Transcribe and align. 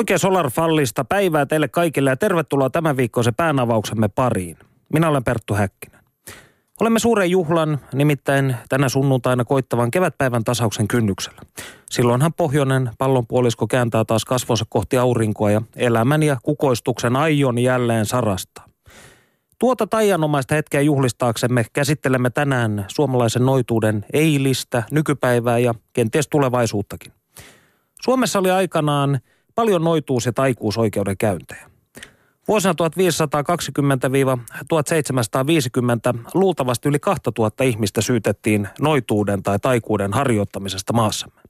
Oikein 0.00 0.18
Solarfallista 0.18 1.04
päivää 1.04 1.46
teille 1.46 1.68
kaikille 1.68 2.10
ja 2.10 2.16
tervetuloa 2.16 2.70
tämän 2.70 2.96
viikkoisen 2.96 3.34
päänavauksemme 3.34 4.08
pariin. 4.08 4.56
Minä 4.92 5.08
olen 5.08 5.24
Perttu 5.24 5.54
Häkkinen. 5.54 6.00
Olemme 6.80 6.98
suuren 6.98 7.30
juhlan, 7.30 7.78
nimittäin 7.94 8.56
tänä 8.68 8.88
sunnuntaina 8.88 9.44
koittavan 9.44 9.90
kevätpäivän 9.90 10.44
tasauksen 10.44 10.88
kynnyksellä. 10.88 11.40
Silloinhan 11.90 12.34
pohjoinen 12.34 12.90
pallonpuolisko 12.98 13.66
kääntää 13.66 14.04
taas 14.04 14.24
kasvonsa 14.24 14.64
kohti 14.68 14.98
aurinkoa 14.98 15.50
ja 15.50 15.62
elämän 15.76 16.22
ja 16.22 16.36
kukoistuksen 16.42 17.16
aion 17.16 17.58
jälleen 17.58 18.06
sarastaa. 18.06 18.66
Tuota 19.58 19.86
taianomaista 19.86 20.54
hetkeä 20.54 20.80
juhlistaaksemme 20.80 21.64
käsittelemme 21.72 22.30
tänään 22.30 22.84
suomalaisen 22.88 23.46
noituuden 23.46 24.06
eilistä, 24.12 24.82
nykypäivää 24.90 25.58
ja 25.58 25.74
kenties 25.92 26.28
tulevaisuuttakin. 26.28 27.12
Suomessa 28.02 28.38
oli 28.38 28.50
aikanaan 28.50 29.20
paljon 29.60 29.84
noituus- 29.84 30.26
ja 30.26 30.32
taikuusoikeudenkäyntejä. 30.32 31.70
Vuosina 32.48 32.74
1520-1750 32.74 32.74
luultavasti 36.34 36.88
yli 36.88 36.98
2000 36.98 37.64
ihmistä 37.64 38.00
syytettiin 38.00 38.68
noituuden 38.80 39.42
tai 39.42 39.58
taikuuden 39.58 40.12
harjoittamisesta 40.12 40.92
maassamme. 40.92 41.40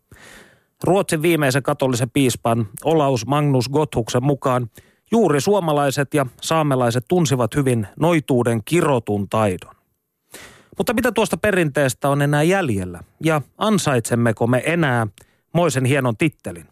Ruotsin 0.85 1.23
viimeisen 1.23 1.63
katolisen 1.63 2.11
piispan 2.11 2.69
Olaus 2.85 3.27
Magnus 3.27 3.69
Gotthuksen 3.69 4.25
mukaan 4.25 4.71
juuri 5.11 5.41
suomalaiset 5.41 6.15
ja 6.15 6.27
saamelaiset 6.41 7.05
tunsivat 7.09 7.55
hyvin 7.57 7.87
noituuden 8.01 8.63
kirotun 8.65 9.29
taidon. 9.29 9.75
Mutta 10.79 10.95
mitä 10.95 11.13
tuosta 11.13 11.37
perinteestä 11.37 12.09
on 12.09 12.23
enää 12.23 12.43
jäljellä 12.43 13.01
ja 13.25 13.43
ansaitsemmeko 13.59 14.47
me 14.47 14.63
enää 14.67 15.07
moisen 15.53 15.85
hienon 15.85 16.17
tittelin? 16.17 16.67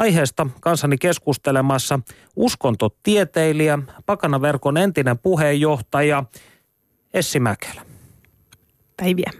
Aiheesta 0.00 0.46
kanssani 0.60 0.98
keskustelemassa 0.98 2.00
uskontotieteilijä, 2.36 3.78
Pakanaverkon 4.06 4.76
entinen 4.76 5.18
puheenjohtaja 5.18 6.24
Essi 7.14 7.40
Mäkelä. 7.40 7.82
Päiviä. 8.96 9.30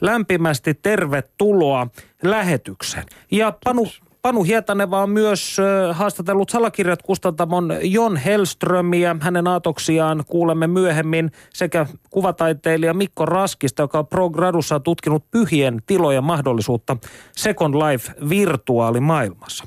Lämpimästi 0.00 0.74
tervetuloa 0.74 1.86
lähetykseen. 2.22 3.04
Ja 3.30 3.52
Panu, 3.64 3.86
Panu 4.22 4.42
Hietaneva 4.42 5.02
on 5.02 5.10
myös 5.10 5.56
haastatellut 5.92 6.50
salakirjat 6.50 7.02
kustantamon 7.02 7.72
Jon 7.82 8.16
Hellströmiä. 8.16 9.16
Hänen 9.20 9.48
aatoksiaan 9.48 10.24
kuulemme 10.26 10.66
myöhemmin 10.66 11.30
sekä 11.54 11.86
kuvataiteilija 12.10 12.94
Mikko 12.94 13.26
Raskista, 13.26 13.82
joka 13.82 13.98
on 13.98 14.06
pro 14.06 14.30
gradussa 14.30 14.80
tutkinut 14.80 15.30
pyhien 15.30 15.82
tilojen 15.86 16.24
mahdollisuutta 16.24 16.96
Second 17.36 17.74
Life 17.74 18.12
virtuaalimaailmassa. 18.28 19.64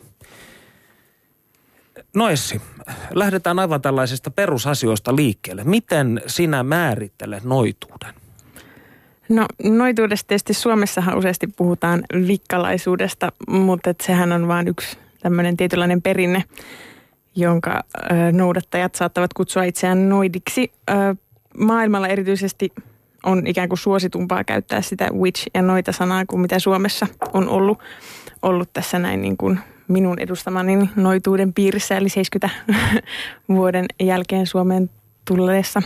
No 2.15 2.29
Essi, 2.29 2.61
lähdetään 3.13 3.59
aivan 3.59 3.81
tällaisista 3.81 4.31
perusasioista 4.31 5.15
liikkeelle. 5.15 5.63
Miten 5.63 6.21
sinä 6.27 6.63
määrittelet 6.63 7.43
noituuden? 7.43 8.13
No 9.29 9.45
noituudesta 9.63 10.27
tietysti 10.27 10.53
Suomessahan 10.53 11.17
useasti 11.17 11.47
puhutaan 11.47 12.03
vikkalaisuudesta, 12.27 13.31
mutta 13.47 13.89
et 13.89 14.01
sehän 14.01 14.31
on 14.31 14.47
vain 14.47 14.67
yksi 14.67 14.97
tämmöinen 15.19 15.57
tietynlainen 15.57 16.01
perinne, 16.01 16.43
jonka 17.35 17.83
ö, 17.95 18.31
noudattajat 18.31 18.95
saattavat 18.95 19.33
kutsua 19.33 19.63
itseään 19.63 20.09
noidiksi. 20.09 20.71
Ö, 20.89 20.93
maailmalla 21.59 22.07
erityisesti 22.07 22.71
on 23.23 23.47
ikään 23.47 23.69
kuin 23.69 23.79
suositumpaa 23.79 24.43
käyttää 24.43 24.81
sitä 24.81 25.09
witch 25.13 25.47
ja 25.53 25.61
noita 25.61 25.91
sanaa 25.91 26.25
kuin 26.25 26.41
mitä 26.41 26.59
Suomessa 26.59 27.07
on 27.33 27.49
ollut, 27.49 27.79
ollut 28.41 28.69
tässä 28.73 28.99
näin 28.99 29.21
niin 29.21 29.37
kuin 29.37 29.59
minun 29.87 30.19
edustamani 30.19 30.89
noituuden 30.95 31.53
piirissä, 31.53 31.97
eli 31.97 32.09
70 32.09 32.63
vuoden 33.49 33.85
jälkeen 34.03 34.47
Suomeen 34.47 34.89
tulleessa 35.27 35.81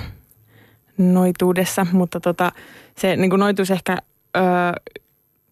noituudessa, 0.97 1.88
mutta 1.92 2.20
tota, 2.20 2.52
se 2.97 3.16
niin 3.16 3.30
kuin 3.30 3.39
noituus 3.39 3.71
ehkä 3.71 3.98
öö, 4.37 4.43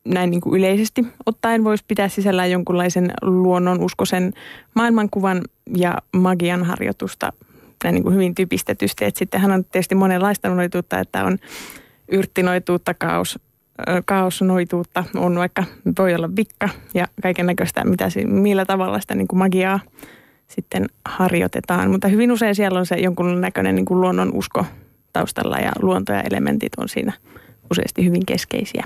näin 0.06 0.30
niin 0.30 0.42
kuin 0.42 0.60
yleisesti 0.60 1.06
ottaen 1.26 1.64
voisi 1.64 1.84
pitää 1.88 2.10
sisällään 2.10 2.52
jonkunlaisen 2.52 3.12
luonnonuskoisen 3.22 4.34
maailmankuvan 4.74 5.42
ja 5.76 5.98
magian 6.14 6.64
harjoitusta 6.64 7.34
näin 7.84 7.94
niin 7.94 8.04
kuin 8.04 8.16
hyvin 8.16 8.36
typistetysti. 8.36 9.06
Et 9.06 9.16
sittenhän 9.16 9.52
on 9.52 9.66
tietysti 9.66 9.96
monenlaista 9.96 10.50
noituutta, 10.50 11.00
että 11.00 11.24
on 11.24 11.38
yrttinoituutta, 12.08 12.94
kaos, 12.94 13.40
kaosnoituutta, 14.06 15.04
on 15.16 15.36
vaikka, 15.36 15.64
voi 16.00 16.16
olla 16.16 16.30
vikka 16.36 16.70
ja 16.94 17.08
kaiken 17.22 17.46
näköistä, 17.46 17.84
mitä, 17.86 18.08
millä 18.26 18.66
tavalla 18.66 19.00
sitä 19.00 19.16
niin 19.16 19.28
kuin 19.28 19.40
magiaa 19.40 19.80
sitten 20.48 20.86
harjoitetaan. 21.06 21.92
Mutta 21.92 22.08
hyvin 22.08 22.32
usein 22.32 22.56
siellä 22.56 22.80
on 22.80 22.86
se 22.86 22.96
jonkun 22.96 23.42
näköinen 23.42 23.76
niin 23.76 23.86
kuin 23.86 24.02
luonnon 24.02 24.34
usko 24.34 24.66
taustalla 25.14 25.58
ja 25.58 25.72
luonto 25.82 26.14
ja 26.14 26.22
elementit 26.22 26.72
on 26.78 26.90
siinä 26.90 27.14
useasti 27.72 28.06
hyvin 28.06 28.26
keskeisiä. 28.26 28.84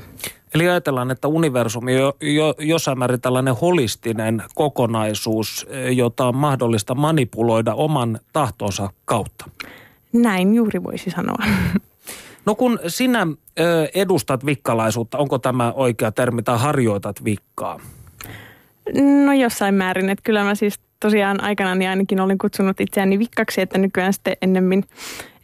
Eli 0.53 0.69
ajatellaan, 0.69 1.11
että 1.11 1.27
universumi 1.27 2.01
on 2.01 2.13
jo, 2.21 2.55
jossain 2.59 2.99
määrin 2.99 3.21
tällainen 3.21 3.55
holistinen 3.55 4.43
kokonaisuus, 4.55 5.67
jota 5.91 6.25
on 6.25 6.35
mahdollista 6.35 6.95
manipuloida 6.95 7.73
oman 7.73 8.19
tahtonsa 8.33 8.89
kautta. 9.05 9.45
Näin 10.13 10.53
juuri 10.53 10.83
voisi 10.83 11.09
sanoa. 11.09 11.45
No 12.45 12.55
kun 12.55 12.79
sinä 12.87 13.27
edustat 13.95 14.45
vikkalaisuutta, 14.45 15.17
onko 15.17 15.39
tämä 15.39 15.71
oikea 15.71 16.11
termi? 16.11 16.43
Tai 16.43 16.59
harjoitat 16.59 17.23
vikkaa? 17.23 17.79
No 19.25 19.33
jossain 19.33 19.75
määrin, 19.75 20.09
että 20.09 20.23
kyllä 20.23 20.43
mä 20.43 20.55
siis 20.55 20.79
tosiaan 20.99 21.43
aikanaan 21.43 21.81
ainakin 21.89 22.19
olin 22.19 22.37
kutsunut 22.37 22.81
itseäni 22.81 23.19
vikkaksi, 23.19 23.61
että 23.61 23.77
nykyään 23.77 24.13
sitten 24.13 24.37
ennemmin, 24.41 24.83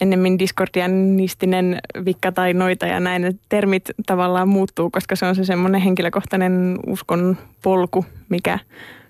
ennemmin 0.01 0.39
diskordianistinen 0.39 1.79
vikka 2.05 2.31
tai 2.31 2.53
noita 2.53 2.87
ja 2.87 2.99
näin. 2.99 3.39
Termit 3.49 3.91
tavallaan 4.05 4.49
muuttuu, 4.49 4.89
koska 4.89 5.15
se 5.15 5.25
on 5.25 5.35
se 5.35 5.43
semmoinen 5.43 5.81
henkilökohtainen 5.81 6.79
uskon 6.87 7.37
polku, 7.63 8.05
mikä 8.29 8.59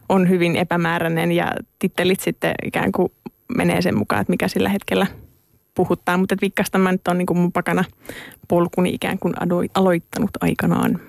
on 0.09 0.30
hyvin 0.30 0.56
epämääräinen 0.56 1.31
ja 1.31 1.52
tittelit 1.80 2.19
sitten 2.19 2.56
ikään 2.66 2.91
kuin 2.91 3.12
menee 3.57 3.81
sen 3.81 3.97
mukaan, 3.97 4.22
että 4.22 4.31
mikä 4.31 4.47
sillä 4.47 4.69
hetkellä– 4.69 5.07
puhuttaa, 5.77 6.17
mutta 6.17 6.35
vikkasta 6.41 6.77
mä 6.77 6.91
nyt 6.91 7.07
on 7.07 7.17
niin 7.17 7.25
kuin 7.25 7.38
mun 7.38 7.51
pakana 7.51 7.83
polkuni 8.47 8.89
ikään 8.89 9.19
kuin 9.19 9.33
aloittanut 9.73 10.29
aikanaan. 10.41 10.99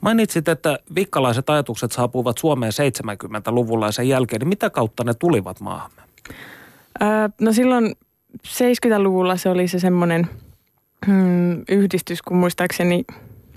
Mainitsit, 0.00 0.48
että 0.48 0.78
vikkalaiset 0.94 1.50
ajatukset 1.50 1.92
saapuivat 1.92 2.38
Suomeen 2.38 2.72
70-luvulla 2.72 3.86
ja 3.86 3.92
sen 3.92 4.08
jälkeen. 4.08 4.40
Niin 4.40 4.48
mitä 4.48 4.70
kautta 4.70 5.04
ne 5.04 5.14
tulivat 5.14 5.60
maahamme? 5.60 6.02
Öö, 7.02 7.08
no 7.40 7.52
silloin 7.52 7.94
70-luvulla 8.48 9.36
se 9.36 9.48
oli 9.48 9.68
se 9.68 9.78
semmoinen 9.78 10.26
hmm, 11.06 11.62
yhdistys, 11.68 12.22
kun 12.22 12.36
muistaakseni 12.36 13.04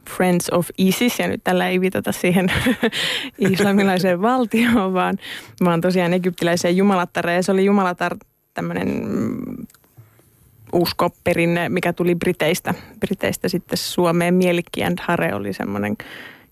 Friends 0.09 0.50
of 0.51 0.69
ISIS, 0.78 1.19
ja 1.19 1.28
nyt 1.28 1.44
tällä 1.44 1.68
ei 1.68 1.81
viitata 1.81 2.12
siihen 2.12 2.51
islamilaiseen 3.51 4.22
valtioon, 4.31 4.94
vaan, 4.94 5.18
vaan 5.66 5.81
tosiaan 5.81 6.13
egyptiläiseen 6.13 6.78
jumalattareen. 6.78 7.44
Se 7.44 7.51
oli 7.51 7.66
jumalatar 7.66 8.18
tämmöinen 8.53 9.03
uskoperinne, 10.74 11.69
mikä 11.69 11.94
tuli 11.94 12.16
Briteistä, 12.16 12.74
Briteistä 13.00 13.47
sitten 13.50 13.78
Suomeen. 13.78 14.34
Mielikki 14.34 14.84
and 14.84 15.00
Hare 15.02 15.35
oli 15.35 15.53
semmoinen 15.53 15.97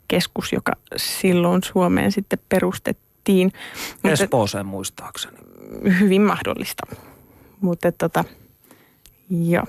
keskus, 0.08 0.54
joka 0.54 0.72
silloin 0.96 1.64
Suomeen 1.64 2.12
sitten 2.12 2.40
perustettiin. 2.50 3.52
Espooseen 4.04 4.66
muistaakseni. 4.66 5.38
Hyvin 6.00 6.22
mahdollista. 6.22 6.84
Mutta 7.62 7.92
tota, 7.92 8.24
joo. 9.30 9.64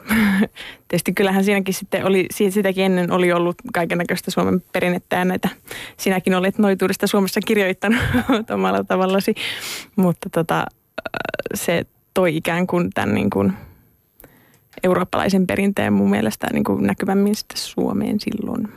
Tietysti 0.88 1.12
kyllähän 1.12 1.44
siinäkin 1.44 1.74
sitten 1.74 2.06
oli, 2.06 2.26
sitäkin 2.30 2.84
ennen 2.84 3.12
oli 3.12 3.32
ollut 3.32 3.56
kaiken 3.72 3.98
näköistä 3.98 4.30
Suomen 4.30 4.62
perinnettä 4.72 5.16
ja 5.16 5.24
näitä, 5.24 5.48
sinäkin 5.96 6.34
olet 6.34 6.58
noituudesta 6.58 7.06
Suomessa 7.06 7.40
kirjoittanut 7.46 8.00
omalla 8.54 8.84
tavallasi, 8.84 9.34
mutta 9.96 10.30
tota, 10.30 10.66
se 11.54 11.86
toi 12.14 12.36
ikään 12.36 12.66
kuin 12.66 12.90
tämän 12.90 13.14
niin 13.14 13.30
kuin– 13.30 13.52
eurooppalaisen 14.82 15.46
perinteen 15.46 15.92
mun 15.92 16.10
mielestä 16.10 16.46
niin 16.52 16.64
kuin 16.64 16.82
näkyvämmin 16.82 17.34
sitten 17.34 17.58
Suomeen 17.58 18.20
silloin. 18.20 18.68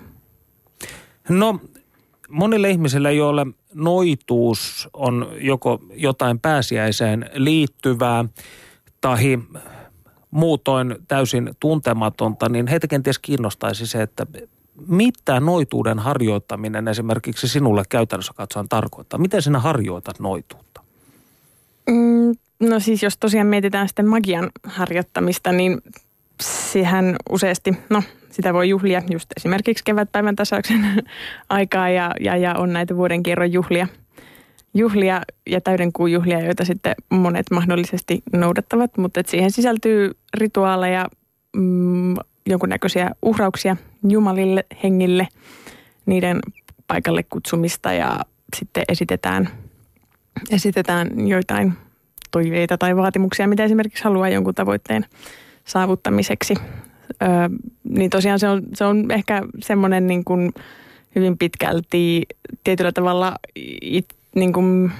No 1.30 1.59
monille 2.30 2.69
ihmisille, 2.69 3.13
joille 3.13 3.48
noituus 3.74 4.89
on 4.94 5.27
joko 5.39 5.80
jotain 5.94 6.39
pääsiäiseen 6.39 7.30
liittyvää 7.33 8.25
tai 9.01 9.39
muutoin 10.31 10.95
täysin 11.07 11.51
tuntematonta, 11.59 12.50
niin 12.50 12.68
heitä 12.68 12.88
kenties 12.88 13.19
kiinnostaisi 13.19 13.88
se, 13.88 14.01
että 14.01 14.25
mitä 14.88 15.39
noituuden 15.39 16.00
harjoittaminen 16.00 16.88
esimerkiksi 16.88 17.48
sinulle 17.48 17.83
käytännössä 17.89 18.33
katsoen 18.36 18.69
tarkoittaa? 18.69 19.19
Miten 19.19 19.42
sinä 19.42 19.59
harjoitat 19.59 20.19
noituutta? 20.19 20.81
Mm, 21.89 22.36
No 22.62 22.80
siis 22.80 23.04
jos 23.04 23.18
tosiaan 23.18 23.48
mietitään 23.48 23.88
sitten 23.88 24.08
magian 24.08 24.50
harjoittamista, 24.63 25.52
niin 25.52 25.78
sehän 26.42 27.16
useasti, 27.30 27.74
no 27.90 28.04
sitä 28.30 28.54
voi 28.54 28.69
juhlia 28.69 29.02
just 29.10 29.30
esimerkiksi 29.38 29.84
kevätpäivän 29.84 30.36
tasauksen 30.36 31.04
aikaa 31.50 31.90
ja, 31.90 32.12
ja, 32.19 32.38
ja 32.38 32.56
on 32.56 32.74
näitä 32.74 32.96
vuoden 32.96 33.24
kierron 33.24 33.54
juhlia. 33.54 33.88
juhlia 34.74 35.22
ja 35.48 35.62
täydenkuun 35.62 36.12
juhlia, 36.12 36.46
joita 36.46 36.66
sitten 36.66 36.96
monet 37.10 37.46
mahdollisesti 37.52 38.24
noudattavat, 38.34 38.98
mutta 38.98 39.19
että 39.19 39.31
siihen 39.31 39.52
sisältyy 39.52 40.12
rituaaleja, 40.34 41.08
mm, 41.56 42.16
jonkunnäköisiä 42.46 43.12
uhrauksia 43.22 43.78
jumalille, 44.10 44.66
hengille, 44.84 45.28
niiden 46.06 46.40
paikalle 46.88 47.24
kutsumista 47.24 47.94
ja 47.94 48.19
sitten 48.58 48.84
esitetään, 48.90 49.50
esitetään 50.52 51.28
joitain 51.28 51.74
toiveita 52.31 52.78
tai 52.78 52.95
vaatimuksia, 52.95 53.48
mitä 53.48 53.63
esimerkiksi 53.63 54.04
haluaa 54.04 54.30
jonkun 54.30 54.56
tavoitteen 54.56 55.06
saavuttamiseksi. 55.66 56.54
Öö, 57.22 57.30
niin 57.83 58.10
tosiaan 58.10 58.39
se 58.39 58.48
on, 58.48 58.62
se 58.74 58.86
on 58.86 59.12
ehkä 59.12 59.42
semmoinen 59.60 60.07
niin 60.07 60.24
kuin 60.24 60.54
hyvin 61.16 61.38
pitkälti 61.38 62.24
tietyllä 62.63 62.92
tavalla 62.92 63.36
it, 63.81 64.06
niin 64.36 64.54
kuin 64.54 64.92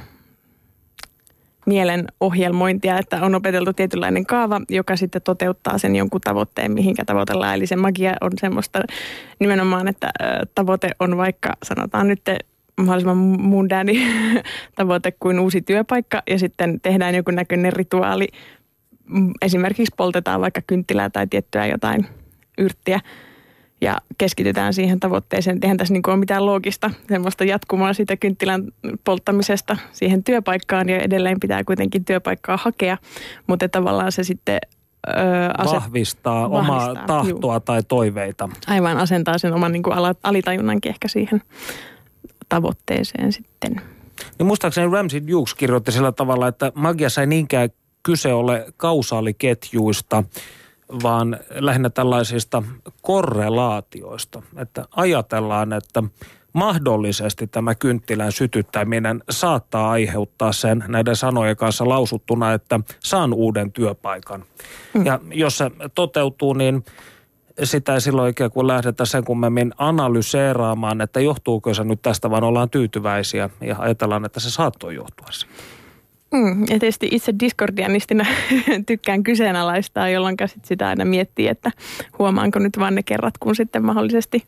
mielen 1.66 2.08
ohjelmointia, 2.20 2.98
että 2.98 3.18
on 3.22 3.36
opeteltu 3.36 3.74
tietynlainen 3.74 4.26
kaava, 4.26 4.62
joka 4.70 4.96
sitten 4.96 5.22
toteuttaa 5.22 5.78
sen 5.78 5.96
jonkun 5.96 6.22
tavoitteen, 6.22 6.72
mihinkä 6.72 7.06
tavoitellaan. 7.06 7.56
Eli 7.56 7.68
se 7.68 7.76
magia 7.76 8.14
on 8.22 8.32
semmoista 8.42 8.80
nimenomaan, 9.40 9.88
että 9.88 10.12
tavoite 10.56 10.90
on 11.00 11.18
vaikka 11.18 11.54
sanotaan 11.64 12.08
nyt 12.08 12.22
mahdollisimman 12.78 13.18
mundääni 13.18 14.08
tavoite 14.76 15.12
kuin 15.20 15.40
uusi 15.40 15.62
työpaikka 15.62 16.24
ja 16.30 16.40
sitten 16.40 16.82
tehdään 16.82 17.16
joku 17.16 17.32
näköinen 17.32 17.74
rituaali. 17.74 18.28
Esimerkiksi 19.42 19.94
poltetaan 19.98 20.42
vaikka 20.42 20.62
kynttilää 20.68 21.10
tai 21.10 21.28
tiettyä 21.28 21.66
jotain 21.66 22.06
yrttiä 22.58 23.00
ja 23.82 23.98
keskitytään 24.18 24.74
siihen 24.74 25.00
tavoitteeseen. 25.00 25.60
Eihän 25.62 25.78
tässä 25.78 25.94
niin 25.94 26.10
ole 26.10 26.18
mitään 26.18 26.46
loogista 26.46 26.92
semmoista 27.08 27.44
jatkumaa 27.44 27.94
siitä 27.94 28.18
kynttilän 28.18 28.64
polttamisesta 29.04 29.78
siihen 29.92 30.24
työpaikkaan 30.24 30.90
ja 30.90 31.00
edelleen 31.00 31.40
pitää 31.40 31.64
kuitenkin 31.64 32.06
työpaikkaa 32.06 32.58
hakea, 32.62 32.98
mutta 33.48 33.70
tavallaan 33.70 34.12
se 34.12 34.24
sitten 34.24 34.60
Öö, 35.08 35.16
aset, 35.58 35.76
vahvistaa, 35.76 36.52
vahvistaa 36.52 36.92
omaa 36.92 37.06
tahtoa 37.08 37.54
juu. 37.54 37.60
tai 37.60 37.84
toiveita. 37.84 38.50
Aivan, 38.68 38.98
asentaa 38.98 39.38
sen 39.38 39.54
oman 39.54 39.72
niin 39.72 39.84
kuin 39.84 39.96
alitajunnankin 40.24 40.90
ehkä 40.90 41.08
siihen 41.08 41.42
tavoitteeseen 42.52 43.34
sitten. 43.34 43.82
Niin 44.40 44.48
muistaakseni 44.48 44.92
Ramsey 44.92 45.28
Dukes 45.28 45.56
kirjoitti 45.56 45.92
sillä 45.92 46.12
tavalla, 46.12 46.48
että 46.48 46.72
magiassa 46.76 47.22
ei 47.22 47.28
niinkään 47.28 47.70
kyse 48.04 48.34
ole 48.34 48.66
kausaaliketjuista, 48.78 50.24
vaan 51.04 51.40
lähinnä 51.50 51.90
tällaisista 51.90 52.64
korrelaatioista. 53.02 54.42
Että 54.58 54.86
ajatellaan, 54.96 55.74
että 55.74 56.04
mahdollisesti 56.54 57.48
tämä 57.48 57.76
kynttilän 57.76 58.32
sytyttäminen 58.32 59.24
saattaa 59.30 59.92
aiheuttaa 59.92 60.52
sen 60.52 60.84
näiden 60.88 61.16
sanojen 61.16 61.58
kanssa 61.58 61.90
lausuttuna, 61.90 62.54
että 62.54 62.80
saan 63.00 63.34
uuden 63.34 63.72
työpaikan. 63.72 64.46
Mm. 64.94 65.06
Ja 65.06 65.20
jos 65.34 65.58
se 65.58 65.72
toteutuu, 65.96 66.54
niin 66.54 66.86
sitä 67.64 67.94
ei 67.94 68.02
silloin 68.02 68.32
ikään 68.32 68.52
kuin 68.52 68.68
lähdetä 68.68 69.06
sen 69.06 69.24
kummemmin 69.24 69.74
analyseeraamaan, 69.78 71.02
että 71.02 71.20
johtuuko 71.20 71.74
se 71.74 71.84
nyt 71.84 72.02
tästä, 72.02 72.30
vaan 72.30 72.44
ollaan 72.44 72.70
tyytyväisiä 72.70 73.50
ja 73.62 73.76
ajatellaan, 73.80 74.26
että 74.26 74.40
se 74.40 74.52
saattoi 74.52 74.96
johtua 74.96 75.28
siitä. 75.32 75.54
Mm, 76.34 76.62
ja 76.62 76.80
tietysti 76.80 77.08
itse 77.12 77.34
Discordianistina 77.40 78.26
tykkään 78.88 79.24
kyseenalaistaa, 79.24 80.10
jolloin 80.10 80.36
sit 80.46 80.66
sitä 80.66 80.88
aina 80.88 81.06
miettii, 81.06 81.48
että 81.48 81.72
huomaanko 82.20 82.60
nyt 82.60 82.80
vain 82.80 82.96
ne 82.96 83.04
kerrat, 83.04 83.34
kun 83.38 83.56
sitten 83.56 83.86
mahdollisesti 83.86 84.44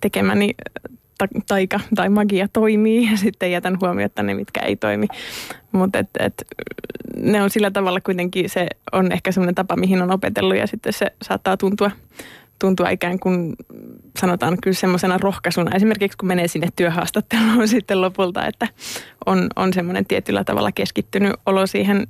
tekemäni 0.00 0.54
ta- 1.18 1.40
taika 1.46 1.80
tai 1.94 2.08
magia 2.08 2.48
toimii 2.52 3.10
ja 3.10 3.16
sitten 3.16 3.52
jätän 3.52 3.78
huomiota 3.80 4.22
ne, 4.22 4.34
mitkä 4.34 4.60
ei 4.60 4.76
toimi. 4.76 5.06
Mutta 5.72 5.98
et, 5.98 6.08
et, 6.18 6.44
ne 7.16 7.42
on 7.42 7.50
sillä 7.50 7.70
tavalla 7.70 8.00
kuitenkin, 8.00 8.50
se 8.50 8.66
on 8.92 9.12
ehkä 9.12 9.32
semmoinen 9.32 9.54
tapa, 9.54 9.76
mihin 9.76 10.02
on 10.02 10.10
opetellut 10.10 10.56
ja 10.56 10.66
sitten 10.66 10.92
se 10.92 11.06
saattaa 11.22 11.56
tuntua 11.56 11.90
tuntua 12.62 12.90
ikään 12.90 13.18
kuin 13.18 13.54
sanotaan 14.18 14.56
kyllä 14.62 14.74
semmoisena 14.74 15.18
rohkaisuna. 15.18 15.76
Esimerkiksi 15.76 16.18
kun 16.18 16.28
menee 16.28 16.48
sinne 16.48 16.68
työhaastatteluun 16.76 17.68
sitten 17.74 18.00
lopulta, 18.00 18.46
että 18.46 18.68
on, 19.26 19.48
on 19.56 19.72
semmoinen 19.72 20.06
tietyllä 20.06 20.44
tavalla 20.44 20.72
keskittynyt 20.72 21.32
olo 21.46 21.66
siihen. 21.66 22.06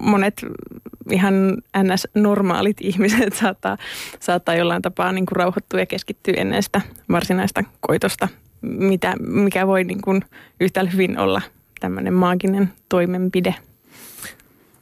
Monet 0.00 0.46
ihan 1.10 1.34
ns-normaalit 1.82 2.76
ihmiset 2.90 3.34
saattaa, 3.34 3.76
saattaa 4.20 4.54
jollain 4.54 4.82
tapaa 4.82 5.12
niin 5.12 5.26
kuin 5.26 5.36
rauhoittua 5.36 5.80
ja 5.80 5.86
keskittyä 5.86 6.34
ennen 6.36 6.62
sitä 6.62 6.80
varsinaista 7.10 7.64
koitosta, 7.80 8.28
mitä, 8.62 9.14
mikä 9.20 9.66
voi 9.66 9.84
niin 9.84 10.02
kuin 10.02 10.24
yhtä 10.60 10.84
hyvin 10.92 11.18
olla 11.18 11.42
tämmöinen 11.80 12.14
maaginen 12.14 12.72
toimenpide– 12.88 13.54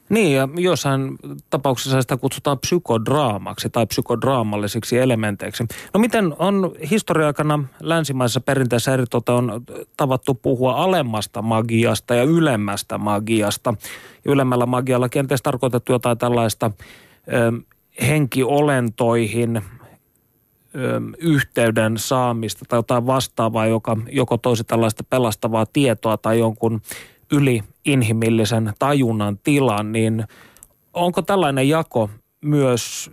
niin, 0.08 0.36
ja 0.36 0.48
jossain 0.56 1.16
tapauksessa 1.50 2.02
sitä 2.02 2.16
kutsutaan 2.16 2.58
psykodraamaksi 2.58 3.70
tai 3.70 3.86
psykodraamallisiksi 3.86 4.98
elementeiksi. 4.98 5.64
No 5.94 6.00
miten 6.00 6.34
on 6.38 6.72
historia-aikana 6.90 7.64
länsimaisessa 7.80 8.40
perinteessä 8.40 8.94
eritoten 8.94 9.34
on 9.34 9.62
tavattu 9.96 10.34
puhua 10.34 10.72
alemmasta 10.72 11.42
magiasta 11.42 12.14
ja 12.14 12.22
ylemmästä 12.22 12.98
magiasta. 12.98 13.74
Ylemmällä 14.24 14.66
magialla 14.66 15.08
kenties 15.08 15.42
tarkoitettu 15.42 15.92
jotain 15.92 16.18
tällaista 16.18 16.70
ö, 17.32 17.52
henkiolentoihin 18.06 19.56
ö, 19.56 19.62
yhteyden 21.18 21.98
saamista 21.98 22.64
tai 22.68 22.78
jotain 22.78 23.06
vastaavaa, 23.06 23.66
joka 23.66 23.96
joko 24.10 24.36
toisi 24.36 24.64
tällaista 24.64 25.04
pelastavaa 25.04 25.66
tietoa 25.66 26.16
tai 26.16 26.38
jonkun 26.38 26.80
yli 27.32 27.62
inhimillisen 27.84 28.72
tajunnan 28.78 29.38
tilan, 29.42 29.92
niin 29.92 30.24
onko 30.94 31.22
tällainen 31.22 31.68
jako 31.68 32.10
myös 32.44 33.10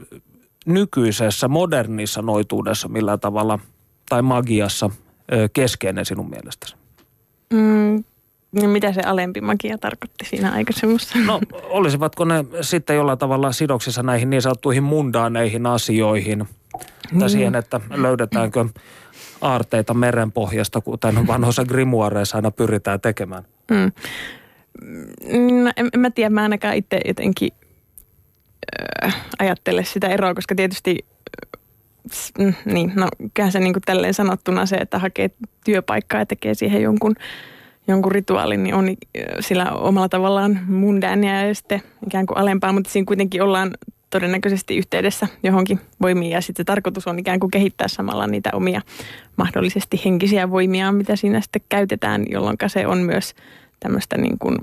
nykyisessä 0.66 1.48
modernissa 1.48 2.22
noituudessa 2.22 2.88
millä 2.88 3.18
tavalla 3.18 3.60
tai 4.10 4.22
magiassa 4.22 4.90
keskeinen 5.54 6.06
sinun 6.06 6.30
mielestäsi? 6.30 6.76
Mm, 7.54 8.04
niin 8.52 8.70
mitä 8.70 8.94
se 8.94 9.02
alempi 9.02 9.42
magia 9.42 9.78
tarkoitti 9.78 10.26
siinä 10.26 10.52
aikaisemmassa? 10.52 11.20
No 11.26 11.40
olisivatko 11.64 12.26
ne 12.26 12.46
sitten 12.62 12.96
jollain 12.96 13.20
tavalla 13.20 13.52
sidoksissa 13.52 14.04
näihin 14.04 14.30
niin 14.30 14.42
sanottuihin 14.42 14.84
mundaaneihin 14.84 15.66
asioihin? 15.66 16.40
Niin. 17.12 17.20
Tai 17.20 17.30
siihen, 17.30 17.56
että 17.56 17.82
löydetäänkö 17.96 18.66
aarteita 19.42 19.94
merenpohjasta, 19.94 20.82
kuten 20.82 21.28
vanhoissa 21.28 21.66
grimoireissa 21.66 22.38
aina 22.38 22.52
pyritään 22.52 23.02
tekemään? 23.02 23.44
Mm. 23.72 23.92
No, 25.64 25.72
en, 25.78 25.90
en 25.94 26.00
mä 26.00 26.10
tiedä, 26.10 26.30
mä 26.30 26.42
ainakaan 26.42 26.76
itse 26.76 27.00
jotenkin 27.06 27.52
äh, 29.04 29.26
ajattele 29.40 29.84
sitä 29.84 30.08
eroa, 30.08 30.34
koska 30.34 30.56
tietysti 30.56 31.06
äh, 32.42 32.58
niin, 32.66 32.92
no 32.96 33.08
kyllähän 33.34 33.52
se 33.52 33.60
niin 33.60 33.74
kuin 33.74 33.84
tälleen 33.86 34.14
sanottuna 34.14 34.66
se, 34.66 34.76
että 34.76 35.00
hakee 35.00 35.30
työpaikkaa 35.66 36.20
ja 36.20 36.26
tekee 36.26 36.54
siihen 36.54 36.82
jonkun, 36.82 37.16
jonkun 37.88 38.12
rituaalin, 38.12 38.64
niin 38.64 38.76
on 38.76 38.88
sillä 39.40 39.72
omalla 39.72 40.10
tavallaan 40.10 40.60
mundääniä 40.68 41.48
ja 41.48 41.56
sitten 41.56 41.82
ikään 42.08 42.26
kuin 42.26 42.38
alempaa, 42.38 42.74
mutta 42.74 42.90
siinä 42.90 43.06
kuitenkin 43.06 43.42
ollaan 43.42 43.72
todennäköisesti 44.16 44.78
yhteydessä 44.78 45.28
johonkin 45.44 45.80
voimiin. 46.02 46.32
Ja 46.32 46.42
sitten 46.42 46.66
tarkoitus 46.66 47.08
on 47.08 47.20
ikään 47.20 47.40
kuin 47.40 47.52
kehittää 47.52 47.88
samalla 47.88 48.28
niitä 48.28 48.50
omia 48.54 48.82
mahdollisesti 49.38 50.02
henkisiä 50.06 50.52
voimia, 50.52 50.92
mitä 50.92 51.16
siinä 51.16 51.42
sitten 51.42 51.62
käytetään, 51.70 52.26
jolloin 52.30 52.58
se 52.68 52.88
on 52.88 52.98
myös 52.98 53.36
tämmöistä 53.80 54.18
niin 54.18 54.40
kuin 54.40 54.58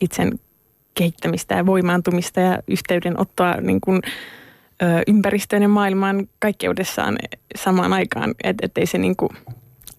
itsen 0.00 0.40
kehittämistä 0.94 1.54
ja 1.54 1.66
voimaantumista 1.66 2.40
ja 2.40 2.58
yhteydenottoa 2.68 3.54
niin 3.60 3.80
kuin, 3.80 4.00
ympäristöön 5.06 5.62
ja 5.62 5.68
maailmaan 5.68 6.28
kaikkeudessaan 6.38 7.18
samaan 7.56 7.92
aikaan, 7.92 8.34
että 8.44 8.66
et 8.66 8.88
se 8.88 8.98
niin 8.98 9.16
kuin, 9.16 9.30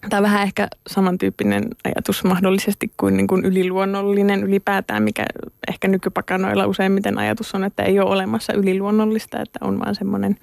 Tämä 0.10 0.18
on 0.20 0.24
vähän 0.24 0.44
ehkä 0.44 0.68
samantyyppinen 0.88 1.68
ajatus 1.84 2.24
mahdollisesti 2.24 2.92
kuin, 2.98 3.18
niin 3.18 3.28
kuin 3.28 3.46
yliluonnollinen 3.46 4.44
ylipäätään, 4.44 5.04
mikä 5.04 5.26
ehkä 5.68 5.88
nykypakanoilla 5.88 6.66
useimmiten 6.66 7.18
ajatus 7.18 7.56
on, 7.56 7.64
että 7.64 7.84
ei 7.84 8.00
ole 8.00 8.10
olemassa 8.10 8.54
yliluonnollista, 8.54 9.42
että 9.42 9.60
on 9.62 9.80
vaan 9.80 9.96
semmoinen, 9.96 10.38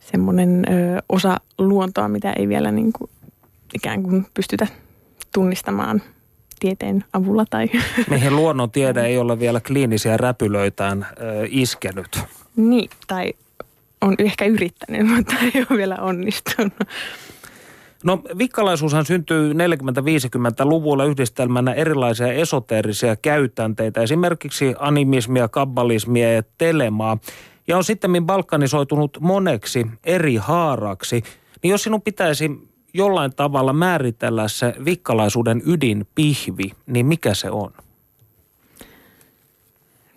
semmoinen 0.00 0.64
ö, 0.68 1.02
osa 1.08 1.36
luontoa, 1.58 2.08
mitä 2.08 2.32
ei 2.32 2.48
vielä 2.48 2.70
niin 2.72 2.92
kuin 2.92 3.10
ikään 3.74 4.02
kuin 4.02 4.26
pystytä 4.34 4.66
tunnistamaan 5.32 6.02
tieteen 6.60 7.04
avulla. 7.12 7.44
Tai 7.50 7.70
Mihin 8.10 8.36
luonnontiede 8.36 9.06
ei 9.06 9.18
ole 9.18 9.38
vielä 9.38 9.60
kliinisiä 9.60 10.16
räpylöitään 10.16 11.06
ö, 11.10 11.46
iskenyt. 11.50 12.20
Niin, 12.56 12.90
tai 13.06 13.32
on 14.00 14.14
ehkä 14.18 14.44
yrittänyt, 14.44 15.06
mutta 15.16 15.34
ei 15.54 15.66
ole 15.70 15.78
vielä 15.78 15.96
onnistunut. 15.96 16.72
No 18.04 18.22
vikkalaisuushan 18.38 19.06
syntyy 19.06 19.52
40-50-luvulla 19.52 21.04
yhdistelmänä 21.04 21.72
erilaisia 21.72 22.32
esoteerisia 22.32 23.16
käytänteitä, 23.16 24.00
esimerkiksi 24.00 24.74
animismia, 24.78 25.48
kabbalismia 25.48 26.32
ja 26.32 26.42
telemaa. 26.58 27.18
Ja 27.66 27.76
on 27.76 27.84
sitten 27.84 28.26
balkanisoitunut 28.26 29.18
moneksi 29.20 29.86
eri 30.04 30.36
haaraksi. 30.36 31.22
Niin 31.62 31.70
jos 31.70 31.82
sinun 31.82 32.02
pitäisi 32.02 32.70
jollain 32.94 33.34
tavalla 33.36 33.72
määritellä 33.72 34.48
se 34.48 34.74
vikkalaisuuden 34.84 35.62
ydinpihvi, 35.66 36.72
niin 36.86 37.06
mikä 37.06 37.34
se 37.34 37.50
on? 37.50 37.72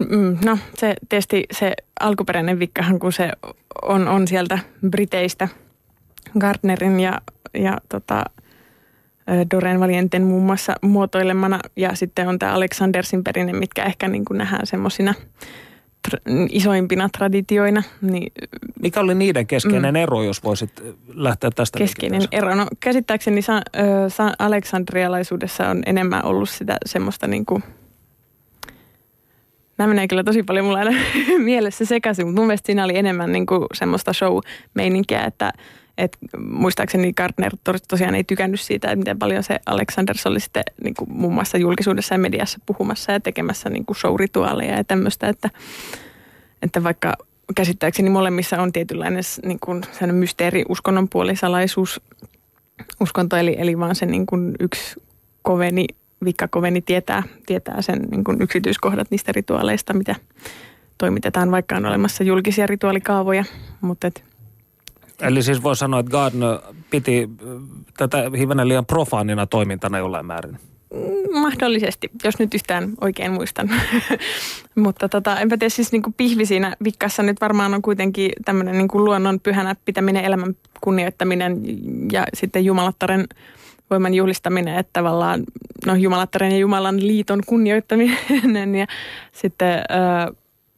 Mm, 0.09 0.37
no 0.45 0.57
se 0.77 0.95
tietysti 1.09 1.43
se 1.51 1.73
alkuperäinen 1.99 2.59
vikkahan, 2.59 2.99
kun 2.99 3.13
se 3.13 3.31
on, 3.81 4.07
on 4.07 4.27
sieltä 4.27 4.59
Briteistä 4.89 5.47
Gardnerin 6.39 6.99
ja, 6.99 7.21
ja 7.53 7.77
tota, 7.89 8.23
Doreen 9.51 9.79
Valienten 9.79 10.23
muun 10.23 10.43
muassa 10.43 10.75
muotoilemana 10.81 11.59
ja 11.75 11.95
sitten 11.95 12.27
on 12.27 12.39
tämä 12.39 12.53
Alexandersin 12.53 13.23
perinne, 13.23 13.53
mitkä 13.53 13.83
ehkä 13.83 14.07
niin 14.07 14.25
kuin 14.25 14.37
nähdään 14.37 14.67
semmoisina 14.67 15.13
tra- 16.09 16.21
isoimpina 16.49 17.09
traditioina. 17.09 17.83
Niin, 18.01 18.31
Mikä 18.81 18.99
oli 18.99 19.15
niiden 19.15 19.47
keskeinen 19.47 19.93
mm, 19.93 20.01
ero, 20.01 20.23
jos 20.23 20.43
voisit 20.43 20.83
lähteä 21.13 21.49
tästä? 21.55 21.79
Keskeinen 21.79 22.21
ero. 22.31 22.55
No 22.55 22.67
käsittääkseni 22.79 23.41
sa, 23.41 23.61
sa, 24.07 24.33
Aleksandrialaisuudessa 24.39 25.69
on 25.69 25.83
enemmän 25.85 26.25
ollut 26.25 26.49
sitä 26.49 26.77
semmoista 26.85 27.27
niin 27.27 27.45
kuin, 27.45 27.63
Nämä 29.77 29.87
menee 29.87 30.07
kyllä 30.07 30.23
tosi 30.23 30.43
paljon 30.43 30.65
mulla 30.65 30.79
aina 30.79 30.91
mielessä 31.39 31.85
sekaisin, 31.85 32.25
mutta 32.27 32.41
mun 32.41 32.47
mielestä 32.47 32.65
siinä 32.65 32.83
oli 32.83 32.97
enemmän 32.97 33.31
niin 33.31 33.45
kuin 33.45 33.65
semmoista 33.73 34.13
show-meininkiä, 34.13 35.25
että 35.25 35.53
et 35.97 36.17
muistaakseni 36.37 37.13
Gardner 37.13 37.51
tosiaan 37.87 38.15
ei 38.15 38.23
tykännyt 38.23 38.61
siitä, 38.61 38.87
että 38.87 38.95
miten 38.95 39.19
paljon 39.19 39.43
se 39.43 39.59
Aleksanders 39.65 40.25
oli 40.25 40.39
sitten 40.39 40.63
niin 40.83 40.93
kuin 40.93 41.11
muun 41.11 41.33
muassa 41.33 41.57
julkisuudessa 41.57 42.15
ja 42.15 42.19
mediassa 42.19 42.59
puhumassa 42.65 43.11
ja 43.11 43.19
tekemässä 43.19 43.69
niin 43.69 43.85
kuin 43.85 43.97
show-rituaaleja 43.97 44.77
ja 44.77 44.83
tämmöistä, 44.83 45.27
että, 45.27 45.49
että 46.61 46.83
vaikka 46.83 47.13
käsittääkseni 47.55 48.09
molemmissa 48.09 48.61
on 48.61 48.71
tietynlainen 48.71 49.23
niin 49.45 49.59
kuin 49.59 49.83
mysteeri, 50.11 50.63
uskonnon 50.69 51.09
puolisalaisuus, 51.09 52.01
uskonto, 53.01 53.35
eli, 53.35 53.55
eli 53.59 53.79
vaan 53.79 53.95
se 53.95 54.05
niin 54.05 54.25
kuin 54.25 54.55
yksi 54.59 55.01
koveni, 55.41 55.85
vikkakoveni 56.25 56.81
tietää, 56.81 57.23
tietää 57.45 57.81
sen 57.81 58.01
niin 58.11 58.23
kuin 58.23 58.41
yksityiskohdat 58.41 59.11
niistä 59.11 59.31
rituaaleista, 59.31 59.93
mitä 59.93 60.15
toimitetaan, 60.97 61.51
vaikka 61.51 61.75
on 61.75 61.85
olemassa 61.85 62.23
julkisia 62.23 62.67
rituaalikaavoja, 62.67 63.43
mutta 63.81 64.07
et, 64.07 64.23
Eli 65.21 65.43
siis 65.43 65.63
voi 65.63 65.75
sanoa, 65.75 65.99
että 65.99 66.11
Gardner 66.11 66.59
piti 66.89 67.29
äh, 67.41 67.47
tätä 67.97 68.31
hivenen 68.37 68.67
liian 68.67 68.85
profaanina 68.85 69.47
toimintana 69.47 69.97
jollain 69.97 70.25
määrin. 70.25 70.57
Mm, 70.93 71.39
mahdollisesti, 71.39 72.09
jos 72.23 72.39
nyt 72.39 72.53
yhtään 72.53 72.93
oikein 73.01 73.31
muistan. 73.31 73.69
Mutta 74.75 75.09
tota, 75.09 75.39
enpä 75.39 75.57
tiedä, 75.57 75.69
siis 75.69 75.91
niin 75.91 76.01
kuin 76.01 76.13
pihvi 76.13 76.45
siinä 76.45 76.75
vikkassa 76.83 77.23
nyt 77.23 77.41
varmaan 77.41 77.73
on 77.73 77.81
kuitenkin 77.81 78.31
tämmöinen 78.45 78.77
niin 78.77 78.87
kuin 78.87 79.05
luonnon 79.05 79.39
pyhänä 79.39 79.75
pitäminen, 79.85 80.25
elämän 80.25 80.55
kunnioittaminen 80.81 81.61
ja 82.11 82.27
sitten 82.33 82.65
Jumalattaren 82.65 83.27
voiman 83.89 84.13
juhlistaminen, 84.13 84.77
että 84.77 84.89
tavallaan 84.93 85.43
no, 85.85 85.95
Jumalattaren 85.95 86.51
ja 86.51 86.57
Jumalan 86.57 87.07
liiton 87.07 87.41
kunnioittaminen 87.45 88.75
ja 88.75 88.87
sitten 89.31 89.73
äh, 89.77 90.35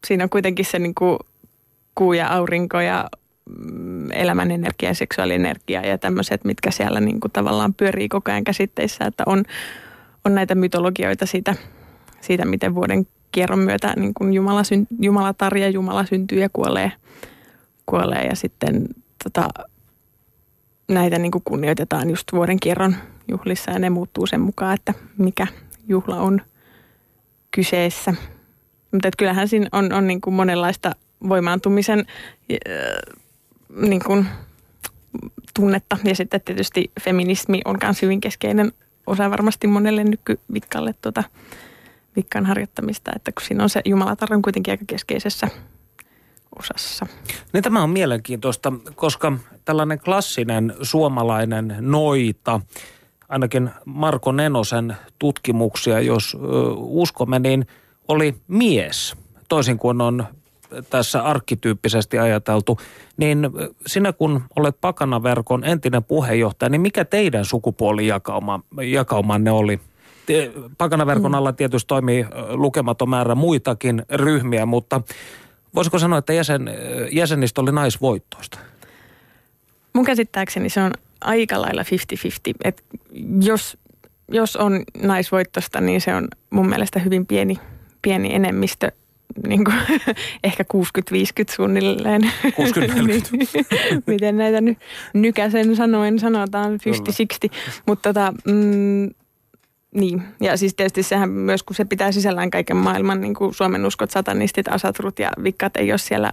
siinä 0.07 0.23
on 0.23 0.29
kuitenkin 0.29 0.65
se 0.65 0.79
niin 0.79 0.95
kuin 0.95 1.19
kuu 1.95 2.13
ja 2.13 2.27
aurinko 2.27 2.79
ja 2.79 3.09
elämän 4.13 4.51
energia 4.51 4.89
ja 4.89 4.95
seksuaalienergia 4.95 5.87
ja 5.87 5.97
tämmöiset, 5.97 6.45
mitkä 6.45 6.71
siellä 6.71 6.99
niin 6.99 7.19
kuin 7.19 7.31
tavallaan 7.31 7.73
pyörii 7.73 8.09
koko 8.09 8.31
ajan 8.31 8.43
käsitteissä, 8.43 9.05
että 9.05 9.23
on, 9.25 9.43
on 10.25 10.35
näitä 10.35 10.55
mytologioita 10.55 11.25
siitä, 11.25 11.55
siitä, 12.21 12.45
miten 12.45 12.75
vuoden 12.75 13.07
kierron 13.31 13.59
myötä 13.59 13.93
niin 13.95 14.13
kuin 14.13 14.33
Jumala, 14.33 14.63
syn, 14.63 14.87
Jumala 14.99 15.33
tarja, 15.33 15.69
Jumala 15.69 16.05
syntyy 16.05 16.39
ja 16.39 16.49
kuolee, 16.53 16.91
kuolee 17.85 18.25
ja 18.25 18.35
sitten 18.35 18.87
tota, 19.23 19.49
näitä 20.87 21.19
niin 21.19 21.31
kuin 21.31 21.41
kunnioitetaan 21.45 22.09
just 22.09 22.33
vuoden 22.33 22.59
kierron 22.59 22.95
juhlissa 23.27 23.71
ja 23.71 23.79
ne 23.79 23.89
muuttuu 23.89 24.27
sen 24.27 24.41
mukaan, 24.41 24.73
että 24.73 24.93
mikä 25.17 25.47
juhla 25.87 26.17
on 26.17 26.41
kyseessä. 27.51 28.13
Mutta 28.91 29.09
kyllähän 29.17 29.47
siinä 29.47 29.69
on, 29.71 29.93
on 29.93 30.07
niin 30.07 30.21
kuin 30.21 30.33
monenlaista 30.33 30.91
voimaantumisen 31.29 32.05
niin 33.75 34.03
kuin, 34.05 34.27
tunnetta. 35.53 35.97
Ja 36.03 36.15
sitten 36.15 36.41
tietysti 36.41 36.91
feminismi 37.01 37.61
on 37.65 37.77
myös 37.83 38.01
hyvin 38.01 38.21
keskeinen 38.21 38.71
osa 39.07 39.31
varmasti 39.31 39.67
monelle 39.67 40.03
nykyvikkalle 40.03 40.95
tuota, 41.01 41.23
vikkan 42.15 42.45
harjoittamista, 42.45 43.11
että 43.15 43.31
kun 43.31 43.45
siinä 43.45 43.63
on 43.63 43.69
se 43.69 43.81
Jumalatar 43.85 44.33
on 44.33 44.41
kuitenkin 44.41 44.71
aika 44.71 44.85
keskeisessä 44.87 45.47
osassa. 46.59 47.07
Niin 47.53 47.63
tämä 47.63 47.83
on 47.83 47.89
mielenkiintoista, 47.89 48.73
koska 48.95 49.33
tällainen 49.65 49.99
klassinen 49.99 50.73
suomalainen 50.81 51.75
noita, 51.79 52.61
ainakin 53.29 53.69
Marko 53.85 54.31
Nenosen 54.31 54.97
tutkimuksia, 55.19 55.99
jos 55.99 56.37
uskomme, 56.75 57.39
niin 57.39 57.67
oli 58.07 58.35
mies, 58.47 59.15
toisin 59.49 59.77
kuin 59.77 60.01
on 60.01 60.25
tässä 60.89 61.23
arkkityyppisesti 61.23 62.19
ajateltu, 62.19 62.79
niin 63.17 63.49
sinä 63.87 64.13
kun 64.13 64.43
olet 64.55 64.81
Pakanaverkon 64.81 65.63
entinen 65.63 66.03
puheenjohtaja, 66.03 66.69
niin 66.69 66.81
mikä 66.81 67.05
teidän 67.05 67.45
sukupuolijakaumanne 67.45 69.51
oli? 69.51 69.79
Pakanaverkon 70.77 71.31
mm. 71.31 71.35
alla 71.35 71.53
tietysti 71.53 71.87
toimii 71.87 72.25
lukematon 72.49 73.09
määrä 73.09 73.35
muitakin 73.35 74.03
ryhmiä, 74.11 74.65
mutta 74.65 75.01
voisiko 75.75 75.99
sanoa, 75.99 76.19
että 76.19 76.33
jäsen, 76.33 76.69
jäsenistä 77.11 77.61
oli 77.61 77.71
naisvoittoista? 77.71 78.59
Mun 79.93 80.05
käsittääkseni 80.05 80.69
se 80.69 80.81
on 80.81 80.91
aika 81.21 81.61
lailla 81.61 81.81
50-50. 81.81 81.85
Et 82.63 82.83
jos, 83.41 83.77
jos 84.31 84.55
on 84.55 84.83
naisvoittosta, 85.03 85.81
niin 85.81 86.01
se 86.01 86.15
on 86.15 86.27
mun 86.49 86.69
mielestä 86.69 86.99
hyvin 86.99 87.25
pieni, 87.25 87.59
pieni 88.01 88.35
enemmistö 88.35 88.91
niin 89.47 89.63
kuin, 89.63 89.75
ehkä 90.43 90.63
60-50 90.73 91.55
suunnilleen. 91.55 92.31
60 92.55 93.03
niin, 93.03 93.23
Miten 94.07 94.37
näitä 94.37 94.61
nyt 94.61 94.77
nykäsen 95.13 95.75
sanoen 95.75 96.19
sanotaan 96.19 96.73
50-60. 96.73 97.49
Mutta 97.85 98.13
tota, 98.13 98.33
mm, 98.45 99.09
niin, 99.95 100.23
ja 100.41 100.57
siis 100.57 100.73
tietysti 100.73 101.03
sehän 101.03 101.29
myös, 101.29 101.63
kun 101.63 101.75
se 101.75 101.85
pitää 101.85 102.11
sisällään 102.11 102.51
kaiken 102.51 102.77
maailman, 102.77 103.21
niin 103.21 103.33
kuin 103.33 103.53
Suomen 103.53 103.85
uskot, 103.85 104.11
satanistit, 104.11 104.67
asatrut 104.67 105.19
ja 105.19 105.31
vikkat 105.43 105.77
ei 105.77 105.91
ole 105.91 105.97
siellä 105.97 106.31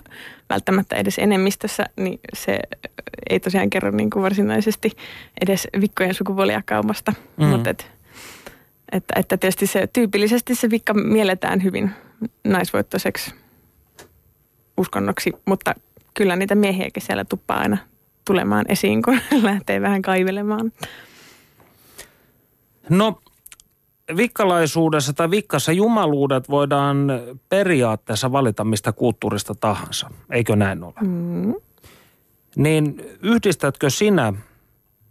välttämättä 0.51 0.97
edes 0.97 1.19
enemmistössä, 1.19 1.85
niin 1.97 2.21
se 2.35 2.59
ei 3.31 3.41
tosiaan 3.41 3.71
kerro 3.71 3.91
niin 3.91 4.11
kuin 4.11 4.23
varsinaisesti 4.23 4.91
edes 5.41 5.69
vikkojen 5.81 6.15
sukupuolijakaumasta. 6.15 7.13
Mm. 7.37 7.45
Mutta 7.45 7.71
et, 7.71 7.91
että, 8.93 9.15
että 9.17 9.37
tietysti 9.37 9.67
se 9.67 9.89
tyypillisesti 9.93 10.55
se 10.55 10.71
vikka 10.71 10.95
mielletään 10.95 11.63
hyvin 11.63 11.91
naisvoittoiseksi 12.45 13.35
uskonnoksi, 14.77 15.33
mutta 15.47 15.75
kyllä 16.15 16.37
niitä 16.37 16.55
miehiäkin 16.55 17.03
siellä 17.03 17.25
tuppaa 17.25 17.59
aina 17.59 17.79
tulemaan 18.27 18.65
esiin, 18.69 19.03
kun 19.03 19.19
lähtee 19.43 19.81
vähän 19.81 20.03
kaivelemaan. 20.03 20.73
No 22.91 23.19
vikkalaisuudessa 24.17 25.13
tai 25.13 25.31
vikkassa 25.31 25.73
jumaluudet 25.73 26.49
voidaan 26.49 26.97
periaatteessa 27.49 28.33
valita 28.33 28.65
mistä 28.65 28.93
kulttuurista 28.93 29.55
tahansa, 29.55 30.11
eikö 30.31 30.57
näin 30.57 30.85
ole? 30.85 30.95
Mm. 31.01 31.55
Niin 32.57 33.03
yhdistätkö 33.23 33.91
sinä 33.91 34.33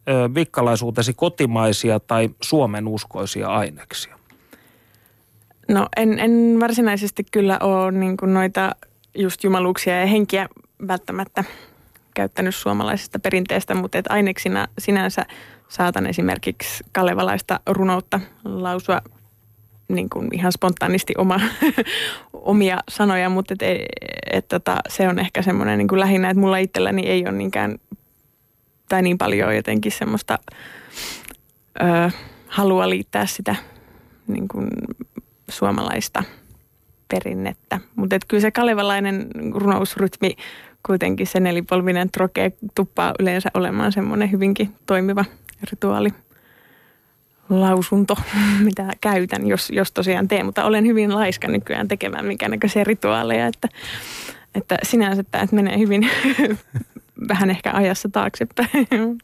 ö, 0.10 0.30
vikkalaisuutesi 0.36 1.14
kotimaisia 1.14 2.00
tai 2.00 2.30
Suomen 2.42 2.88
uskoisia 2.88 3.48
aineksia? 3.48 4.21
No 5.68 5.88
en, 5.98 6.20
en 6.20 6.58
varsinaisesti 6.60 7.24
kyllä 7.32 7.60
ole 7.62 7.92
niin 7.92 8.18
kuin 8.18 8.34
noita 8.34 8.76
just 9.16 9.44
jumaluuksia 9.44 10.00
ja 10.00 10.06
henkiä 10.06 10.50
välttämättä 10.88 11.44
käyttänyt 12.14 12.56
suomalaisesta 12.56 13.20
perinteestä, 13.20 13.76
mutta 13.76 13.98
et 13.98 14.06
aineksina 14.10 14.68
sinänsä 14.80 15.26
saatan 15.68 16.08
esimerkiksi 16.08 16.84
kalevalaista 16.92 17.60
runoutta 17.70 18.20
lausua 18.44 19.02
niin 19.88 20.10
kuin 20.10 20.28
ihan 20.34 20.52
spontaanisti 20.52 21.14
oma, 21.18 21.40
omia 22.34 22.78
sanoja, 22.90 23.30
mutta 23.30 23.54
et, 23.54 23.62
et, 23.62 23.86
et, 24.32 24.48
tota, 24.48 24.78
se 24.90 25.08
on 25.08 25.20
ehkä 25.20 25.42
semmoinen 25.42 25.78
niin 25.78 26.00
lähinnä, 26.00 26.30
että 26.30 26.42
mulla 26.42 26.58
itselläni 26.58 27.08
ei 27.08 27.24
ole 27.24 27.32
niinkään 27.32 27.78
tai 28.90 29.02
niin 29.02 29.18
paljon 29.18 29.56
jotenkin 29.56 29.92
semmoista 29.92 30.40
ö, 31.82 32.12
halua 32.48 32.90
liittää 32.90 33.26
sitä 33.26 33.56
niin 34.28 34.48
kuin 34.48 34.68
suomalaista 35.52 36.24
perinnettä. 37.08 37.80
Mutta 37.96 38.16
kyllä 38.28 38.42
se 38.42 38.52
kalevalainen 38.52 39.28
runousrytmi, 39.54 40.36
kuitenkin 40.86 41.28
se 41.28 41.40
nelipolvinen 41.40 42.12
troke 42.12 42.52
tuppaa 42.76 43.14
yleensä 43.20 43.50
olemaan 43.54 43.92
semmoinen 43.92 44.32
hyvinkin 44.32 44.76
toimiva 44.86 45.26
rituaali 45.72 46.10
lausunto, 47.50 48.18
mitä 48.66 48.94
käytän, 49.02 49.48
jos, 49.48 49.70
jos 49.70 49.92
tosiaan 49.92 50.28
teen. 50.28 50.46
Mutta 50.46 50.66
olen 50.66 50.86
hyvin 50.86 51.16
laiska 51.16 51.48
nykyään 51.48 51.88
tekemään 51.88 52.26
minkä 52.26 52.50
näköisiä 52.50 52.84
rituaaleja, 52.84 53.48
että, 53.48 53.68
että 54.56 54.78
sinänsä 54.84 55.24
tämä 55.24 55.48
menee 55.52 55.78
hyvin 55.78 56.10
vähän 57.30 57.50
ehkä 57.50 57.72
ajassa 57.74 58.10
taaksepäin. 58.10 58.88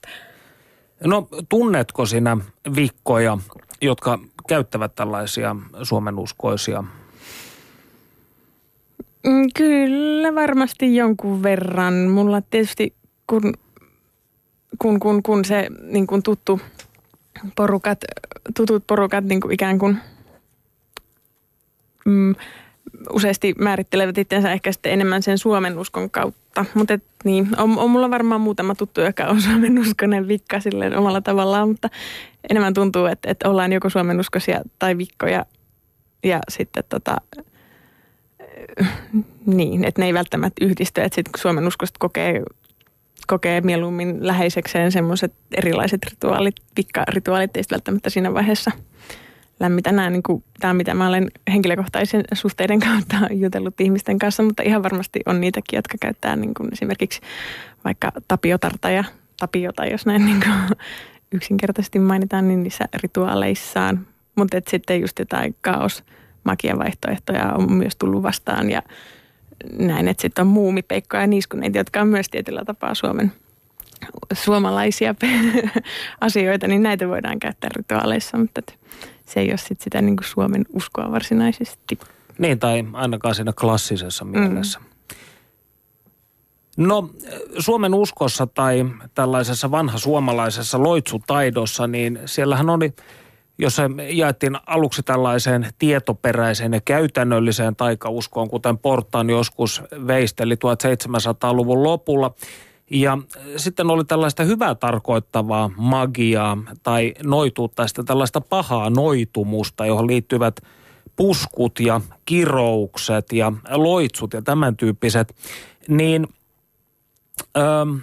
No 1.04 1.28
tunnetko 1.50 2.06
sinä 2.06 2.38
vikkoja, 2.76 3.38
jotka 3.82 4.20
käyttävät 4.48 4.96
tällaisia 4.96 5.56
Suomen 5.84 6.20
uskoisia 6.20 6.84
Mm, 9.28 9.48
kyllä 9.58 10.36
varmasti 10.36 10.96
jonkun 10.96 11.44
verran. 11.44 11.94
Mulla 11.94 12.42
tietysti 12.42 12.94
kun, 13.28 13.54
kun, 14.80 15.00
kun, 15.00 15.24
kun 15.24 15.46
se 15.46 15.68
niin 15.82 16.08
kuin 16.08 16.24
tuttu 16.24 16.62
porukat, 17.56 18.00
tutut 18.56 18.84
porukat 18.88 19.26
niin 19.26 19.42
kuin 19.42 19.54
ikään 19.54 19.80
kuin 19.80 19.98
mm, 22.06 22.36
useasti 23.14 23.56
määrittelevät 23.60 24.18
itsensä 24.18 24.52
ehkä 24.52 24.72
sitten 24.72 24.92
enemmän 24.92 25.24
sen 25.24 25.38
Suomen 25.38 25.80
uskon 25.80 26.10
kautta. 26.10 26.66
Mutta 26.74 27.00
niin, 27.24 27.48
on, 27.58 27.78
on 27.78 27.90
mulla 27.90 28.10
varmaan 28.10 28.42
muutama 28.42 28.76
tuttu, 28.76 29.02
joka 29.02 29.24
on 29.24 29.42
Suomen 29.52 29.80
uskonen 29.80 30.28
vikka 30.28 30.60
silleen 30.60 30.98
omalla 30.98 31.22
tavallaan, 31.22 31.70
mutta 31.70 31.90
enemmän 32.50 32.74
tuntuu, 32.74 33.06
että, 33.06 33.32
että 33.32 33.50
ollaan 33.50 33.74
joko 33.74 33.90
Suomen 33.90 34.20
uskoisia 34.20 34.62
tai 34.80 34.98
vikkoja 34.98 35.46
ja 36.24 36.40
sitten 36.50 36.84
tota, 36.90 37.16
niin, 39.46 39.84
että 39.84 40.02
ne 40.02 40.06
ei 40.06 40.14
välttämättä 40.14 40.66
yhdisty. 40.66 41.02
Että 41.02 41.16
sitten 41.16 41.32
kun 41.32 41.40
Suomen 41.40 41.68
uskosta 41.68 41.98
kokee, 42.00 42.44
kokee 43.28 43.62
mieluummin 43.62 44.28
läheisekseen 44.28 44.92
semmoiset 44.92 45.34
erilaiset 45.52 46.06
rituaalit, 46.06 46.56
pikkarituaalit, 46.76 47.58
ei 47.58 47.64
välttämättä 47.72 48.10
siinä 48.10 48.34
vaiheessa 48.34 48.72
lämmitä 49.60 49.92
nämä, 49.92 50.10
niin 50.10 50.24
kuin, 50.24 50.44
tämä 50.60 50.74
mitä 50.74 50.94
mä 50.94 51.08
olen 51.08 51.32
henkilökohtaisen 51.52 52.24
suhteiden 52.34 52.80
kautta 52.80 53.16
jutellut 53.32 53.82
ihmisten 53.82 54.20
kanssa, 54.20 54.44
mutta 54.44 54.64
ihan 54.64 54.84
varmasti 54.84 55.20
on 55.26 55.42
niitäkin, 55.42 55.78
jotka 55.78 55.98
käyttää 56.02 56.36
niin 56.36 56.54
kuin 56.54 56.70
esimerkiksi 56.74 57.22
vaikka 57.86 58.12
tapiotarta 58.28 58.90
ja 58.90 59.04
tapiota, 59.40 59.86
jos 59.86 60.06
näin 60.06 60.26
niin 60.26 60.40
kuin 60.40 60.78
yksinkertaisesti 61.32 62.00
mainitaan, 62.00 62.48
niin 62.48 62.64
niissä 62.64 62.86
rituaaleissaan. 62.94 64.08
Mutta 64.36 64.58
sitten 64.68 65.02
just 65.02 65.20
jotain 65.20 65.56
kaos 65.62 66.04
vaihtoehtoja 66.78 67.54
on 67.54 67.72
myös 67.74 67.96
tullut 67.96 68.24
vastaan 68.24 68.70
ja 68.70 68.82
näin, 69.80 70.08
että 70.08 70.22
sitten 70.22 70.42
on 70.42 70.48
muumipeikkoja 70.48 71.22
ja 71.22 71.28
niiskuneita, 71.28 71.78
jotka 71.78 72.02
on 72.02 72.08
myös 72.08 72.30
tietyllä 72.30 72.66
tapaa 72.66 72.96
Suomen 72.96 73.32
suomalaisia 74.34 75.16
asioita, 76.22 76.68
niin 76.68 76.84
näitä 76.84 77.08
voidaan 77.08 77.40
käyttää 77.40 77.70
rituaaleissa, 77.76 78.38
mutta 78.38 78.62
se 79.26 79.40
ei 79.40 79.50
ole 79.50 79.58
sit 79.58 79.82
sitä 79.82 80.02
niin 80.02 80.18
kuin 80.18 80.28
Suomen 80.28 80.66
uskoa 80.74 81.12
varsinaisesti. 81.12 82.00
Niin, 82.38 82.60
tai 82.60 82.86
ainakaan 82.94 83.36
siinä 83.36 83.54
klassisessa 83.54 84.26
mielessä. 84.26 84.80
Mm. 84.80 84.86
No, 86.78 87.10
Suomen 87.60 87.94
uskossa 87.94 88.48
tai 88.48 88.86
tällaisessa 89.16 89.72
vanha 89.72 89.98
suomalaisessa 89.98 90.84
loitsutaidossa, 90.84 91.88
niin 91.88 92.20
siellähän 92.26 92.70
oli– 92.70 92.94
jossa 93.58 93.84
jaettiin 94.10 94.58
aluksi 94.66 95.04
tällaiseen 95.04 95.68
tietoperäiseen 95.80 96.74
ja 96.74 96.82
käytännölliseen 96.86 97.76
taikauskoon, 97.76 98.50
kuten 98.50 98.78
Portaan 98.78 99.30
joskus 99.30 99.84
veisteli 100.08 100.56
1700-luvun 100.56 101.84
lopulla. 101.84 102.34
Ja 102.92 103.18
sitten 103.58 103.90
oli 103.90 104.06
tällaista 104.06 104.44
hyvää 104.44 104.76
tarkoittavaa 104.76 105.72
magiaa 105.78 106.58
tai 106.84 107.14
noituutta, 107.24 107.88
sitten 107.88 108.06
tällaista 108.06 108.42
pahaa 108.42 108.90
noitumusta, 108.90 109.86
johon 109.86 110.08
liittyvät 110.08 110.62
puskut 111.16 111.80
ja 111.80 112.02
kiroukset 112.26 113.34
ja 113.34 113.52
loitsut 113.70 114.34
ja 114.34 114.42
tämän 114.42 114.78
tyyppiset. 114.78 115.36
Niin 115.88 116.28
ähm, 117.58 117.98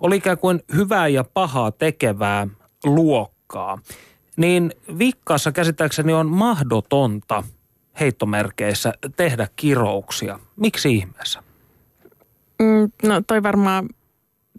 oli 0.00 0.16
ikään 0.16 0.38
kuin 0.38 0.60
hyvää 0.74 1.08
ja 1.08 1.24
pahaa 1.24 1.70
tekevää 1.70 2.46
luokkaa 2.84 3.78
niin 4.38 4.72
vikkaassa 4.98 5.52
käsittääkseni 5.52 6.12
on 6.12 6.28
mahdotonta 6.28 7.42
heittomerkeissä 8.00 8.92
tehdä 9.16 9.48
kirouksia. 9.56 10.38
Miksi 10.56 10.94
ihmeessä? 10.94 11.42
Mm, 12.58 13.08
no 13.08 13.22
toi 13.26 13.42
varmaan, 13.42 13.88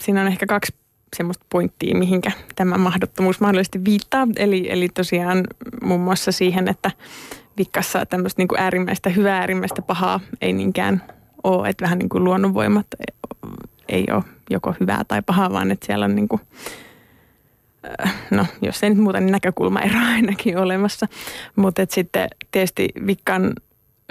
siinä 0.02 0.22
on 0.22 0.28
ehkä 0.28 0.46
kaksi 0.46 0.76
semmoista 1.16 1.46
pointtia, 1.50 1.98
mihinkä 1.98 2.32
tämä 2.56 2.78
mahdottomuus 2.78 3.40
mahdollisesti 3.40 3.86
viittaa. 3.86 4.28
Eli, 4.36 4.72
eli 4.72 4.90
tosiaan 4.90 5.44
muun 5.84 6.02
muassa 6.02 6.32
siihen, 6.32 6.68
että 6.68 6.92
vikkassa 7.58 8.06
tämmöistä 8.06 8.40
niin 8.40 8.48
kuin 8.48 8.62
äärimmäistä 8.62 9.10
hyvää, 9.10 9.40
äärimmäistä 9.40 9.82
pahaa 9.82 10.20
ei 10.42 10.54
niinkään 10.54 11.04
ole, 11.44 11.70
että 11.70 11.84
vähän 11.84 12.00
niin 12.00 12.10
kuin 12.10 12.24
luonnonvoimat 12.24 12.88
ei 13.90 14.06
ole 14.12 14.24
joko 14.50 14.76
hyvää 14.80 15.04
tai 15.08 15.22
pahaa, 15.22 15.54
vaan 15.54 15.72
että 15.72 15.86
siellä 15.86 16.06
on 16.06 16.16
niin 16.16 16.28
kuin 16.28 16.42
Äh, 18.02 18.16
no 18.32 18.46
jos 18.62 18.84
ei 18.84 18.90
nyt 18.90 19.00
muuta, 19.00 19.20
niin 19.20 19.32
näkökulmaero 19.32 20.00
ainakin 20.16 20.58
olemassa. 20.58 21.08
Mutta 21.56 21.82
sitten 21.90 22.30
tietysti 22.52 22.90
vikkan 23.08 23.54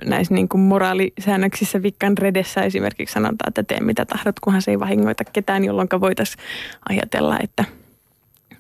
näissä 0.04 0.34
niin 0.34 0.48
kuin 0.48 0.60
moraalisäännöksissä 0.60 1.82
vikkan 1.82 2.18
redessä 2.18 2.62
esimerkiksi 2.62 3.12
sanotaan, 3.12 3.48
että 3.48 3.62
tee 3.62 3.80
mitä 3.80 4.04
tahdot, 4.04 4.40
kunhan 4.40 4.62
se 4.62 4.70
ei 4.70 4.80
vahingoita 4.80 5.24
ketään, 5.24 5.64
jolloin 5.64 5.88
voitaisiin 6.00 6.44
ajatella, 6.88 7.38
että, 7.42 7.64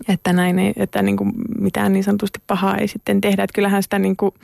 että, 0.08 0.32
näin 0.32 0.72
että 0.76 1.02
niin 1.02 1.16
kuin 1.16 1.32
mitään 1.58 1.92
niin 1.92 2.04
sanotusti 2.04 2.40
pahaa 2.46 2.76
ei 2.76 2.88
sitten 2.88 3.20
tehdä. 3.20 3.42
Että 3.42 3.54
kyllähän 3.54 3.82
sitä 3.82 3.98
niin 3.98 4.16
kuin 4.16 4.34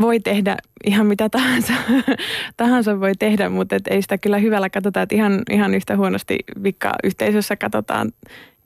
voi 0.00 0.20
tehdä 0.20 0.56
ihan 0.84 1.06
mitä 1.06 1.28
tahansa, 1.28 1.72
tahansa 2.56 3.00
voi 3.00 3.12
tehdä, 3.18 3.48
mutta 3.48 3.76
et 3.76 3.86
ei 3.86 4.02
sitä 4.02 4.18
kyllä 4.18 4.38
hyvällä 4.38 4.70
katsota, 4.70 5.02
että 5.02 5.14
ihan, 5.14 5.42
ihan 5.50 5.74
yhtä 5.74 5.96
huonosti 5.96 6.38
vikka 6.62 6.92
yhteisössä 7.04 7.56
katsotaan 7.56 8.12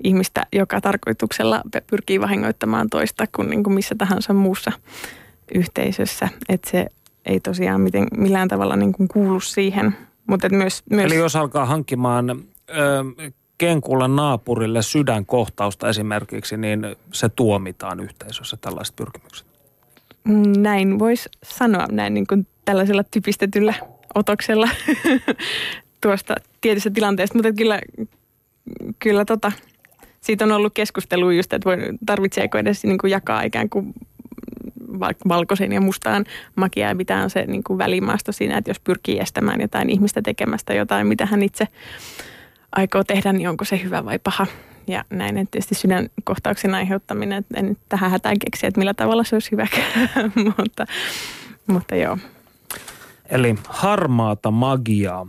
ihmistä, 0.05 0.47
joka 0.53 0.81
tarkoituksella 0.81 1.63
pyrkii 1.91 2.21
vahingoittamaan 2.21 2.91
toista 2.91 3.25
kuin, 3.37 3.51
niin 3.51 3.63
kuin 3.63 3.75
missä 3.75 3.95
tahansa 3.95 4.33
muussa 4.33 4.73
yhteisössä. 5.55 6.29
Että 6.49 6.71
se 6.71 6.87
ei 7.27 7.41
tosiaan 7.41 7.81
miten, 7.81 8.07
millään 8.17 8.49
tavalla 8.49 8.77
niin 8.77 8.93
kuin 8.93 9.09
kuulu 9.09 9.41
siihen. 9.41 9.97
Mutta 10.27 10.49
myös, 10.49 10.83
myös... 10.91 11.05
Eli 11.05 11.17
jos 11.17 11.37
alkaa 11.37 11.67
hankkimaan 11.67 12.31
ö, 12.31 12.35
kenkulan 13.59 14.17
naapurille 14.17 14.83
sydänkohtausta 14.83 15.89
esimerkiksi, 15.89 16.57
niin 16.57 16.97
se 17.13 17.29
tuomitaan 17.29 18.01
yhteisössä 18.01 18.57
tällaiset 18.57 18.97
pyrkimykset? 18.97 19.52
Näin 20.57 20.99
voisi 20.99 21.29
sanoa 21.43 21.87
näin 21.91 22.15
niin 22.15 22.27
kuin 22.27 22.47
tällaisella 22.65 23.05
typistetyllä 23.11 23.75
otoksella 24.15 24.69
tuosta 26.03 26.35
tietystä 26.61 26.91
tilanteesta, 26.91 27.39
mutta 27.39 27.53
kyllä, 27.53 27.81
kyllä 28.99 29.25
tota, 29.25 29.53
siitä 30.21 30.45
on 30.45 30.53
ollut 30.53 30.75
keskustelu 30.75 31.31
just, 31.31 31.53
että 31.53 31.71
voi, 31.71 31.77
tarvitseeko 32.07 32.59
edes 32.59 32.85
niin 32.85 32.99
kuin 32.99 33.11
jakaa 33.11 33.43
ikään 33.43 33.69
kuin 33.69 33.95
valkoisen 35.29 35.73
ja 35.73 35.81
mustaan 35.81 36.25
makia 36.57 36.89
ja 36.89 36.95
mitä 36.95 37.17
on 37.17 37.31
se 37.31 37.47
niin 37.47 37.65
kuin 37.65 37.79
välimaasto 37.79 38.33
siinä, 38.33 38.59
että 38.59 38.71
jos 38.71 38.81
pyrkii 38.81 39.19
estämään 39.19 39.61
jotain 39.61 39.91
ihmistä 39.91 40.23
tekemästä 40.23 40.75
jotain, 40.75 41.07
mitä 41.07 41.27
hän 41.27 41.43
itse 41.43 41.69
aikoo 42.73 43.05
tehdä, 43.05 43.33
niin 43.33 43.49
onko 43.49 43.65
se 43.65 43.83
hyvä 43.83 44.05
vai 44.05 44.19
paha. 44.19 44.47
Ja 44.87 45.05
näin, 45.11 45.39
että 45.39 45.51
tietysti 45.51 45.75
sydänkohtauksen 45.75 46.75
aiheuttaminen, 46.75 47.39
että 47.39 47.61
en 47.61 47.77
tähän 47.89 48.11
hätään 48.11 48.39
keksiä, 48.39 48.69
että 48.69 48.79
millä 48.79 48.95
tavalla 48.95 49.25
se 49.25 49.37
olisi 49.37 49.51
hyvä, 49.51 49.67
mutta, 50.59 50.87
mutta 51.67 51.97
joo. 51.97 52.19
Eli 53.31 53.55
harmaata 53.69 54.51
magiaa. 54.51 55.27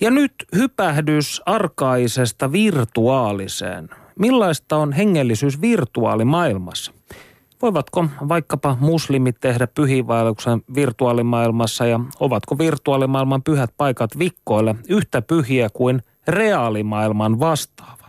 Ja 0.00 0.10
nyt 0.10 0.32
hypähdys 0.54 1.42
arkaisesta 1.46 2.52
virtuaaliseen. 2.52 3.88
Millaista 4.18 4.76
on 4.76 4.92
hengellisyys 4.92 5.60
virtuaalimaailmassa? 5.60 6.92
Voivatko 7.62 8.06
vaikkapa 8.28 8.76
muslimit 8.80 9.36
tehdä 9.40 9.66
pyhiinvaelluksen 9.66 10.62
virtuaalimaailmassa 10.74 11.86
ja 11.86 12.00
ovatko 12.20 12.58
virtuaalimaailman 12.58 13.42
pyhät 13.42 13.70
paikat 13.76 14.18
vikkoille 14.18 14.74
yhtä 14.88 15.22
pyhiä 15.22 15.68
kuin 15.72 16.02
reaalimaailman 16.28 17.40
vastaavat? 17.40 18.01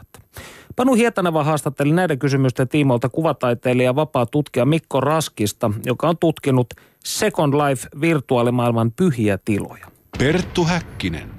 Panu 0.76 0.94
Hietaneva 0.94 1.44
haastatteli 1.44 1.92
näiden 1.92 2.20
kysymysten 2.20 2.68
tiimoilta 2.68 3.10
kuvataiteilija 3.10 3.96
vapaa 3.96 4.26
tutkija 4.26 4.66
Mikko 4.66 5.02
Raskista, 5.02 5.72
joka 5.86 6.10
on 6.10 6.18
tutkinut 6.18 6.74
Second 7.06 7.54
Life 7.54 7.88
virtuaalimaailman 8.02 8.92
pyhiä 8.92 9.40
tiloja. 9.46 9.88
Perttu 10.18 10.64
Häkkinen. 10.64 11.30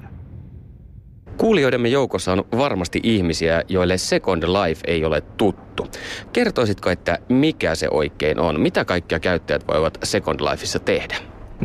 Kuulijoidemme 1.37 1.87
joukossa 1.87 2.31
on 2.33 2.45
varmasti 2.57 2.99
ihmisiä, 3.03 3.63
joille 3.67 3.97
Second 3.97 4.43
Life 4.43 4.81
ei 4.87 5.05
ole 5.05 5.21
tuttu. 5.21 5.87
Kertoisitko, 6.33 6.89
että 6.89 7.19
mikä 7.29 7.75
se 7.75 7.89
oikein 7.91 8.39
on? 8.39 8.61
Mitä 8.61 8.85
kaikkia 8.85 9.19
käyttäjät 9.19 9.67
voivat 9.67 9.97
Second 10.03 10.39
Lifeissa 10.39 10.79
tehdä? 10.79 11.15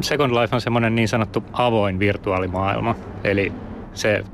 Second 0.01 0.33
Life 0.33 0.55
on 0.57 0.61
semmoinen 0.61 0.95
niin 0.95 1.09
sanottu 1.09 1.45
avoin 1.53 1.99
virtuaalimaailma. 1.99 2.95
Eli 3.25 3.53
se 3.95 4.25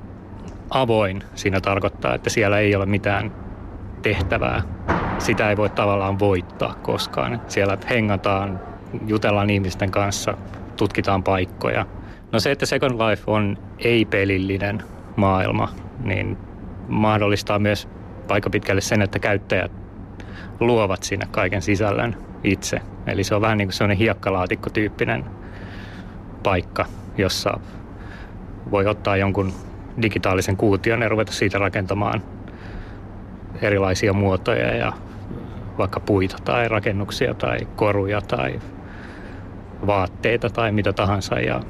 avoin 0.70 1.22
siinä 1.34 1.60
tarkoittaa, 1.60 2.14
että 2.14 2.30
siellä 2.30 2.58
ei 2.58 2.76
ole 2.76 2.86
mitään 2.86 3.32
tehtävää. 4.02 4.62
Sitä 5.18 5.50
ei 5.50 5.56
voi 5.56 5.70
tavallaan 5.70 6.18
voittaa 6.18 6.74
koskaan. 6.82 7.40
Siellä 7.48 7.78
hengataan, 7.90 8.60
jutellaan 9.06 9.50
ihmisten 9.50 9.90
kanssa, 9.90 10.34
tutkitaan 10.76 11.22
paikkoja. 11.22 11.86
No 12.32 12.40
se, 12.40 12.50
että 12.50 12.66
Second 12.66 12.92
Life 12.92 13.22
on 13.26 13.58
ei-pelillinen 13.78 14.82
maailma, 15.16 15.68
niin 16.04 16.38
mahdollistaa 16.88 17.58
myös 17.58 17.88
aika 18.28 18.50
pitkälle 18.50 18.80
sen, 18.80 19.02
että 19.02 19.18
käyttäjät 19.18 19.72
luovat 20.60 21.02
sinne 21.02 21.26
kaiken 21.30 21.62
sisällön 21.62 22.16
itse. 22.44 22.80
Eli 23.06 23.24
se 23.24 23.34
on 23.34 23.40
vähän 23.40 23.58
niin 23.58 23.68
kuin 23.68 23.74
sellainen 23.74 23.98
hiekkalaatikkotyyppinen 23.98 25.24
paikka, 26.42 26.84
jossa 27.18 27.60
voi 28.70 28.86
ottaa 28.86 29.16
jonkun 29.16 29.52
digitaalisen 30.02 30.56
kuution 30.56 31.02
ja 31.02 31.08
ruveta 31.08 31.32
siitä 31.32 31.58
rakentamaan 31.58 32.22
erilaisia 33.62 34.12
muotoja 34.12 34.76
ja 34.76 34.92
vaikka 35.78 36.00
puita 36.00 36.36
tai 36.44 36.68
rakennuksia 36.68 37.34
tai 37.34 37.58
koruja 37.76 38.20
tai 38.20 38.60
vaatteita 39.86 40.50
tai 40.50 40.72
mitä 40.72 40.92
tahansa. 40.92 41.40
Ja 41.40 41.60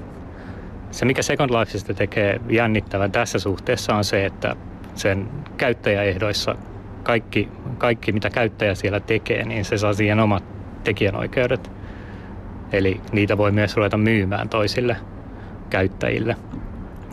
se, 0.91 1.05
mikä 1.05 1.23
Second 1.23 1.51
Lifeista 1.51 1.95
tekee 1.95 2.41
jännittävän 2.49 3.13
tässä 3.13 3.39
suhteessa 3.39 3.95
on 3.95 4.05
se, 4.05 4.27
että 4.27 4.57
sen 4.95 5.29
käyttäjäehdoissa 5.57 6.57
kaikki, 7.03 7.49
kaikki, 7.79 8.13
mitä 8.13 8.31
käyttäjä 8.31 8.75
siellä 8.75 9.01
tekee, 9.01 9.45
niin 9.45 9.65
se 9.65 9.79
saa 9.79 9.93
siihen 9.93 10.21
omat 10.21 10.45
tekijänoikeudet. 10.85 11.71
Eli 12.73 13.01
niitä 13.13 13.39
voi 13.39 13.53
myös 13.53 13.77
ruveta 13.77 13.97
myymään 13.97 14.49
toisille 14.49 14.97
käyttäjille. 15.71 16.37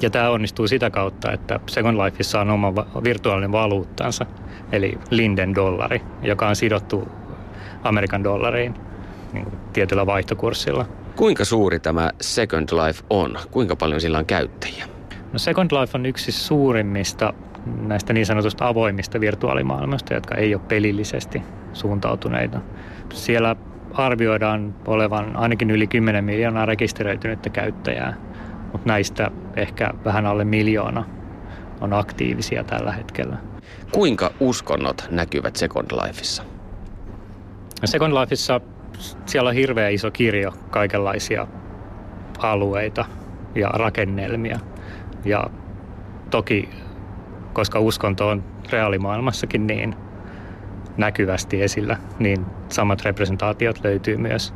Ja 0.02 0.10
tämä 0.10 0.30
onnistuu 0.30 0.68
sitä 0.68 0.90
kautta, 0.90 1.32
että 1.32 1.60
Second 1.68 1.98
Lifeissa 1.98 2.42
on 2.42 2.50
oma 2.50 2.74
virtuaalinen 3.04 3.52
valuuttansa, 3.52 4.26
eli 4.72 4.98
Linden 5.10 5.56
dollari, 5.56 6.02
joka 6.22 6.48
on 6.48 6.56
sidottu 6.56 7.08
Amerikan 7.84 8.24
dollariin 8.24 8.74
niin 9.34 9.44
kuin 9.44 9.56
tietyllä 9.74 10.06
vaihtokurssilla. 10.06 10.86
Kuinka 11.16 11.46
suuri 11.46 11.80
tämä 11.80 12.10
Second 12.22 12.70
Life 12.72 13.04
on? 13.10 13.38
Kuinka 13.52 13.76
paljon 13.76 14.02
sillä 14.02 14.18
on 14.18 14.26
käyttäjiä? 14.26 14.86
No 15.34 15.40
Second 15.40 15.72
Life 15.72 15.98
on 15.98 16.06
yksi 16.06 16.32
suurimmista 16.32 17.34
näistä 17.82 18.14
niin 18.14 18.26
sanotusta 18.26 18.68
avoimista 18.68 19.20
virtuaalimaailmasta, 19.20 20.14
jotka 20.14 20.36
ei 20.36 20.56
ole 20.56 20.64
pelillisesti 20.68 21.42
suuntautuneita. 21.74 22.60
Siellä 23.14 23.56
arvioidaan 23.94 24.76
olevan 24.88 25.36
ainakin 25.36 25.72
yli 25.72 25.88
10 25.88 26.24
miljoonaa 26.24 26.66
rekisteröitynyttä 26.66 27.50
käyttäjää, 27.50 28.14
mutta 28.74 28.88
näistä 28.88 29.32
ehkä 29.56 29.90
vähän 30.06 30.26
alle 30.26 30.46
miljoona 30.46 31.06
on 31.82 31.94
aktiivisia 31.94 32.64
tällä 32.64 32.92
hetkellä. 32.92 33.38
Kuinka 33.92 34.32
uskonnot 34.40 35.08
näkyvät 35.12 35.56
Second 35.56 35.92
Lifeissa? 35.92 36.44
Second 37.86 38.14
Lifeissa 38.14 38.62
siellä 39.26 39.50
on 39.50 39.56
hirveä 39.56 39.90
iso 39.90 40.12
kirjo 40.12 40.54
kaikenlaisia 40.70 41.48
alueita 42.38 43.06
ja 43.56 43.68
rakennelmia. 43.68 44.60
Ja 45.26 45.48
toki, 46.30 46.70
koska 47.54 47.80
uskonto 47.80 48.28
on 48.28 48.44
reaalimaailmassakin 48.72 49.68
niin 49.68 49.96
näkyvästi 50.98 51.62
esillä, 51.62 51.98
niin 52.20 52.46
samat 52.70 53.02
representaatiot 53.02 53.84
löytyy 53.84 54.18
myös 54.18 54.54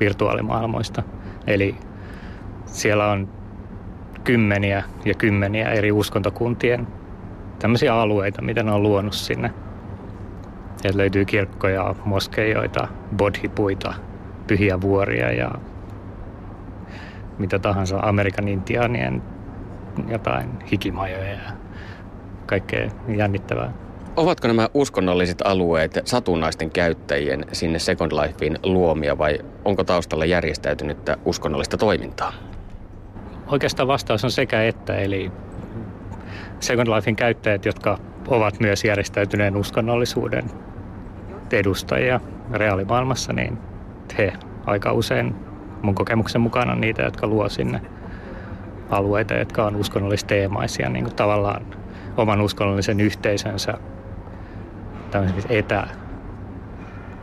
virtuaalimaailmoista. 0.00 1.02
Eli 1.46 1.76
siellä 2.74 3.06
on 3.06 3.28
kymmeniä 4.24 4.82
ja 5.04 5.14
kymmeniä 5.14 5.70
eri 5.70 5.92
uskontokuntien 5.92 6.86
tämmöisiä 7.58 7.94
alueita, 7.94 8.42
mitä 8.42 8.62
ne 8.62 8.72
on 8.72 8.82
luonut 8.82 9.14
sinne. 9.14 9.50
Sieltä 10.76 10.98
löytyy 10.98 11.24
kirkkoja, 11.24 11.94
moskeijoita, 12.04 12.88
bodhipuita, 13.16 13.94
pyhiä 14.46 14.80
vuoria 14.80 15.32
ja 15.32 15.50
mitä 17.38 17.58
tahansa 17.58 17.98
Amerikan 18.02 18.48
intiaanien 18.48 19.22
jotain 20.08 20.50
hikimajoja 20.72 21.30
ja 21.30 21.52
kaikkea 22.46 22.90
jännittävää. 23.16 23.72
Ovatko 24.16 24.48
nämä 24.48 24.68
uskonnolliset 24.74 25.42
alueet 25.44 25.98
satunnaisten 26.04 26.70
käyttäjien 26.70 27.44
sinne 27.52 27.78
Second 27.78 28.12
Lifein 28.12 28.58
luomia 28.62 29.18
vai 29.18 29.38
onko 29.64 29.84
taustalla 29.84 30.24
järjestäytynyttä 30.24 31.16
uskonnollista 31.24 31.76
toimintaa? 31.76 32.53
Oikeastaan 33.46 33.88
vastaus 33.88 34.24
on 34.24 34.30
sekä 34.30 34.64
että, 34.64 34.96
eli 34.96 35.32
Second 36.60 36.88
Lifein 36.88 37.16
käyttäjät, 37.16 37.64
jotka 37.64 37.98
ovat 38.28 38.60
myös 38.60 38.84
järjestäytyneen 38.84 39.56
uskonnollisuuden 39.56 40.44
edustajia 41.52 42.20
reaalimaailmassa, 42.52 43.32
niin 43.32 43.58
he 44.18 44.32
aika 44.66 44.92
usein 44.92 45.34
mun 45.82 45.94
kokemuksen 45.94 46.40
mukaan 46.40 46.70
on 46.70 46.80
niitä, 46.80 47.02
jotka 47.02 47.26
luo 47.26 47.48
sinne 47.48 47.80
alueita, 48.90 49.34
jotka 49.34 49.64
on 49.66 49.76
uskonnollisteemaisia, 49.76 50.88
niin 50.88 51.04
kuin 51.04 51.16
tavallaan 51.16 51.66
oman 52.16 52.40
uskonnollisen 52.40 53.00
yhteisönsä 53.00 53.74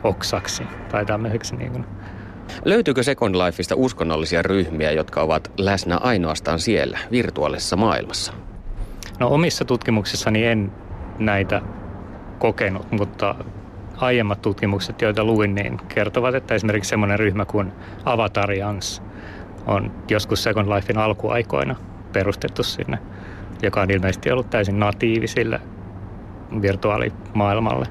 etäoksaksi 0.02 0.62
tai 0.90 1.06
tämmöiseksi 1.06 1.56
niin 1.56 1.72
kuin. 1.72 1.86
Löytyykö 2.64 3.02
Second 3.02 3.34
Lifeista 3.34 3.74
uskonnollisia 3.76 4.42
ryhmiä, 4.42 4.90
jotka 4.90 5.20
ovat 5.20 5.52
läsnä 5.58 5.96
ainoastaan 5.96 6.58
siellä, 6.58 6.98
virtuaalisessa 7.10 7.76
maailmassa? 7.76 8.32
No 9.20 9.28
omissa 9.28 9.64
tutkimuksissani 9.64 10.46
en 10.46 10.72
näitä 11.18 11.62
kokenut, 12.38 12.92
mutta 12.92 13.34
aiemmat 13.96 14.42
tutkimukset, 14.42 15.02
joita 15.02 15.24
luin, 15.24 15.54
niin 15.54 15.78
kertovat, 15.88 16.34
että 16.34 16.54
esimerkiksi 16.54 16.88
semmoinen 16.88 17.18
ryhmä 17.18 17.44
kuin 17.44 17.72
Avatarians 18.04 19.02
on 19.66 19.92
joskus 20.10 20.42
Second 20.42 20.68
Lifein 20.68 20.98
alkuaikoina 20.98 21.76
perustettu 22.12 22.62
sinne, 22.62 22.98
joka 23.62 23.80
on 23.80 23.90
ilmeisesti 23.90 24.30
ollut 24.30 24.50
täysin 24.50 24.78
natiivisille 24.78 25.60
virtuaalimaailmalle. 26.62 27.86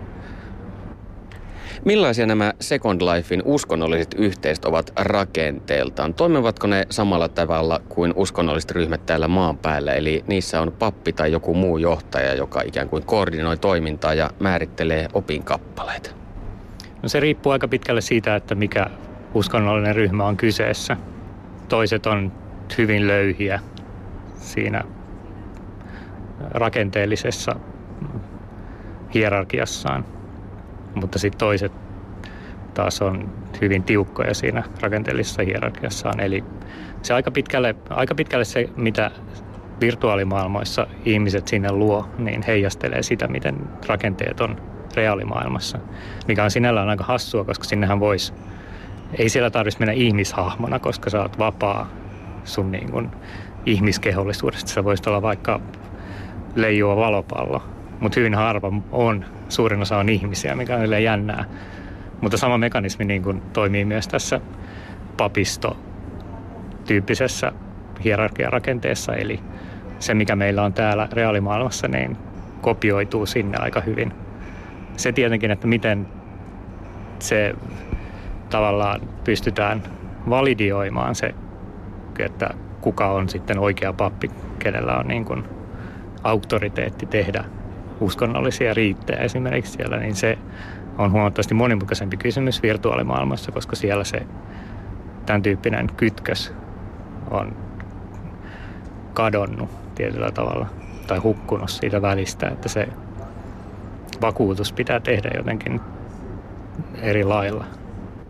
Millaisia 1.86 2.26
nämä 2.26 2.54
Second 2.60 3.02
Lifein 3.02 3.42
uskonnolliset 3.46 4.16
yhteisöt 4.18 4.66
ovat 4.66 4.92
rakenteeltaan? 4.96 6.14
Toimivatko 6.14 6.68
ne 6.68 6.86
samalla 6.90 7.30
tavalla 7.30 7.82
kuin 7.90 8.14
uskonnolliset 8.16 8.72
ryhmät 8.72 9.06
täällä 9.06 9.28
maan 9.28 9.58
päällä? 9.58 9.94
Eli 9.94 10.24
niissä 10.28 10.62
on 10.62 10.72
pappi 10.80 11.14
tai 11.14 11.32
joku 11.32 11.54
muu 11.54 11.78
johtaja, 11.78 12.34
joka 12.34 12.62
ikään 12.62 12.90
kuin 12.90 13.06
koordinoi 13.06 13.58
toimintaa 13.58 14.14
ja 14.14 14.30
määrittelee 14.40 15.08
opinkappaleita? 15.14 16.10
No 17.04 17.10
se 17.10 17.20
riippuu 17.20 17.52
aika 17.52 17.68
pitkälle 17.68 18.02
siitä, 18.02 18.36
että 18.36 18.56
mikä 18.56 18.88
uskonnollinen 19.34 19.96
ryhmä 19.96 20.26
on 20.26 20.38
kyseessä. 20.38 20.98
Toiset 21.70 22.06
on 22.06 22.32
hyvin 22.78 23.08
löyhiä 23.08 23.60
siinä 24.38 24.84
rakenteellisessa 26.52 27.56
hierarkiassaan 29.14 30.21
mutta 30.96 31.20
sitten 31.20 31.40
toiset 31.40 31.72
taas 32.74 33.02
on 33.02 33.32
hyvin 33.62 33.84
tiukkoja 33.84 34.34
siinä 34.34 34.64
rakenteellisessa 34.82 35.44
hierarkiassaan. 35.44 36.20
Eli 36.20 36.44
se 37.02 37.14
aika 37.14 37.32
pitkälle, 37.32 37.76
aika 37.90 38.16
pitkälle 38.16 38.46
se, 38.46 38.70
mitä 38.76 39.12
virtuaalimaailmoissa 39.82 40.88
ihmiset 41.06 41.48
sinne 41.48 41.72
luo, 41.72 42.08
niin 42.18 42.42
heijastelee 42.42 43.04
sitä, 43.04 43.28
miten 43.28 43.56
rakenteet 43.88 44.42
on 44.42 44.56
reaalimaailmassa. 44.96 45.80
Mikä 46.28 46.44
on 46.44 46.52
sinällään 46.52 46.90
aika 46.90 47.04
hassua, 47.04 47.44
koska 47.44 47.64
sinnehän 47.64 48.00
voisi, 48.00 48.34
ei 49.18 49.30
siellä 49.30 49.50
tarvitsisi 49.50 49.80
mennä 49.80 49.94
ihmishahmona, 49.94 50.80
koska 50.80 51.10
sä 51.10 51.22
oot 51.22 51.40
vapaa 51.40 51.90
sun 52.44 52.72
niin 52.72 52.92
kuin 52.92 53.10
ihmiskehollisuudesta. 53.66 54.70
Sä 54.72 54.84
voisit 54.84 55.08
olla 55.08 55.22
vaikka 55.22 55.60
leijuva 56.56 56.96
valopallo, 56.96 57.64
mutta 58.00 58.20
hyvin 58.20 58.36
harva 58.36 58.72
on 58.92 59.26
suurin 59.52 59.82
osa 59.82 59.98
on 59.98 60.10
ihmisiä, 60.10 60.56
mikä 60.56 60.78
on 60.78 61.04
jännää. 61.04 61.46
Mutta 62.22 62.38
sama 62.38 62.58
mekanismi 62.58 63.06
niin 63.06 63.24
kuin 63.24 63.42
toimii 63.54 63.86
myös 63.86 64.08
tässä 64.08 64.42
papisto-tyyppisessä 65.18 67.52
hierarkiarakenteessa, 68.04 69.16
eli 69.16 69.40
se 70.00 70.14
mikä 70.14 70.36
meillä 70.36 70.64
on 70.64 70.74
täällä 70.74 71.08
reaalimaailmassa, 71.12 71.88
niin 71.88 72.18
kopioituu 72.62 73.26
sinne 73.26 73.58
aika 73.58 73.82
hyvin. 73.82 74.14
Se 74.98 75.12
tietenkin, 75.12 75.52
että 75.52 75.68
miten 75.68 76.08
se 77.20 77.56
tavallaan 78.50 79.02
pystytään 79.24 79.84
validioimaan 80.30 81.16
se, 81.16 81.36
että 82.20 82.50
kuka 82.82 83.12
on 83.12 83.30
sitten 83.30 83.60
oikea 83.60 83.94
pappi, 83.94 84.30
kenellä 84.60 84.98
on 84.98 85.08
niin 85.08 85.26
kuin 85.26 85.44
auktoriteetti 86.24 87.06
tehdä 87.06 87.44
uskonnollisia 88.02 88.74
riittejä 88.74 89.20
esimerkiksi 89.20 89.72
siellä, 89.72 89.98
niin 89.98 90.16
se 90.16 90.38
on 90.98 91.12
huomattavasti 91.12 91.54
monimutkaisempi 91.54 92.18
kysymys 92.18 92.64
virtuaalimaailmassa, 92.64 93.52
koska 93.52 93.76
siellä 93.76 94.04
se 94.04 94.26
tämän 95.26 95.42
tyyppinen 95.42 95.88
kytkös 95.98 96.54
on 97.32 97.56
kadonnut 99.14 99.70
tietyllä 99.96 100.32
tavalla 100.32 100.66
tai 101.08 101.18
hukkunut 101.18 101.70
siitä 101.70 102.02
välistä, 102.02 102.48
että 102.48 102.70
se 102.70 102.88
vakuutus 104.22 104.74
pitää 104.74 105.00
tehdä 105.00 105.32
jotenkin 105.38 105.82
eri 107.02 107.24
lailla. 107.24 107.66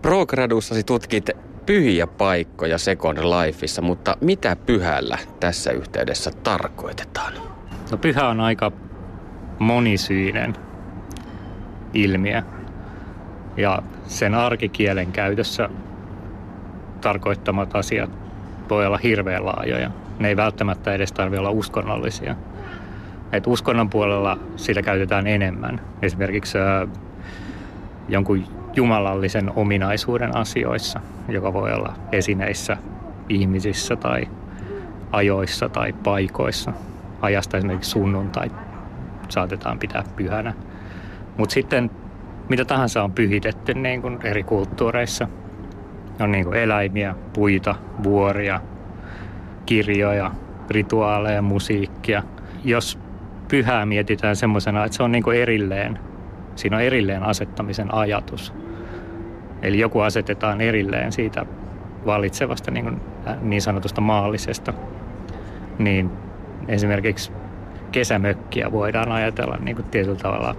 Progradussasi 0.01 0.83
tutkit 0.83 1.29
pyhiä 1.65 2.07
paikkoja 2.07 2.77
Second 2.77 3.17
Lifeissa, 3.17 3.81
mutta 3.81 4.17
mitä 4.21 4.55
pyhällä 4.55 5.17
tässä 5.39 5.71
yhteydessä 5.71 6.31
tarkoitetaan? 6.43 7.33
No 7.91 7.97
pyhä 7.97 8.27
on 8.27 8.39
aika 8.39 8.71
monisyinen 9.61 10.53
ilmiö. 11.93 12.41
Ja 13.57 13.81
sen 14.07 14.35
arkikielen 14.35 15.11
käytössä 15.11 15.69
tarkoittamat 17.01 17.75
asiat 17.75 18.09
voi 18.69 18.85
olla 18.85 18.97
hirveän 18.97 19.45
laajoja. 19.45 19.91
Ne 20.19 20.27
ei 20.27 20.37
välttämättä 20.37 20.93
edes 20.93 21.11
tarvitse 21.11 21.39
olla 21.39 21.49
uskonnollisia. 21.49 22.35
Et 23.31 23.47
uskonnon 23.47 23.89
puolella 23.89 24.37
sitä 24.55 24.81
käytetään 24.81 25.27
enemmän. 25.27 25.81
Esimerkiksi 26.01 26.57
äh, 26.57 26.89
jonkun 28.09 28.43
jumalallisen 28.75 29.51
ominaisuuden 29.55 30.37
asioissa, 30.37 30.99
joka 31.27 31.53
voi 31.53 31.73
olla 31.73 31.93
esineissä, 32.11 32.77
ihmisissä 33.29 33.95
tai 33.95 34.27
ajoissa 35.11 35.69
tai 35.69 35.93
paikoissa. 35.93 36.73
Ajasta 37.21 37.57
esimerkiksi 37.57 37.91
sunnuntai 37.91 38.51
saatetaan 39.31 39.79
pitää 39.79 40.03
pyhänä. 40.15 40.53
Mutta 41.37 41.53
sitten 41.53 41.91
mitä 42.49 42.65
tahansa 42.65 43.03
on 43.03 43.11
pyhitetty 43.11 43.73
niin 43.73 44.01
kuin 44.01 44.19
eri 44.23 44.43
kulttuureissa. 44.43 45.27
On 46.19 46.31
niin 46.31 46.45
kuin 46.45 46.57
eläimiä, 46.57 47.15
puita, 47.33 47.75
vuoria, 48.03 48.61
kirjoja, 49.65 50.31
rituaaleja, 50.69 51.41
musiikkia. 51.41 52.23
Jos 52.63 52.99
pyhää 53.47 53.85
mietitään 53.85 54.35
semmoisena, 54.35 54.85
että 54.85 54.97
se 54.97 55.03
on 55.03 55.11
niin 55.11 55.23
kuin 55.23 55.37
erilleen, 55.37 55.99
siinä 56.55 56.77
on 56.77 56.83
erilleen 56.83 57.23
asettamisen 57.23 57.93
ajatus. 57.93 58.53
Eli 59.61 59.79
joku 59.79 59.99
asetetaan 59.99 60.61
erilleen 60.61 61.11
siitä 61.11 61.45
valitsevasta 62.05 62.71
niin, 62.71 62.83
kuin, 62.83 63.01
äh, 63.27 63.41
niin 63.41 63.61
sanotusta 63.61 64.01
maallisesta, 64.01 64.73
niin 65.79 66.11
esimerkiksi 66.67 67.31
kesämökkiä 67.91 68.71
voidaan 68.71 69.11
ajatella 69.11 69.57
niin 69.57 69.75
kuin 69.75 69.89
tietyllä 69.89 70.15
tavalla 70.15 70.55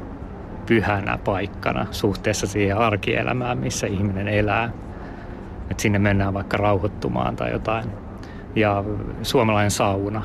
pyhänä 0.66 1.18
paikkana 1.24 1.86
suhteessa 1.90 2.46
siihen 2.46 2.78
arkielämään, 2.78 3.58
missä 3.58 3.86
ihminen 3.86 4.28
elää. 4.28 4.70
Et 5.70 5.80
sinne 5.80 5.98
mennään 5.98 6.34
vaikka 6.34 6.56
rauhoittumaan 6.56 7.36
tai 7.36 7.50
jotain. 7.52 7.84
Ja 8.56 8.84
suomalainen 9.22 9.70
sauna 9.70 10.22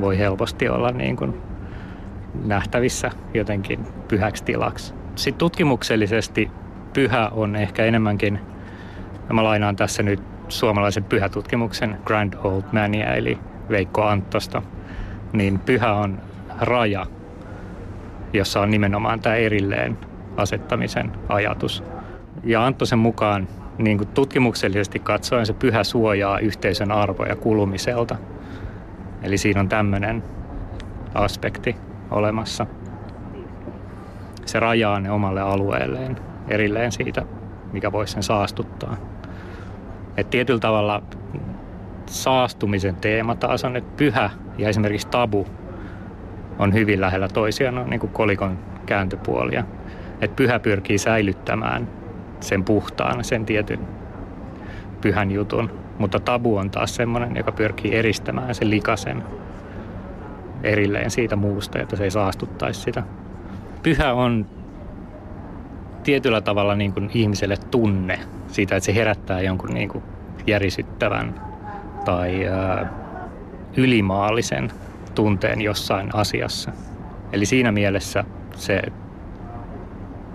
voi 0.00 0.18
helposti 0.18 0.68
olla 0.68 0.90
niin 0.90 1.16
kuin 1.16 1.40
nähtävissä 2.44 3.10
jotenkin 3.34 3.86
pyhäksi 4.08 4.44
tilaksi. 4.44 4.94
Sitten 5.14 5.38
tutkimuksellisesti 5.38 6.50
pyhä 6.92 7.28
on 7.28 7.56
ehkä 7.56 7.84
enemmänkin, 7.84 8.40
mä 9.32 9.44
lainaan 9.44 9.76
tässä 9.76 10.02
nyt 10.02 10.20
suomalaisen 10.48 11.04
pyhätutkimuksen 11.04 11.98
Grand 12.04 12.34
Old 12.44 12.62
Mania, 12.72 13.14
eli 13.14 13.38
Veikko 13.70 14.02
Anttosta, 14.04 14.62
niin 15.32 15.58
pyhä 15.58 15.92
on 15.92 16.18
raja, 16.60 17.06
jossa 18.32 18.60
on 18.60 18.70
nimenomaan 18.70 19.20
tämä 19.20 19.34
erilleen 19.34 19.98
asettamisen 20.36 21.12
ajatus. 21.28 21.84
Ja 22.44 22.66
Anttosen 22.66 22.98
mukaan 22.98 23.48
niin 23.78 23.98
kuin 23.98 24.08
tutkimuksellisesti 24.08 24.98
katsoen 24.98 25.46
se 25.46 25.52
pyhä 25.52 25.84
suojaa 25.84 26.38
yhteisön 26.38 26.92
arvoja 26.92 27.36
kulumiselta. 27.36 28.16
Eli 29.22 29.38
siinä 29.38 29.60
on 29.60 29.68
tämmöinen 29.68 30.22
aspekti 31.14 31.76
olemassa. 32.10 32.66
Se 34.46 34.60
rajaa 34.60 35.00
ne 35.00 35.10
omalle 35.10 35.40
alueelleen 35.40 36.16
erilleen 36.48 36.92
siitä, 36.92 37.22
mikä 37.72 37.92
voisi 37.92 38.12
sen 38.12 38.22
saastuttaa. 38.22 38.96
Et 40.16 40.30
tietyllä 40.30 40.60
tavalla 40.60 41.02
saastumisen 42.06 42.96
teema 42.96 43.34
taas 43.34 43.64
on, 43.64 43.76
että 43.76 43.96
pyhä 43.96 44.30
ja 44.58 44.68
esimerkiksi 44.68 45.08
tabu 45.08 45.46
on 46.58 46.74
hyvin 46.74 47.00
lähellä 47.00 47.28
toisiaan, 47.28 47.90
niin 47.90 48.00
kuin 48.00 48.12
kolikon 48.12 48.58
kääntöpuolia. 48.86 49.64
Että 50.20 50.36
pyhä 50.36 50.58
pyrkii 50.58 50.98
säilyttämään 50.98 51.88
sen 52.40 52.64
puhtaan, 52.64 53.24
sen 53.24 53.46
tietyn 53.46 53.80
pyhän 55.00 55.30
jutun, 55.30 55.70
mutta 55.98 56.20
tabu 56.20 56.56
on 56.56 56.70
taas 56.70 56.94
semmoinen, 56.94 57.36
joka 57.36 57.52
pyrkii 57.52 57.94
eristämään 57.94 58.54
sen 58.54 58.70
likasen 58.70 59.22
erilleen 60.62 61.10
siitä 61.10 61.36
muusta, 61.36 61.78
että 61.78 61.96
se 61.96 62.04
ei 62.04 62.10
saastuttaisi 62.10 62.80
sitä. 62.80 63.02
Pyhä 63.82 64.12
on 64.12 64.46
tietyllä 66.02 66.40
tavalla 66.40 66.74
niin 66.74 66.92
kuin 66.92 67.10
ihmiselle 67.14 67.56
tunne 67.70 68.18
siitä, 68.46 68.76
että 68.76 68.86
se 68.86 68.94
herättää 68.94 69.40
jonkun 69.40 69.74
niin 69.74 69.88
kuin 69.88 70.04
järisyttävän 70.46 71.34
tai 72.04 72.46
ylimaallisen 73.78 74.70
tunteen 75.14 75.60
jossain 75.60 76.10
asiassa. 76.14 76.72
Eli 77.32 77.46
siinä 77.46 77.72
mielessä 77.72 78.24
se 78.56 78.82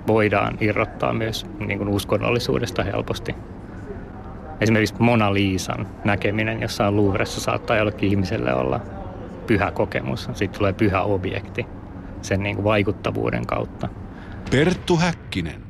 voidaan 0.08 0.58
irrottaa 0.62 1.14
myös 1.14 1.46
niin 1.60 1.78
kuin 1.78 1.90
uskonnollisuudesta 1.90 2.84
helposti. 2.84 3.36
Esimerkiksi 4.62 4.96
Mona 5.00 5.34
Liisan 5.34 5.88
näkeminen 6.04 6.62
jossain 6.62 6.96
Louvressa 6.96 7.42
saattaa 7.42 7.78
jollekin 7.78 8.10
ihmiselle 8.10 8.54
olla 8.54 8.80
pyhä 9.48 9.72
kokemus. 9.72 10.30
Sitten 10.34 10.58
tulee 10.58 10.74
pyhä 10.74 11.02
objekti 11.02 11.66
sen 12.22 12.44
niin 12.44 12.56
kuin 12.56 12.64
vaikuttavuuden 12.64 13.48
kautta. 13.48 13.90
Perttu 14.52 14.98
Häkkinen. 14.98 15.64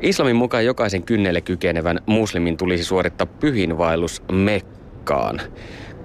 Islamin 0.00 0.36
mukaan 0.36 0.64
jokaisen 0.64 1.02
kynnelle 1.02 1.40
kykenevän 1.40 2.00
muslimin 2.06 2.56
tulisi 2.56 2.84
suorittaa 2.84 3.26
pyhinvaellus 3.26 4.22
Mekkaan. 4.32 5.40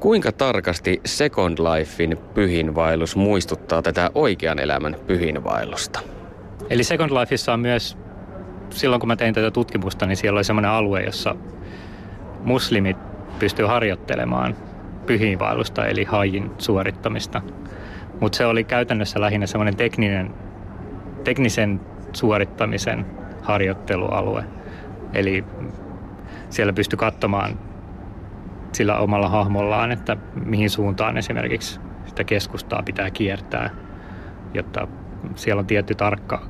Kuinka 0.01 0.31
tarkasti 0.31 1.01
Second 1.05 1.57
Lifein 1.57 2.17
pyhinvaellus 2.33 3.15
muistuttaa 3.15 3.81
tätä 3.81 4.11
oikean 4.15 4.59
elämän 4.59 4.95
pyhinvaellusta? 5.07 5.99
Eli 6.69 6.83
Second 6.83 7.11
Lifeissa 7.11 7.53
on 7.53 7.59
myös, 7.59 7.97
silloin 8.69 8.99
kun 8.99 9.07
mä 9.07 9.15
tein 9.15 9.33
tätä 9.33 9.51
tutkimusta, 9.51 10.05
niin 10.05 10.17
siellä 10.17 10.37
oli 10.37 10.43
semmoinen 10.43 10.71
alue, 10.71 11.01
jossa 11.01 11.35
muslimit 12.43 12.97
pystyy 13.39 13.65
harjoittelemaan 13.65 14.55
pyhinvaellusta, 15.05 15.87
eli 15.87 16.03
hajin 16.03 16.51
suorittamista. 16.57 17.41
Mutta 18.19 18.37
se 18.37 18.45
oli 18.45 18.63
käytännössä 18.63 19.21
lähinnä 19.21 19.47
semmoinen 19.47 19.75
tekninen, 19.75 20.33
teknisen 21.23 21.81
suorittamisen 22.13 23.05
harjoittelualue. 23.41 24.43
Eli 25.13 25.43
siellä 26.49 26.73
pystyi 26.73 26.97
katsomaan 26.97 27.70
sillä 28.71 28.97
omalla 28.97 29.29
hahmollaan, 29.29 29.91
että 29.91 30.17
mihin 30.45 30.69
suuntaan 30.69 31.17
esimerkiksi 31.17 31.79
sitä 32.05 32.23
keskustaa 32.23 32.83
pitää 32.83 33.11
kiertää, 33.11 33.69
jotta 34.53 34.87
siellä 35.35 35.59
on 35.59 35.65
tietty 35.65 35.95
tarkka 35.95 36.47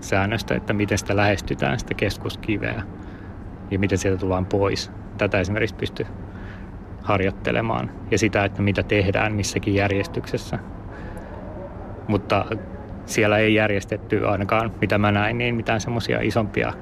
säännöstä, 0.00 0.54
että 0.54 0.72
miten 0.72 0.98
sitä 0.98 1.16
lähestytään, 1.16 1.78
sitä 1.78 1.94
keskuskiveä 1.94 2.82
ja 3.70 3.78
miten 3.78 3.98
sieltä 3.98 4.20
tullaan 4.20 4.46
pois. 4.46 4.90
Tätä 5.18 5.40
esimerkiksi 5.40 5.74
pystyy 5.74 6.06
harjoittelemaan 7.02 7.90
ja 8.10 8.18
sitä, 8.18 8.44
että 8.44 8.62
mitä 8.62 8.82
tehdään 8.82 9.32
missäkin 9.32 9.74
järjestyksessä. 9.74 10.58
Mutta 12.08 12.44
siellä 13.06 13.38
ei 13.38 13.54
järjestetty 13.54 14.26
ainakaan, 14.26 14.74
mitä 14.80 14.98
mä 14.98 15.12
näin, 15.12 15.38
niin 15.38 15.54
mitään 15.54 15.80
semmoisia 15.80 16.20
isompia 16.20 16.72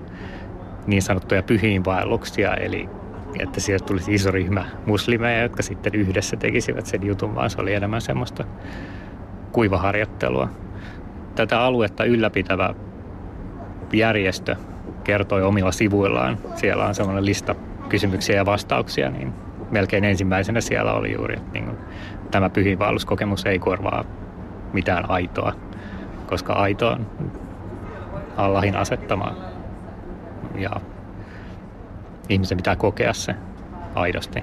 niin 0.86 1.02
sanottuja 1.02 1.42
pyhiinvaelluksia, 1.42 2.54
eli 2.54 2.88
että 3.42 3.60
sieltä 3.60 3.84
tulisi 3.84 4.14
iso 4.14 4.30
ryhmä 4.30 4.64
muslimeja, 4.86 5.42
jotka 5.42 5.62
sitten 5.62 5.94
yhdessä 5.94 6.36
tekisivät 6.36 6.86
sen 6.86 7.06
jutun, 7.06 7.34
vaan 7.34 7.50
se 7.50 7.60
oli 7.60 7.74
enemmän 7.74 8.00
semmoista 8.00 8.44
kuivaharjoittelua. 9.52 10.48
Tätä 11.34 11.60
aluetta 11.60 12.04
ylläpitävä 12.04 12.74
järjestö 13.92 14.56
kertoi 15.04 15.42
omilla 15.42 15.72
sivuillaan. 15.72 16.38
Siellä 16.54 16.86
on 16.86 16.94
semmoinen 16.94 17.26
lista 17.26 17.54
kysymyksiä 17.88 18.36
ja 18.36 18.46
vastauksia, 18.46 19.10
niin 19.10 19.32
melkein 19.70 20.04
ensimmäisenä 20.04 20.60
siellä 20.60 20.92
oli 20.92 21.12
juuri, 21.12 21.36
että 21.36 21.52
niin 21.52 21.64
kuin, 21.64 21.76
tämä 22.30 22.50
pyhiinvaelluskokemus 22.50 23.46
ei 23.46 23.58
korvaa 23.58 24.04
mitään 24.72 25.10
aitoa, 25.10 25.52
koska 26.26 26.52
aito 26.52 26.88
on 26.88 27.06
Allahin 28.36 28.76
asettama 28.76 29.34
ja 30.54 30.70
ihmisen 32.28 32.56
pitää 32.56 32.76
kokea 32.76 33.12
se 33.12 33.34
aidosti. 33.94 34.42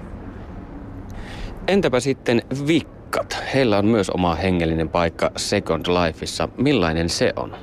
Entäpä 1.68 2.00
sitten 2.00 2.42
vikkat? 2.68 3.44
Heillä 3.54 3.78
on 3.78 3.86
myös 3.86 4.10
oma 4.10 4.36
hengellinen 4.36 4.90
paikka 4.90 5.32
Second 5.38 5.86
Lifeissa. 5.88 6.50
Millainen 6.58 7.10
se 7.10 7.34
on? 7.36 7.56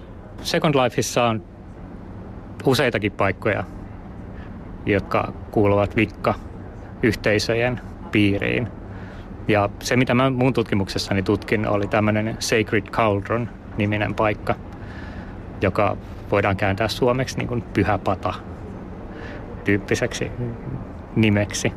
Second 0.43 0.75
Lifeissa 0.75 1.25
on 1.25 1.45
useitakin 2.65 3.13
paikkoja, 3.13 3.65
jotka 4.87 5.33
kuuluvat 5.51 5.97
vikka-yhteisöjen 5.97 7.81
piiriin. 8.13 8.69
Ja 9.49 9.69
se, 9.83 9.97
mitä 9.97 10.15
mä 10.15 10.31
mun 10.31 10.53
tutkimuksessani 10.53 11.23
tutkin, 11.23 11.69
oli 11.69 11.87
tämmöinen 11.87 12.37
Sacred 12.39 12.87
Cauldron-niminen 12.91 14.15
paikka, 14.15 14.55
joka 15.61 15.97
voidaan 16.31 16.57
kääntää 16.57 16.89
suomeksi 16.89 17.39
niin 17.39 17.49
kuin 17.49 17.63
pyhä 17.63 17.99
pata 17.99 18.35
tyyppiseksi 19.71 20.31
nimeksi. 21.17 21.73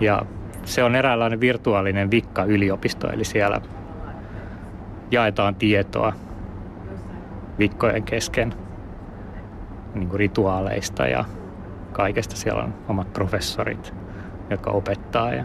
Ja 0.00 0.22
se 0.64 0.84
on 0.84 0.94
eräänlainen 0.94 1.40
virtuaalinen 1.40 2.10
vikka-yliopisto, 2.10 3.10
eli 3.10 3.24
siellä 3.24 3.60
jaetaan 5.10 5.54
tietoa 5.54 6.12
vikkojen 7.58 8.02
kesken 8.02 8.54
niin 9.94 10.08
kuin 10.08 10.18
rituaaleista 10.18 11.06
ja 11.06 11.24
kaikesta. 11.92 12.36
Siellä 12.36 12.62
on 12.62 12.74
omat 12.88 13.12
professorit, 13.12 13.94
jotka 14.50 14.70
opettaa. 14.70 15.34
Ja 15.34 15.44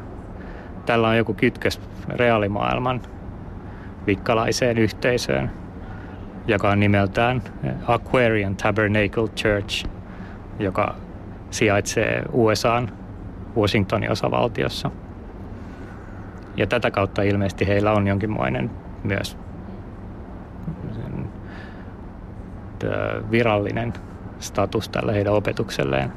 tällä 0.86 1.08
on 1.08 1.18
joku 1.18 1.34
kytkös 1.34 1.82
reaalimaailman 2.10 3.02
vikkalaiseen 4.08 4.78
yhteisöön, 4.78 5.52
joka 6.48 6.70
on 6.70 6.80
nimeltään 6.80 7.42
Aquarian 7.88 8.56
Tabernacle 8.56 9.28
Church, 9.28 9.86
joka 10.60 10.96
sijaitsee 11.52 12.24
USAn 12.32 12.92
Washingtonin 13.58 14.12
osavaltiossa. 14.12 14.92
Ja 16.58 16.68
tätä 16.68 16.92
kautta 16.92 17.22
ilmeisesti 17.22 17.68
heillä 17.68 17.92
on 17.92 18.08
jonkinmoinen 18.08 18.72
myös 19.04 19.38
virallinen 23.32 23.94
status 24.40 24.90
tällä 24.90 25.12
heidän 25.12 25.34
opetukselleen. 25.34 26.14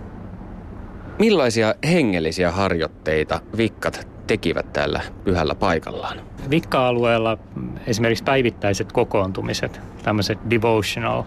Millaisia 1.19 1.75
hengellisiä 1.88 2.51
harjoitteita 2.51 3.41
vikkat 3.57 4.09
tekivät 4.27 4.73
täällä 4.73 5.01
pyhällä 5.25 5.55
paikallaan? 5.55 6.19
Vikka-alueella 6.51 7.38
esimerkiksi 7.87 8.25
päivittäiset 8.25 8.93
kokoontumiset, 8.93 9.81
tämmöiset 10.03 10.38
devotional, 10.51 11.23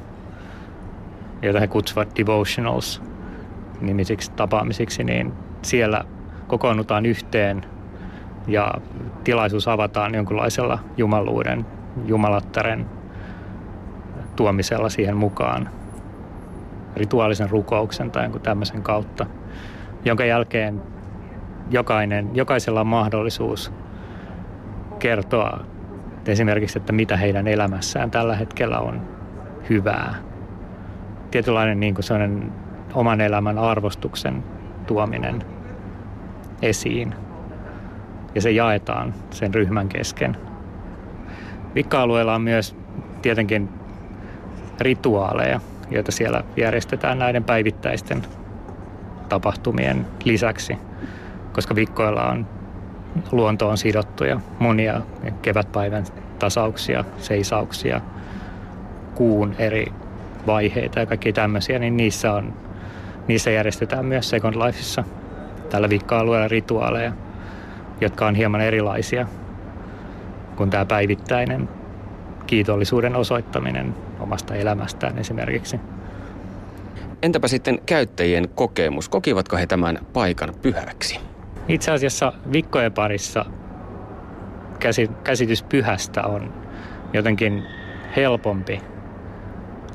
joita 1.41 1.59
he 1.59 1.67
kutsuvat 1.67 2.09
devotionals 2.17 3.01
nimisiksi 3.81 4.31
tapaamisiksi, 4.31 5.03
niin 5.03 5.33
siellä 5.61 6.03
kokoonnutaan 6.47 7.05
yhteen 7.05 7.65
ja 8.47 8.73
tilaisuus 9.23 9.67
avataan 9.67 10.15
jonkinlaisella 10.15 10.79
jumaluuden, 10.97 11.65
jumalattaren 12.05 12.85
tuomisella 14.35 14.89
siihen 14.89 15.17
mukaan 15.17 15.69
rituaalisen 16.95 17.49
rukouksen 17.49 18.11
tai 18.11 18.23
jonkun 18.23 18.41
tämmöisen 18.41 18.83
kautta, 18.83 19.25
jonka 20.05 20.25
jälkeen 20.25 20.81
jokainen, 21.69 22.29
jokaisella 22.33 22.81
on 22.81 22.87
mahdollisuus 22.87 23.73
kertoa 24.99 25.59
esimerkiksi, 26.27 26.79
että 26.79 26.93
mitä 26.93 27.17
heidän 27.17 27.47
elämässään 27.47 28.11
tällä 28.11 28.35
hetkellä 28.35 28.79
on 28.79 29.01
hyvää. 29.69 30.15
Tietynlainen 31.31 31.79
niin 31.79 31.93
kuin 31.93 32.03
sellainen 32.03 32.51
oman 32.93 33.21
elämän 33.21 33.57
arvostuksen 33.57 34.43
tuominen 34.87 35.43
esiin. 36.61 37.15
Ja 38.35 38.41
se 38.41 38.51
jaetaan 38.51 39.13
sen 39.31 39.53
ryhmän 39.53 39.89
kesken. 39.89 40.37
Vikka-alueella 41.75 42.35
on 42.35 42.41
myös 42.41 42.75
tietenkin 43.21 43.69
rituaaleja, 44.79 45.59
joita 45.91 46.11
siellä 46.11 46.43
järjestetään 46.57 47.19
näiden 47.19 47.43
päivittäisten 47.43 48.21
tapahtumien 49.29 50.07
lisäksi, 50.23 50.77
koska 51.53 51.75
vikkoilla 51.75 52.23
on 52.23 52.47
luontoon 53.31 53.77
sidottuja 53.77 54.39
monia 54.59 55.01
kevätpäivän 55.41 56.05
tasauksia, 56.39 57.03
seisauksia, 57.17 58.01
kuun 59.15 59.55
eri 59.57 59.85
vaiheita 60.47 60.99
ja 60.99 61.05
kaikki 61.05 61.33
tämmöisiä, 61.33 61.79
niin 61.79 61.97
niissä, 61.97 62.33
on, 62.33 62.53
niissä 63.27 63.51
järjestetään 63.51 64.05
myös 64.05 64.29
Second 64.29 64.55
Lifeissa 64.55 65.03
tällä 65.69 65.89
vikka-alueella 65.89 66.47
rituaaleja, 66.47 67.13
jotka 68.01 68.27
on 68.27 68.35
hieman 68.35 68.61
erilaisia 68.61 69.27
kuin 70.55 70.69
tämä 70.69 70.85
päivittäinen 70.85 71.69
kiitollisuuden 72.47 73.15
osoittaminen 73.15 73.95
omasta 74.19 74.55
elämästään 74.55 75.17
esimerkiksi. 75.17 75.79
Entäpä 77.21 77.47
sitten 77.47 77.79
käyttäjien 77.85 78.49
kokemus? 78.55 79.09
Kokivatko 79.09 79.57
he 79.57 79.67
tämän 79.67 79.99
paikan 80.13 80.53
pyhäksi? 80.61 81.19
Itse 81.67 81.91
asiassa 81.91 82.33
vikkojen 82.53 82.91
parissa 82.91 83.45
käsitys 85.23 85.63
pyhästä 85.63 86.23
on 86.23 86.53
jotenkin 87.13 87.63
helpompi 88.15 88.79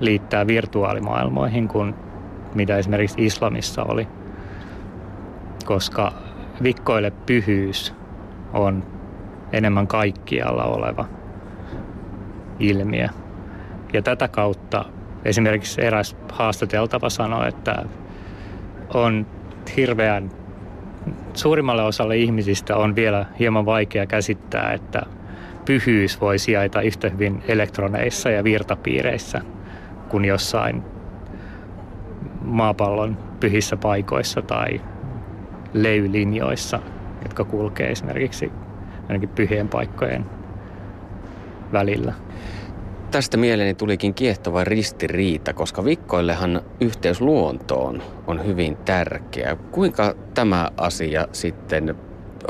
liittää 0.00 0.46
virtuaalimaailmoihin 0.46 1.68
kuin 1.68 1.94
mitä 2.56 2.76
esimerkiksi 2.76 3.26
islamissa 3.26 3.84
oli. 3.84 4.08
Koska 5.64 6.12
vikkoille 6.62 7.12
pyhyys 7.26 7.94
on 8.52 8.84
enemmän 9.52 9.86
kaikkialla 9.86 10.64
oleva 10.64 11.08
ilmiö. 12.58 13.08
Ja 13.92 14.02
tätä 14.02 14.28
kautta 14.28 14.84
esimerkiksi 15.24 15.84
eräs 15.84 16.16
haastateltava 16.32 17.10
sanoi, 17.10 17.48
että 17.48 17.84
on 18.94 19.26
hirveän 19.76 20.30
suurimmalle 21.34 21.82
osalle 21.82 22.16
ihmisistä 22.16 22.76
on 22.76 22.96
vielä 22.96 23.26
hieman 23.38 23.66
vaikea 23.66 24.06
käsittää, 24.06 24.72
että 24.72 25.02
pyhyys 25.64 26.20
voi 26.20 26.38
sijaita 26.38 26.80
yhtä 26.80 27.08
hyvin 27.08 27.42
elektroneissa 27.48 28.30
ja 28.30 28.44
virtapiireissä 28.44 29.40
kuin 30.08 30.24
jossain 30.24 30.82
maapallon 32.46 33.18
pyhissä 33.40 33.76
paikoissa 33.76 34.42
tai 34.42 34.80
leylinjoissa, 35.72 36.80
jotka 37.22 37.44
kulkee 37.44 37.90
esimerkiksi 37.90 38.52
ainakin 39.08 39.28
pyhien 39.28 39.68
paikkojen 39.68 40.24
välillä. 41.72 42.14
Tästä 43.10 43.36
mieleeni 43.36 43.74
tulikin 43.74 44.14
kiehtova 44.14 44.64
ristiriita, 44.64 45.52
koska 45.52 45.84
vikkoillehan 45.84 46.60
yhteys 46.80 47.20
luontoon 47.20 48.02
on 48.26 48.46
hyvin 48.46 48.76
tärkeä. 48.76 49.56
Kuinka 49.70 50.14
tämä 50.34 50.70
asia 50.76 51.28
sitten 51.32 51.94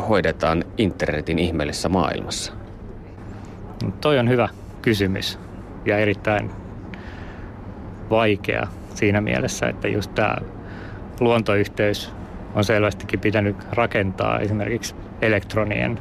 hoidetaan 0.08 0.64
internetin 0.78 1.38
ihmeellisessä 1.38 1.88
maailmassa? 1.88 2.52
No, 3.84 3.90
toi 4.00 4.18
on 4.18 4.28
hyvä 4.28 4.48
kysymys 4.82 5.38
ja 5.84 5.98
erittäin 5.98 6.50
vaikea 8.10 8.66
siinä 8.96 9.20
mielessä, 9.20 9.68
että 9.68 9.88
just 9.88 10.14
tämä 10.14 10.36
luontoyhteys 11.20 12.12
on 12.54 12.64
selvästikin 12.64 13.20
pitänyt 13.20 13.56
rakentaa 13.72 14.38
esimerkiksi 14.38 14.94
elektronien, 15.22 15.98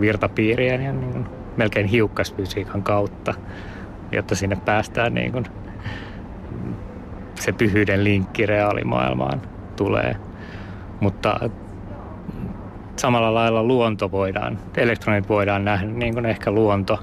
virtapiirien 0.00 0.82
ja 0.82 0.92
niin 0.92 1.26
melkein 1.56 1.86
hiukkasfysiikan 1.86 2.82
kautta 2.82 3.34
jotta 4.12 4.34
sinne 4.34 4.56
päästään 4.64 5.14
niin 5.14 5.32
kuin 5.32 5.44
se 7.34 7.52
pyhyyden 7.52 8.04
linkki 8.04 8.46
reaalimaailmaan 8.46 9.42
tulee. 9.76 10.16
Mutta 11.00 11.50
samalla 12.96 13.34
lailla 13.34 13.62
luonto 13.62 14.10
voidaan, 14.10 14.58
elektronit 14.76 15.28
voidaan 15.28 15.64
nähdä 15.64 15.86
niin 15.86 16.14
kuin 16.14 16.26
ehkä 16.26 16.50
luonto 16.50 16.98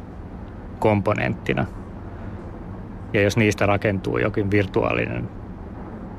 komponenttina. 0.80 1.66
Ja 3.14 3.22
jos 3.22 3.38
niistä 3.38 3.66
rakentuu 3.66 4.18
jokin 4.18 4.52
virtuaalinen 4.52 5.30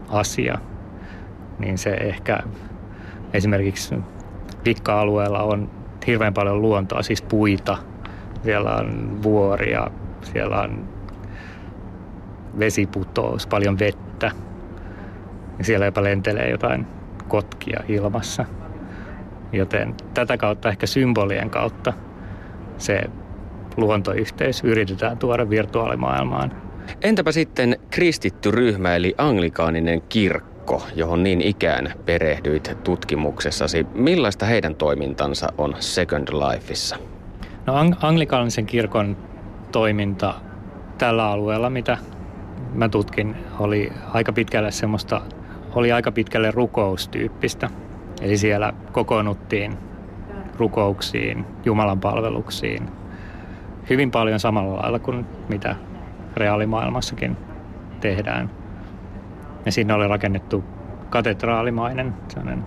asia, 0.08 0.58
niin 1.58 1.78
se 1.78 1.90
ehkä 1.90 2.38
esimerkiksi 3.32 3.94
vikka-alueella 4.64 5.42
on 5.42 5.70
hirveän 6.06 6.34
paljon 6.34 6.62
luontoa, 6.62 7.02
siis 7.02 7.22
puita. 7.22 7.78
Siellä 8.42 8.74
on 8.74 9.18
vuoria, 9.22 9.90
siellä 10.22 10.60
on 10.60 10.88
vesiputous, 12.58 13.46
paljon 13.46 13.78
vettä. 13.78 14.30
Ja 15.58 15.64
siellä 15.64 15.86
jopa 15.86 16.02
lentelee 16.02 16.50
jotain 16.50 16.86
kotkia 17.28 17.80
ilmassa. 17.88 18.44
Joten 19.52 19.94
tätä 20.14 20.36
kautta 20.36 20.68
ehkä 20.68 20.86
symbolien 20.86 21.50
kautta 21.50 21.92
se 22.78 23.00
luontoyhteys 23.76 24.64
yritetään 24.64 25.18
tuoda 25.18 25.50
virtuaalimaailmaan. 25.50 26.69
Entäpä 27.02 27.32
sitten 27.32 27.76
kristitty 27.90 28.50
ryhmä 28.50 28.96
eli 28.96 29.14
anglikaaninen 29.18 30.02
kirkko, 30.02 30.82
johon 30.94 31.22
niin 31.22 31.40
ikään 31.40 31.92
perehdyit 32.04 32.76
tutkimuksessasi. 32.84 33.86
Millaista 33.94 34.46
heidän 34.46 34.74
toimintansa 34.74 35.52
on 35.58 35.74
Second 35.78 36.28
Lifeissa? 36.28 36.96
No 37.66 37.82
ang- 37.82 37.96
anglikaanisen 38.02 38.66
kirkon 38.66 39.16
toiminta 39.72 40.34
tällä 40.98 41.26
alueella, 41.26 41.70
mitä 41.70 41.98
mä 42.74 42.88
tutkin, 42.88 43.36
oli 43.58 43.92
aika 44.12 44.32
pitkälle 44.32 44.70
semmoista, 44.70 45.20
oli 45.74 45.92
aika 45.92 46.12
pitkälle 46.12 46.50
rukoustyyppistä. 46.50 47.70
Eli 48.20 48.36
siellä 48.36 48.72
kokoonnuttiin 48.92 49.78
rukouksiin, 50.56 51.44
Jumalan 51.64 52.00
palveluksiin, 52.00 52.88
hyvin 53.90 54.10
paljon 54.10 54.40
samalla 54.40 54.76
lailla 54.82 54.98
kuin 54.98 55.26
mitä 55.48 55.76
reaalimaailmassakin 56.40 57.36
tehdään. 58.00 58.50
Ja 59.66 59.72
siinä 59.72 59.94
oli 59.94 60.08
rakennettu 60.08 60.64
katedraalimainen 61.10 62.14
sellainen 62.28 62.64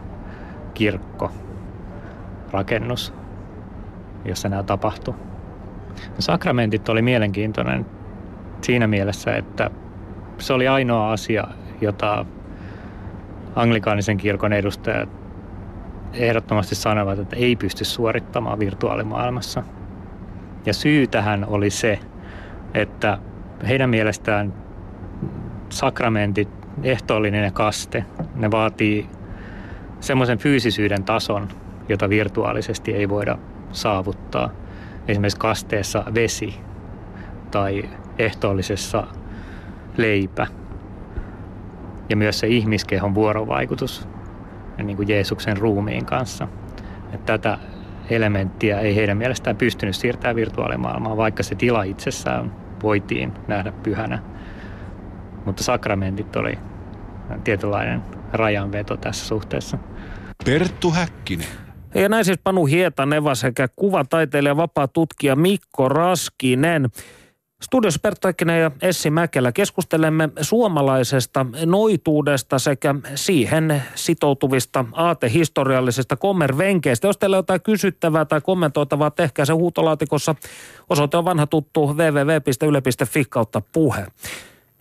kirkko, 0.74 1.32
rakennus, 2.52 3.14
jossa 4.26 4.50
nämä 4.50 4.64
tapahtui. 4.64 5.14
Sakramentit 6.20 6.90
oli 6.90 7.02
mielenkiintoinen 7.02 7.86
siinä 8.62 8.88
mielessä, 8.88 9.36
että 9.36 9.70
se 10.38 10.54
oli 10.54 10.68
ainoa 10.68 11.12
asia, 11.12 11.48
jota 11.82 12.26
anglikaanisen 13.56 14.18
kirkon 14.18 14.54
edustajat 14.54 15.10
ehdottomasti 16.14 16.76
sanovat, 16.76 17.20
että 17.20 17.36
ei 17.36 17.56
pysty 17.56 17.86
suorittamaan 17.86 18.60
virtuaalimaailmassa. 18.60 19.64
Ja 20.66 20.74
syy 20.74 21.08
tähän 21.08 21.46
oli 21.48 21.70
se, 21.70 22.00
että 22.74 23.18
heidän 23.68 23.90
mielestään 23.90 24.54
sakramentit, 25.70 26.50
ehtoollinen 26.84 27.44
ja 27.44 27.52
kaste, 27.52 28.06
ne 28.36 28.52
vaatii 28.52 29.10
semmoisen 30.00 30.38
fyysisyyden 30.38 31.04
tason, 31.04 31.48
jota 31.90 32.10
virtuaalisesti 32.10 32.94
ei 32.94 33.10
voida 33.10 33.38
saavuttaa. 33.72 34.50
Esimerkiksi 35.08 35.40
kasteessa 35.40 36.04
vesi 36.16 36.56
tai 37.52 37.90
ehtoollisessa 38.20 39.08
leipä. 39.98 40.48
Ja 42.10 42.16
myös 42.16 42.40
se 42.40 42.48
ihmiskehon 42.48 43.16
vuorovaikutus 43.16 44.08
niin 44.84 44.98
kuin 44.98 45.08
Jeesuksen 45.08 45.58
ruumiin 45.58 46.06
kanssa. 46.06 46.48
Että 47.14 47.38
tätä 47.38 47.58
elementtiä 48.10 48.80
ei 48.80 48.96
heidän 48.96 49.18
mielestään 49.18 49.56
pystynyt 49.56 49.96
siirtämään 49.96 50.36
virtuaalimaailmaan, 50.36 51.18
vaikka 51.18 51.44
se 51.44 51.56
tila 51.56 51.84
itsessään 51.84 52.63
voitiin 52.84 53.34
nähdä 53.48 53.72
pyhänä. 53.72 54.20
Mutta 55.46 55.64
sakramentit 55.64 56.36
oli 56.36 56.58
tietynlainen 57.44 58.02
rajanveto 58.34 58.98
tässä 58.98 59.26
suhteessa. 59.26 59.78
Perttu 60.46 60.92
Häkkinen. 60.92 61.48
Ja 61.96 62.10
näin 62.10 62.26
siis 62.26 62.40
Panu 62.44 62.66
Hietaneva 62.66 63.36
sekä 63.36 63.68
kuvataiteilija 63.76 64.58
vapaa 64.58 64.88
tutkija 64.88 65.36
Mikko 65.36 65.90
Raskinen. 65.90 66.90
Studios 67.64 68.00
Perttu 68.00 68.28
Häkkinen 68.28 68.62
ja 68.62 68.72
Essi 68.82 69.10
Mäkelä 69.10 69.52
keskustelemme 69.52 70.30
suomalaisesta 70.42 71.46
noituudesta 71.66 72.60
sekä 72.60 72.96
siihen 73.16 73.84
sitoutuvista 73.96 74.86
aatehistoriallisista 74.92 76.16
kommervenkeistä. 76.16 77.08
Jos 77.08 77.18
teillä 77.18 77.36
on 77.36 77.40
jotain 77.40 77.62
kysyttävää 77.62 78.26
tai 78.26 78.42
kommentoitavaa, 78.42 79.12
tehkää 79.12 79.46
se 79.46 79.54
huutolaatikossa. 79.54 80.36
Osoite 80.90 81.18
on 81.18 81.26
vanha 81.26 81.48
tuttu 81.48 81.88
www.yle.fi 81.88 83.26
kautta 83.30 83.62
puhe. 83.72 84.06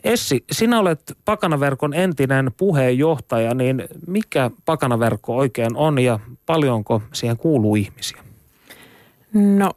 Essi, 0.05 0.45
sinä 0.53 0.81
olet 0.81 1.17
Pakanaverkon 1.25 1.95
entinen 1.95 2.51
puheenjohtaja, 2.57 3.55
niin 3.55 3.85
mikä 4.07 4.51
Pakanaverkko 4.65 5.37
oikein 5.37 5.77
on 5.77 5.99
ja 5.99 6.19
paljonko 6.47 7.03
siihen 7.13 7.37
kuuluu 7.37 7.77
ihmisiä? 7.77 8.23
No 9.35 9.71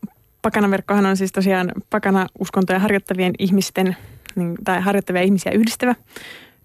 Pakanaverkkohan 0.45 1.05
on 1.05 1.17
siis 1.17 1.31
tosiaan 1.31 1.71
pakana-uskontoja 1.89 2.79
harjoittavien 2.79 3.33
ihmisten 3.39 3.95
niin, 4.35 4.55
tai 4.63 4.81
harjoittavia 4.81 5.21
ihmisiä 5.21 5.51
yhdistävä 5.51 5.95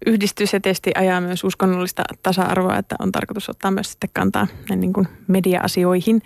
yhdistys 0.05 0.53
ja 0.53 0.59
tietysti 0.59 0.91
ajaa 0.95 1.21
myös 1.21 1.43
uskonnollista 1.43 2.03
tasa-arvoa, 2.23 2.77
että 2.77 2.95
on 2.99 3.11
tarkoitus 3.11 3.49
ottaa 3.49 3.71
myös 3.71 3.91
sitten 3.91 4.09
kantaa 4.13 4.47
niin 4.75 4.93
kuin 4.93 5.07
media-asioihin. 5.27 6.21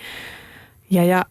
Ja, 0.91 1.03
ja 1.03 1.25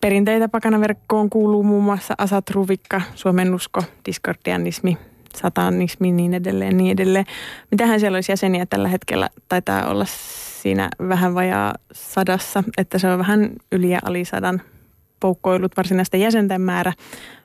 perinteitä 0.00 0.48
pakanaverkkoon 0.48 1.30
kuuluu 1.30 1.62
muun 1.62 1.84
muassa 1.84 2.14
asatruvikka, 2.18 3.00
suomennusko, 3.14 3.82
diskordianismi, 4.06 4.98
satanismi 5.36 6.12
niin 6.12 6.34
edelleen, 6.34 6.76
niin 6.76 6.92
edelleen. 6.92 7.24
Mitähän 7.70 8.00
siellä 8.00 8.16
olisi 8.16 8.32
jäseniä 8.32 8.66
tällä 8.66 8.88
hetkellä? 8.88 9.28
Taitaa 9.48 9.86
olla 9.86 10.04
siinä 10.62 10.88
vähän 11.08 11.34
vajaa 11.34 11.74
sadassa, 11.92 12.64
että 12.78 12.98
se 12.98 13.08
on 13.08 13.18
vähän 13.18 13.50
yli 13.72 13.90
ja 13.90 13.98
alisadan 14.04 14.62
poukkoillut 15.20 15.76
varsinaista 15.76 16.16
jäsenten 16.16 16.60
määrä, 16.60 16.92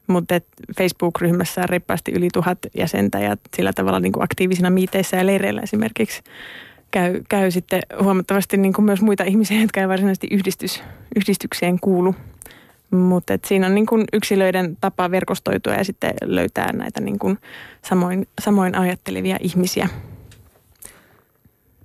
mutta 0.08 0.36
Facebook-ryhmässä 0.78 1.62
on 1.62 1.70
reippaasti 1.70 2.12
yli 2.12 2.28
tuhat 2.34 2.58
jäsentä 2.78 3.20
ja 3.20 3.38
sillä 3.56 3.74
tavalla 3.74 4.00
niin 4.00 4.12
kuin 4.12 4.24
aktiivisina 4.24 4.70
miiteissä 4.70 5.18
ja 5.18 5.26
leireillä 5.26 5.62
esimerkiksi 5.62 6.22
käy, 6.92 7.22
käy 7.30 7.52
sitten 7.52 7.82
huomattavasti 8.04 8.58
niin 8.58 8.74
kuin 8.74 8.86
myös 8.86 9.02
muita 9.02 9.24
ihmisiä, 9.24 9.62
jotka 9.62 9.82
ei 9.82 9.88
varsinaisesti 9.88 10.28
yhdistys, 10.32 10.84
yhdistykseen 11.16 11.80
kuulu. 11.80 12.16
Mutta 12.92 13.34
siinä 13.46 13.68
on 13.68 13.76
niin 13.76 13.86
kuin 13.86 14.04
yksilöiden 14.14 14.78
tapa 14.82 15.12
verkostoitua 15.12 15.74
ja 15.74 15.84
sitten 15.84 16.14
löytää 16.22 16.74
näitä 16.74 17.02
niin 17.02 17.20
kuin 17.20 17.38
samoin, 17.82 18.28
samoin 18.42 18.76
ajattelevia 18.76 19.38
ihmisiä. 19.40 19.90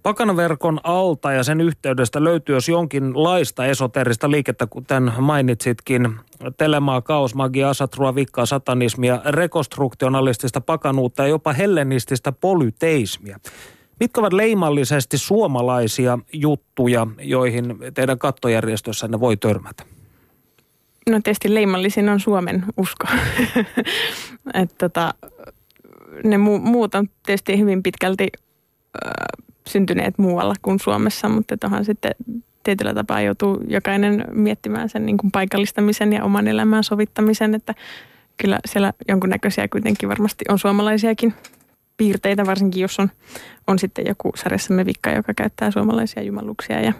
Pakanaverkon 0.08 0.80
alta 0.82 1.32
ja 1.32 1.42
sen 1.44 1.60
yhteydestä 1.60 2.24
löytyy 2.24 2.54
jos 2.54 2.68
jonkinlaista 2.68 3.66
esoterista 3.66 4.30
liikettä, 4.30 4.66
kuten 4.66 5.12
mainitsitkin. 5.18 6.14
Telemaa, 6.56 7.02
kaos, 7.02 7.34
magia, 7.34 7.70
asatrua, 7.70 8.14
vikkaa, 8.14 8.46
satanismia, 8.46 9.20
rekonstruktionalistista 9.24 10.60
pakanuutta 10.60 11.22
ja 11.22 11.28
jopa 11.28 11.52
hellenististä 11.52 12.32
polyteismia. 12.32 13.38
Mitkä 14.00 14.20
ovat 14.20 14.32
leimallisesti 14.32 15.18
suomalaisia 15.18 16.18
juttuja, 16.32 17.06
joihin 17.20 17.78
teidän 17.94 18.18
kattojärjestössänne 18.18 19.20
voi 19.20 19.36
törmätä? 19.36 19.84
No 21.10 21.20
tietysti 21.24 21.54
leimallisin 21.54 22.08
on 22.08 22.20
Suomen 22.20 22.64
usko. 22.76 23.06
Et 24.62 24.74
tota, 24.78 25.14
ne 26.24 26.36
mu- 26.36 26.60
muut 26.60 26.94
on 26.94 27.08
tietysti 27.26 27.58
hyvin 27.58 27.82
pitkälti 27.82 28.28
äh, 29.06 29.48
syntyneet 29.68 30.18
muualla 30.18 30.54
kuin 30.62 30.80
Suomessa, 30.80 31.28
mutta 31.28 31.56
tohan 31.56 31.84
sitten 31.84 32.14
tietyllä 32.62 32.94
tapaa 32.94 33.20
joutuu 33.20 33.60
jokainen 33.68 34.24
miettimään 34.32 34.88
sen 34.88 35.06
niin 35.06 35.16
kuin 35.16 35.30
paikallistamisen 35.30 36.12
ja 36.12 36.24
oman 36.24 36.48
elämän 36.48 36.84
sovittamisen, 36.84 37.54
että 37.54 37.74
kyllä 38.36 38.58
siellä 38.66 38.92
jonkunnäköisiä 39.08 39.68
kuitenkin 39.68 40.08
varmasti 40.08 40.44
on 40.48 40.58
suomalaisiakin 40.58 41.34
piirteitä, 41.96 42.46
varsinkin 42.46 42.82
jos 42.82 42.98
on, 42.98 43.10
on 43.66 43.78
sitten 43.78 44.06
joku 44.08 44.32
sarjassamme 44.34 44.86
vikka, 44.86 45.10
joka 45.10 45.34
käyttää 45.34 45.70
suomalaisia 45.70 46.22
jumaluksia 46.22 46.80
ja, 46.80 46.92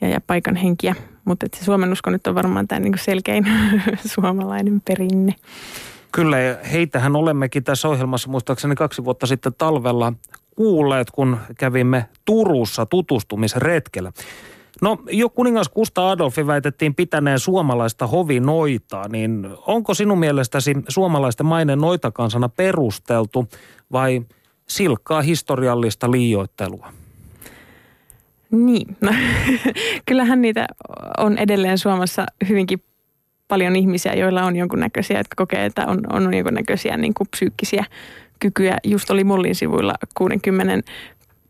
ja, 0.00 0.08
ja 0.08 0.20
paikan 0.26 0.56
henkiä. 0.56 0.94
Mutta 1.24 1.46
se 1.56 1.64
Suomen 1.64 1.92
usko 1.92 2.10
nyt 2.10 2.26
on 2.26 2.34
varmaan 2.34 2.68
tämä 2.68 2.80
niin 2.80 2.98
selkein 2.98 3.46
suomalainen 4.14 4.82
perinne. 4.88 5.34
Kyllä, 6.12 6.38
ja 6.38 6.56
heitähän 6.72 7.16
olemmekin 7.16 7.64
tässä 7.64 7.88
ohjelmassa 7.88 8.30
muistaakseni 8.30 8.74
kaksi 8.74 9.04
vuotta 9.04 9.26
sitten 9.26 9.54
talvella 9.58 10.12
kuulleet, 10.56 11.10
kun 11.10 11.38
kävimme 11.58 12.08
Turussa 12.24 12.86
tutustumisretkellä. 12.86 14.12
No 14.82 14.98
jo 15.10 15.28
kuningas 15.28 15.68
Kusta 15.68 16.10
Adolfi 16.10 16.46
väitettiin 16.46 16.94
pitäneen 16.94 17.38
suomalaista 17.38 18.06
hovinoitaa, 18.06 19.08
niin 19.08 19.48
onko 19.66 19.94
sinun 19.94 20.18
mielestäsi 20.18 20.74
suomalaisten 20.88 21.46
maine 21.46 21.76
noitakansana 21.76 22.48
perusteltu 22.48 23.48
vai 23.92 24.22
silkkaa 24.68 25.22
historiallista 25.22 26.10
liioittelua? 26.10 26.92
Niin, 28.50 28.96
no, 29.00 29.12
kyllähän 30.06 30.42
niitä 30.42 30.66
on 31.18 31.38
edelleen 31.38 31.78
Suomessa 31.78 32.26
hyvinkin 32.48 32.82
paljon 33.48 33.76
ihmisiä, 33.76 34.14
joilla 34.14 34.42
on 34.44 34.56
jonkunnäköisiä, 34.56 35.18
jotka 35.18 35.34
kokee, 35.36 35.64
että 35.64 35.86
on, 35.86 36.00
on 36.12 36.34
jonkunnäköisiä 36.34 36.96
niin 36.96 37.14
kuin 37.14 37.28
psyykkisiä 37.30 37.84
kykyjä. 38.38 38.76
Just 38.84 39.10
oli 39.10 39.24
Mullin 39.24 39.54
sivuilla 39.54 39.94
60 40.14 40.92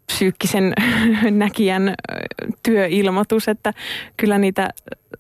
psyykkisen 0.07 0.72
näkijän 1.30 1.95
työilmoitus, 2.62 3.49
että 3.49 3.72
kyllä 4.16 4.39
niitä 4.39 4.70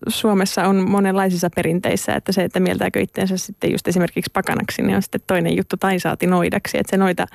Suomessa 0.08 0.64
on 0.64 0.90
monenlaisissa 0.90 1.50
perinteissä, 1.56 2.14
että 2.14 2.32
se, 2.32 2.44
että 2.44 2.60
mieltääkö 2.60 3.00
itseensä 3.00 3.36
sitten 3.36 3.72
just 3.72 3.88
esimerkiksi 3.88 4.30
pakanaksi, 4.32 4.82
niin 4.82 4.96
on 4.96 5.02
sitten 5.02 5.20
toinen 5.26 5.56
juttu 5.56 5.76
tai 5.76 6.00
saati 6.00 6.26
noidaksi. 6.26 6.78
Että 6.78 6.90
se 6.90 6.96
noita 6.96 7.26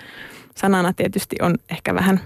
sanana 0.56 0.94
tietysti 0.94 1.36
on 1.42 1.56
ehkä 1.70 1.96
vähän 1.96 2.20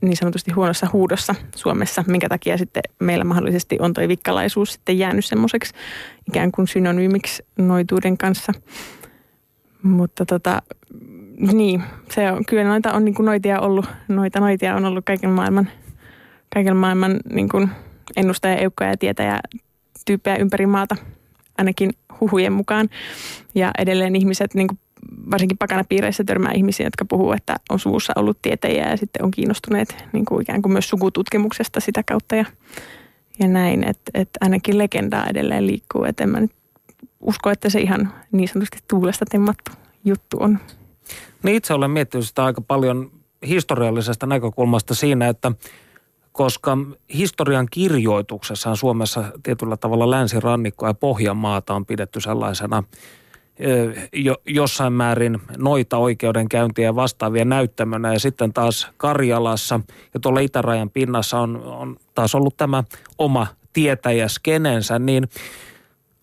niin 0.00 0.16
sanotusti 0.16 0.50
huonossa 0.50 0.88
huudossa 0.92 1.34
Suomessa, 1.56 2.04
minkä 2.06 2.28
takia 2.28 2.58
sitten 2.58 2.82
meillä 2.98 3.24
mahdollisesti 3.24 3.76
on 3.80 3.92
toi 3.92 4.08
vikkalaisuus 4.08 4.72
sitten 4.72 4.98
jäänyt 4.98 5.24
semmoiseksi 5.24 5.74
ikään 6.28 6.52
kuin 6.52 6.68
synonyymiksi 6.68 7.44
noituuden 7.58 8.18
kanssa. 8.18 8.52
Mutta 9.82 10.26
tota, 10.26 10.62
niin, 11.36 11.82
se 12.10 12.32
on, 12.32 12.44
kyllä 12.48 12.64
noita 12.64 12.92
on 12.92 13.04
niin 13.04 13.14
kuin 13.14 13.26
noitia 13.26 13.60
ollut, 13.60 13.86
noita 14.08 14.40
noitia 14.40 14.76
on 14.76 14.84
ollut 14.84 15.04
kaiken 15.04 15.30
maailman, 15.30 15.68
kaiken 16.54 16.76
maailman 16.76 17.16
niin 17.32 17.48
kuin 17.48 17.70
ennustaja, 18.16 18.56
eukkoja 18.56 18.90
ja 18.90 18.96
tietäjä 18.96 19.40
tyyppejä 20.06 20.36
ympäri 20.36 20.66
maata, 20.66 20.96
ainakin 21.58 21.90
huhujen 22.20 22.52
mukaan. 22.52 22.88
Ja 23.54 23.70
edelleen 23.78 24.16
ihmiset, 24.16 24.54
niin 24.54 24.68
kuin 24.68 24.78
varsinkin 25.30 25.58
pakanapiireissä 25.58 26.24
törmää 26.24 26.52
ihmisiä, 26.52 26.86
jotka 26.86 27.04
puhuu, 27.04 27.32
että 27.32 27.56
on 27.70 27.78
suvussa 27.78 28.12
ollut 28.16 28.42
tietäjiä 28.42 28.90
ja 28.90 28.96
sitten 28.96 29.24
on 29.24 29.30
kiinnostuneet 29.30 30.04
niin 30.12 30.24
kuin 30.24 30.42
ikään 30.42 30.62
kuin 30.62 30.72
myös 30.72 30.88
sukututkimuksesta 30.88 31.80
sitä 31.80 32.02
kautta 32.02 32.36
ja, 32.36 32.44
ja 33.38 33.48
näin. 33.48 33.84
Että 33.84 34.10
et 34.14 34.28
ainakin 34.40 34.78
legendaa 34.78 35.26
edelleen 35.26 35.66
liikkuu, 35.66 36.04
että 36.04 36.24
en 36.24 36.30
mä 36.30 36.40
nyt 36.40 36.52
usko, 37.20 37.50
että 37.50 37.70
se 37.70 37.80
ihan 37.80 38.12
niin 38.32 38.48
sanotusti 38.48 38.78
tuulesta 38.88 39.24
temmattu 39.30 39.72
juttu 40.04 40.36
on. 40.40 40.58
Niin 41.42 41.56
itse 41.56 41.74
olen 41.74 41.90
miettinyt 41.90 42.26
sitä 42.26 42.44
aika 42.44 42.60
paljon 42.60 43.10
historiallisesta 43.46 44.26
näkökulmasta 44.26 44.94
siinä, 44.94 45.28
että 45.28 45.52
koska 46.32 46.78
historian 47.14 47.66
kirjoituksessa 47.70 48.76
Suomessa 48.76 49.24
tietyllä 49.42 49.76
tavalla 49.76 50.10
länsirannikkoa 50.10 50.88
ja 50.88 50.94
Pohjanmaata 50.94 51.74
on 51.74 51.86
pidetty 51.86 52.20
sellaisena 52.20 52.84
jo, 54.12 54.36
jossain 54.46 54.92
määrin 54.92 55.38
noita 55.56 55.96
oikeudenkäyntiä 55.96 56.84
ja 56.84 56.94
vastaavia 56.94 57.44
näyttämönä. 57.44 58.12
Ja 58.12 58.18
sitten 58.18 58.52
taas 58.52 58.88
Karjalassa 58.96 59.80
ja 60.14 60.20
tuolla 60.20 60.40
itärajan 60.40 60.90
pinnassa 60.90 61.38
on, 61.38 61.62
on 61.64 61.96
taas 62.14 62.34
ollut 62.34 62.56
tämä 62.56 62.84
oma 63.18 63.46
tietäjä 63.72 64.28
skenensä, 64.28 64.98
niin 64.98 65.28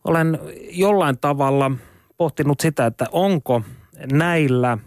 olen 0.04 0.40
jollain 0.72 1.18
tavalla 1.18 1.72
pohtinut 2.18 2.60
sitä, 2.60 2.86
että 2.86 3.06
onko 3.12 3.62
näillä 4.12 4.78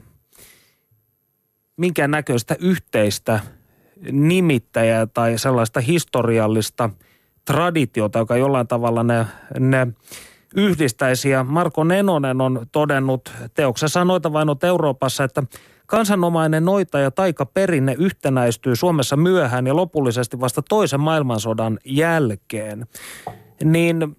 minkä 1.77 2.09
näköistä 2.09 2.57
yhteistä 2.61 3.41
nimittäjää 4.13 5.07
tai 5.07 5.39
sellaista 5.39 5.81
historiallista 5.81 6.91
traditiota, 7.45 8.19
joka 8.19 8.37
jollain 8.37 8.69
tavalla 8.69 9.03
ne, 9.03 9.27
ne 9.61 9.87
yhdistäisi. 10.57 11.31
Ja 11.31 11.45
Marko 11.45 11.85
Nenonen 11.85 12.41
on 12.41 12.67
todennut 12.73 13.33
teoksessa 13.55 14.05
Noita 14.05 14.33
vainot 14.33 14.65
Euroopassa, 14.65 15.25
että 15.25 15.43
kansanomainen 15.87 16.65
noita 16.65 16.99
ja 16.99 17.11
taikaperinne 17.11 17.95
yhtenäistyy 17.99 18.77
Suomessa 18.77 19.17
myöhään 19.17 19.67
ja 19.67 19.77
lopullisesti 19.77 20.41
vasta 20.41 20.63
toisen 20.63 21.01
maailmansodan 21.01 21.79
jälkeen. 21.85 22.87
Niin 23.65 24.17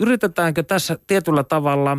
yritetäänkö 0.00 0.62
tässä 0.62 0.98
tietyllä 1.06 1.44
tavalla 1.44 1.98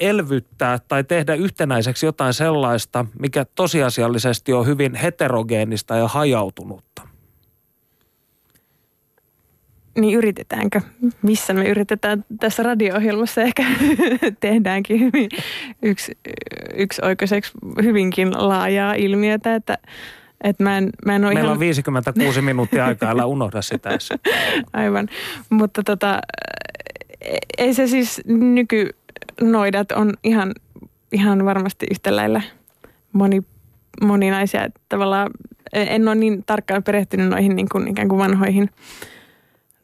elvyttää 0.00 0.78
tai 0.88 1.04
tehdä 1.04 1.34
yhtenäiseksi 1.34 2.06
jotain 2.06 2.34
sellaista, 2.34 3.06
mikä 3.18 3.44
tosiasiallisesti 3.54 4.52
on 4.52 4.66
hyvin 4.66 4.94
heterogeenista 4.94 5.96
ja 5.96 6.08
hajautunutta? 6.08 7.02
Niin 9.98 10.18
yritetäänkö? 10.18 10.80
Missä 11.22 11.52
me 11.52 11.68
yritetään 11.68 12.24
tässä 12.40 12.62
radio-ohjelmassa 12.62 13.42
ehkä 13.42 13.64
tehdäänkin 14.40 15.00
hyvin 15.00 15.28
yksi, 15.82 16.18
yksi 16.74 17.02
oikeiseksi 17.04 17.52
hyvinkin 17.82 18.48
laajaa 18.48 18.94
ilmiötä, 18.94 19.54
että 19.54 19.78
et 20.44 20.60
mä 20.60 20.78
en, 20.78 20.90
mä 21.06 21.14
en 21.14 21.22
Meillä 21.22 21.40
ihan... 21.40 21.52
on 21.52 21.60
56 21.60 22.42
minuuttia 22.42 22.86
aikaa, 22.86 23.10
älä 23.10 23.26
unohda 23.26 23.62
sitä. 23.62 23.90
Aivan, 24.72 25.08
mutta 25.50 25.82
tota, 25.82 26.20
ei 27.58 27.74
se 27.74 27.86
siis 27.86 28.20
nykynoidat 28.26 29.92
on 29.92 30.14
ihan, 30.24 30.52
ihan 31.12 31.44
varmasti 31.44 31.86
yhtä 31.90 32.16
lailla 32.16 32.42
moni, 33.12 33.42
moninaisia. 34.02 34.64
Että 34.64 34.80
tavallaan 34.88 35.30
en 35.72 36.08
ole 36.08 36.14
niin 36.14 36.44
tarkkaan 36.46 36.82
perehtynyt 36.82 37.28
noihin 37.28 37.56
niin 37.56 37.68
kuin 37.72 37.88
ikään 37.88 38.08
kuin 38.08 38.18
vanhoihin 38.18 38.70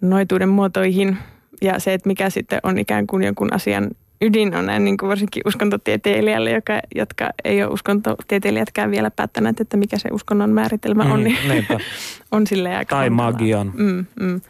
noituuden 0.00 0.48
muotoihin 0.48 1.18
ja 1.62 1.78
se, 1.78 1.94
että 1.94 2.08
mikä 2.08 2.30
sitten 2.30 2.60
on 2.62 2.78
ikään 2.78 3.06
kuin 3.06 3.22
jonkun 3.22 3.54
asian 3.54 3.90
ydin 4.22 4.54
on 4.54 4.66
näin 4.66 4.84
niin 4.84 4.96
kuin 4.96 5.08
varsinkin 5.08 5.42
uskontotieteilijälle, 5.46 6.50
joka, 6.50 6.80
jotka 6.94 7.30
ei 7.44 7.62
ole 7.62 7.72
uskontotieteilijätkään 7.72 8.90
vielä 8.90 9.10
päättäneet, 9.10 9.60
että 9.60 9.76
mikä 9.76 9.98
se 9.98 10.08
uskonnon 10.12 10.50
määritelmä 10.50 11.02
on, 11.02 11.20
mm, 11.20 11.24
niin 11.24 11.66
on 12.32 12.46
silleen 12.46 12.78
aika 12.78 12.96
Tai 12.96 13.10
magian. 13.10 13.72
Mm, 13.76 14.06
mm. 14.20 14.40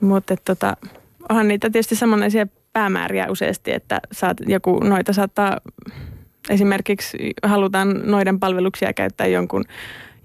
Mutta 0.00 0.36
tota, 0.44 0.76
onhan 1.28 1.48
niitä 1.48 1.70
tietysti 1.70 1.96
samanlaisia 1.96 2.46
päämääriä 2.72 3.30
useasti, 3.30 3.72
että 3.72 4.00
saat, 4.12 4.36
joku 4.46 4.78
noita 4.78 5.12
saattaa 5.12 5.60
esimerkiksi 6.50 7.32
halutaan 7.42 8.00
noiden 8.04 8.40
palveluksia 8.40 8.92
käyttää 8.92 9.26
jonkun, 9.26 9.64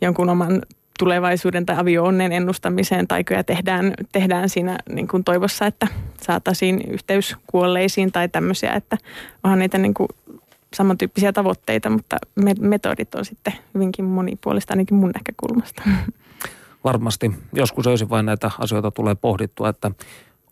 jonkun 0.01 0.29
oman 0.29 0.61
tulevaisuuden 0.99 1.65
tai 1.65 1.75
avio-onnen 1.79 2.31
ennustamiseen 2.31 3.07
taikoja 3.07 3.43
tehdään, 3.43 3.93
tehdään 4.11 4.49
siinä 4.49 4.77
niin 4.89 5.07
kuin 5.07 5.23
toivossa, 5.23 5.65
että 5.65 5.87
saataisiin 6.21 6.81
yhteys 6.91 7.35
kuolleisiin 7.47 8.11
tai 8.11 8.29
tämmöisiä, 8.29 8.73
että 8.73 8.97
onhan 9.43 9.59
niitä 9.59 9.77
niin 9.77 9.93
kuin 9.93 10.09
samantyyppisiä 10.73 11.33
tavoitteita, 11.33 11.89
mutta 11.89 12.17
metodit 12.59 13.15
on 13.15 13.25
sitten 13.25 13.53
hyvinkin 13.73 14.05
monipuolista 14.05 14.73
ainakin 14.73 14.97
mun 14.97 15.11
näkökulmasta. 15.15 15.83
Varmasti. 16.83 17.31
Joskus 17.53 17.87
olisi 17.87 18.09
vain 18.09 18.25
näitä 18.25 18.51
asioita 18.59 18.91
tulee 18.91 19.15
pohdittua, 19.15 19.69
että 19.69 19.91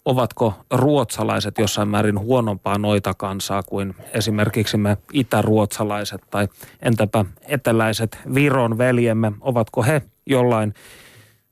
ovatko 0.05 0.53
ruotsalaiset 0.71 1.57
jossain 1.57 1.87
määrin 1.87 2.19
huonompaa 2.19 2.77
noita 2.77 3.13
kansaa 3.13 3.63
kuin 3.63 3.95
esimerkiksi 4.13 4.77
me 4.77 4.97
itäruotsalaiset 5.13 6.21
tai 6.29 6.47
entäpä 6.81 7.25
eteläiset 7.47 8.17
Viron 8.33 8.77
veljemme, 8.77 9.31
ovatko 9.41 9.83
he 9.83 10.01
jollain 10.25 10.73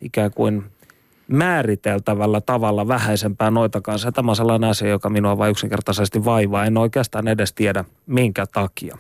ikään 0.02 0.32
kuin 0.32 0.64
määriteltävällä 1.28 2.42
tavalla 2.42 2.88
vähäisempää 2.88 3.52
noita 3.52 3.82
kanssa. 3.82 4.12
Tämä 4.12 4.32
on 4.32 4.36
sellainen 4.36 4.70
asia, 4.70 4.90
joka 4.90 5.10
minua 5.10 5.38
vain 5.38 5.52
yksinkertaisesti 5.52 6.26
vaivaa. 6.26 6.66
En 6.66 6.78
oikeastaan 6.78 7.28
edes 7.28 7.54
tiedä 7.54 7.86
minkä 8.06 8.46
takia. 8.46 8.98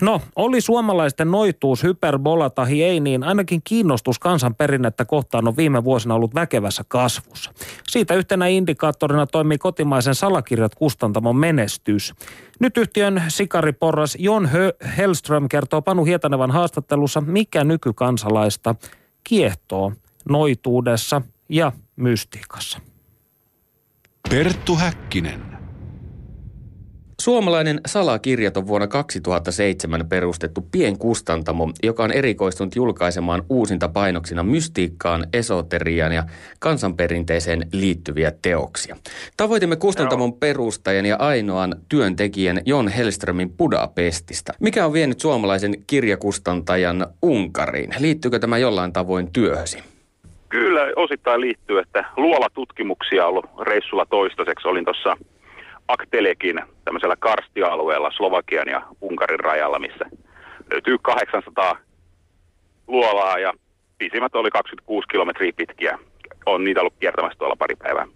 No, 0.00 0.22
oli 0.36 0.60
suomalaisten 0.60 1.30
noituus 1.30 1.82
hyperbola 1.82 2.50
tai 2.50 2.82
ei, 2.82 3.00
niin 3.00 3.24
ainakin 3.24 3.60
kiinnostus 3.64 4.18
kansanperinnettä 4.18 5.04
kohtaan 5.04 5.48
on 5.48 5.56
viime 5.56 5.84
vuosina 5.84 6.14
ollut 6.14 6.34
väkevässä 6.34 6.84
kasvussa. 6.88 7.52
Siitä 7.88 8.14
yhtenä 8.14 8.46
indikaattorina 8.46 9.26
toimii 9.26 9.58
kotimaisen 9.58 10.14
salakirjat 10.14 10.74
kustantamon 10.74 11.36
menestys. 11.36 12.14
Nyt 12.60 12.76
yhtiön 12.76 13.22
sikariporras 13.28 14.16
Jon 14.18 14.48
Hellström 14.96 15.48
kertoo 15.48 15.82
Panu 15.82 16.04
Hietanevan 16.04 16.50
haastattelussa, 16.50 17.20
mikä 17.20 17.64
nykykansalaista 17.64 18.74
kiehtoo 19.24 19.92
noituudessa 20.28 21.22
ja 21.48 21.72
mystiikassa. 21.96 22.78
Perttu 24.30 24.76
Häkkinen. 24.76 25.61
Suomalainen 27.22 27.80
salakirjat 27.86 28.56
on 28.56 28.66
vuonna 28.66 28.86
2007 28.86 30.08
perustettu 30.08 30.68
pienkustantamo, 30.72 31.70
joka 31.82 32.04
on 32.04 32.12
erikoistunut 32.12 32.76
julkaisemaan 32.76 33.42
uusinta 33.48 33.88
painoksina 33.88 34.42
mystiikkaan, 34.42 35.26
esoteriaan 35.32 36.12
ja 36.12 36.24
kansanperinteeseen 36.58 37.66
liittyviä 37.72 38.32
teoksia. 38.42 38.96
Tavoitimme 39.36 39.76
kustantamon 39.76 40.32
perustajan 40.32 41.06
ja 41.06 41.16
ainoan 41.18 41.76
työntekijän 41.88 42.60
Jon 42.66 42.88
Hellströmin 42.88 43.50
Budapestista. 43.50 44.52
Mikä 44.60 44.86
on 44.86 44.92
vienyt 44.92 45.20
suomalaisen 45.20 45.74
kirjakustantajan 45.86 47.06
Unkariin? 47.22 47.90
Liittyykö 47.98 48.38
tämä 48.38 48.58
jollain 48.58 48.92
tavoin 48.92 49.32
työhösi? 49.32 49.78
Kyllä 50.48 50.80
osittain 50.96 51.40
liittyy, 51.40 51.78
että 51.78 52.04
luolatutkimuksia 52.16 53.26
on 53.26 53.28
ollut 53.28 53.50
reissulla 53.60 54.06
toistaiseksi. 54.06 54.68
Olin 54.68 54.84
tuossa 54.84 55.16
Aktelekin 55.92 56.60
tämmöisellä 56.84 57.16
karstialueella 57.16 58.10
Slovakian 58.10 58.68
ja 58.68 58.82
Unkarin 59.00 59.40
rajalla, 59.40 59.78
missä 59.78 60.04
löytyy 60.70 60.98
800 61.02 61.76
luolaa 62.86 63.38
ja 63.38 63.52
pisimmät 63.98 64.34
oli 64.34 64.50
26 64.50 65.08
kilometriä 65.08 65.52
pitkiä. 65.56 65.98
On 66.46 66.64
niitä 66.64 66.80
ollut 66.80 66.94
kiertämässä 67.00 67.38
tuolla 67.38 67.56
pari 67.56 67.76
päivää. 67.76 68.06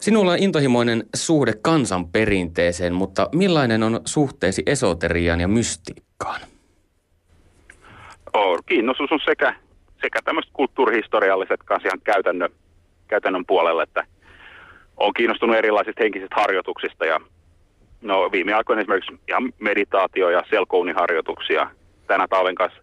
Sinulla 0.00 0.32
on 0.32 0.38
intohimoinen 0.38 1.04
suhde 1.16 1.52
kansanperinteeseen, 1.62 2.94
mutta 2.94 3.28
millainen 3.34 3.82
on 3.82 4.00
suhteesi 4.04 4.62
esoteriaan 4.66 5.40
ja 5.40 5.48
mystiikkaan? 5.48 6.40
Oh, 8.32 8.58
kiinnostus 8.66 9.12
on 9.12 9.20
sekä, 9.24 9.54
sekä 10.00 10.18
tämmöiset 10.24 10.52
kulttuurihistorialliset 10.52 11.60
kanssa 11.64 11.88
ihan 11.88 12.00
käytännön, 12.04 12.50
käytännön 13.08 13.44
puolella, 13.46 13.82
että 13.82 14.06
on 15.02 15.12
kiinnostunut 15.14 15.56
erilaisista 15.56 16.02
henkisistä 16.02 16.36
harjoituksista 16.40 17.06
ja 17.06 17.20
no 18.02 18.32
viime 18.32 18.54
aikoina 18.54 18.80
esimerkiksi 18.82 19.20
ihan 19.28 19.52
meditaatio- 19.58 20.30
ja 20.30 20.42
selkouniharjoituksia 20.50 21.70
tänä 22.06 22.28
talven 22.28 22.54
kanssa 22.54 22.82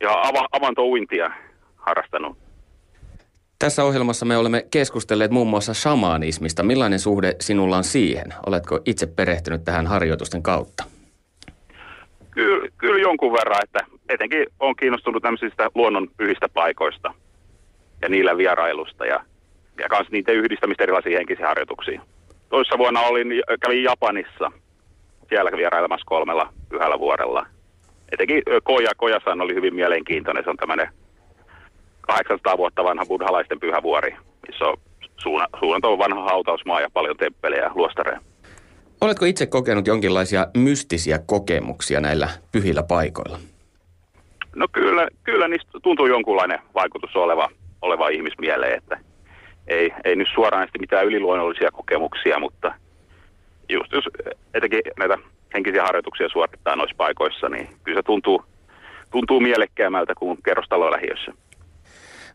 ja 0.00 0.10
av- 0.12 0.48
avantouintia 0.52 1.30
harrastanut. 1.76 2.38
Tässä 3.58 3.84
ohjelmassa 3.84 4.26
me 4.26 4.36
olemme 4.36 4.66
keskustelleet 4.70 5.30
muun 5.30 5.46
muassa 5.46 5.74
shamanismista. 5.74 6.62
Millainen 6.62 6.98
suhde 6.98 7.36
sinulla 7.40 7.76
on 7.76 7.84
siihen? 7.84 8.34
Oletko 8.46 8.80
itse 8.84 9.06
perehtynyt 9.06 9.64
tähän 9.64 9.86
harjoitusten 9.86 10.42
kautta? 10.42 10.84
Kyllä, 12.30 12.68
kyllä 12.78 13.00
jonkun 13.00 13.32
verran, 13.32 13.60
että 13.62 13.78
etenkin 14.08 14.46
on 14.60 14.76
kiinnostunut 14.76 15.22
tämmöisistä 15.22 15.70
luonnon 15.74 16.08
pyhistä 16.16 16.48
paikoista 16.48 17.14
ja 18.02 18.08
niillä 18.08 18.36
vierailusta 18.36 19.06
ja 19.06 19.24
ja 19.78 19.86
myös 19.90 20.10
niiden 20.10 20.34
yhdistämistä 20.34 20.82
erilaisiin 20.82 21.16
henkisiin 21.16 21.46
harjoituksiin. 21.46 22.00
Toissa 22.48 22.78
vuonna 22.78 23.00
olin, 23.00 23.28
kävin 23.64 23.82
Japanissa, 23.82 24.52
siellä 25.28 25.50
vierailemassa 25.56 26.06
kolmella 26.06 26.52
pyhällä 26.68 26.98
vuorella. 26.98 27.46
Etenkin 28.12 28.42
Koja 28.62 28.90
Kojasan 28.96 29.40
oli 29.40 29.54
hyvin 29.54 29.74
mielenkiintoinen, 29.74 30.44
se 30.44 30.50
on 30.50 30.56
tämmöinen 30.56 30.88
800 32.00 32.58
vuotta 32.58 32.84
vanha 32.84 33.06
buddhalaisten 33.06 33.60
pyhävuori, 33.60 34.16
missä 34.48 34.64
on 34.64 34.76
suunnattu 35.60 35.98
vanha 35.98 36.22
hautausmaa 36.22 36.80
ja 36.80 36.90
paljon 36.90 37.16
temppelejä 37.16 37.62
ja 37.62 37.70
luostareja. 37.74 38.20
Oletko 39.00 39.24
itse 39.24 39.46
kokenut 39.46 39.86
jonkinlaisia 39.86 40.46
mystisiä 40.56 41.18
kokemuksia 41.26 42.00
näillä 42.00 42.28
pyhillä 42.52 42.82
paikoilla? 42.82 43.38
No 44.56 44.66
kyllä, 44.72 45.08
kyllä 45.24 45.48
niistä 45.48 45.70
tuntuu 45.82 46.06
jonkunlainen 46.06 46.58
vaikutus 46.74 47.16
oleva, 47.16 47.48
oleva 47.82 48.08
ihmismieleen, 48.08 48.78
että 48.78 48.98
ei, 49.68 49.92
ei 50.04 50.16
nyt 50.16 50.28
suoraan 50.34 50.68
mitään 50.80 51.06
yliluonnollisia 51.06 51.70
kokemuksia, 51.70 52.38
mutta 52.38 52.74
just 53.68 53.92
jos 53.92 54.04
etenkin 54.54 54.80
näitä 54.98 55.18
henkisiä 55.54 55.82
harjoituksia 55.82 56.28
suorittaa 56.28 56.76
noissa 56.76 56.96
paikoissa, 56.96 57.48
niin 57.48 57.68
kyllä 57.84 57.98
se 57.98 58.02
tuntuu, 58.02 58.44
tuntuu 59.10 59.40
mielekkäämältä 59.40 60.14
kuin 60.14 60.38
kerrostalolähiössä. 60.44 61.32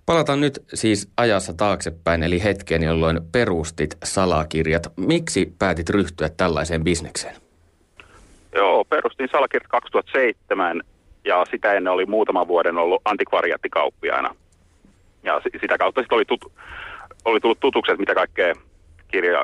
Palataan 0.05 0.41
nyt 0.41 0.63
siis 0.73 1.11
ajassa 1.17 1.53
taaksepäin, 1.53 2.23
eli 2.23 2.43
hetkeen, 2.43 2.83
jolloin 2.83 3.19
perustit 3.31 3.97
salakirjat. 4.03 4.87
Miksi 4.97 5.53
päätit 5.59 5.89
ryhtyä 5.89 6.29
tällaiseen 6.29 6.83
bisnekseen? 6.83 7.35
Joo, 8.55 8.85
perustin 8.85 9.29
salakirjat 9.31 9.67
2007 9.67 10.81
ja 11.25 11.45
sitä 11.51 11.73
ennen 11.73 11.93
oli 11.93 12.05
muutaman 12.05 12.47
vuoden 12.47 12.77
ollut 12.77 13.01
antikvariattikauppiaana. 13.05 14.35
Ja 15.23 15.41
sitä 15.61 15.77
kautta 15.77 16.01
sitten 16.01 16.15
oli, 16.15 16.25
tut, 16.25 16.51
oli 17.25 17.39
tullut 17.39 17.59
tutuksi, 17.59 17.91
että 17.91 18.01
mitä 18.01 18.15
kaikkea 18.15 18.53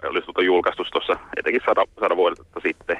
olisi 0.09 0.25
tullut 0.25 0.45
julkaistu 0.45 0.83
tuossa 0.91 1.17
etenkin 1.37 1.61
sada, 1.65 1.85
sada 1.99 2.15
vuotta 2.15 2.59
sitten. 2.63 2.99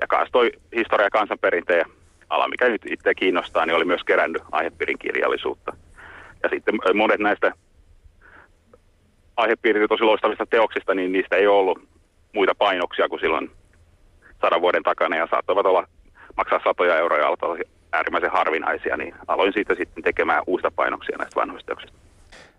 Ja 0.00 0.06
kanssa 0.06 0.32
toi 0.32 0.50
historia 0.76 1.06
ja 1.06 1.10
kansanperinteen 1.10 1.84
ala, 2.30 2.48
mikä 2.48 2.68
nyt 2.68 2.82
itse 2.90 3.14
kiinnostaa, 3.14 3.66
niin 3.66 3.76
oli 3.76 3.84
myös 3.84 4.04
kerännyt 4.04 4.42
aihepiirin 4.52 4.98
kirjallisuutta. 4.98 5.76
Ja 6.42 6.48
sitten 6.48 6.74
monet 6.94 7.20
näistä 7.20 7.52
aihepiirin 9.36 9.88
tosi 9.88 10.02
loistavista 10.02 10.46
teoksista, 10.46 10.94
niin 10.94 11.12
niistä 11.12 11.36
ei 11.36 11.46
ollut 11.46 11.78
muita 12.34 12.54
painoksia 12.54 13.08
kuin 13.08 13.20
silloin 13.20 13.50
sadan 14.42 14.60
vuoden 14.60 14.82
takana 14.82 15.16
ja 15.16 15.28
saattoivat 15.30 15.66
olla 15.66 15.86
maksaa 16.36 16.60
satoja 16.64 16.96
euroja 16.96 17.28
alta 17.28 17.46
äärimmäisen 17.92 18.30
harvinaisia, 18.30 18.96
niin 18.96 19.14
aloin 19.28 19.52
siitä 19.52 19.74
sitten 19.74 20.04
tekemään 20.04 20.42
uusista 20.46 20.70
painoksia 20.70 21.18
näistä 21.18 21.40
vanhoista 21.40 21.66
teoksista. 21.66 22.07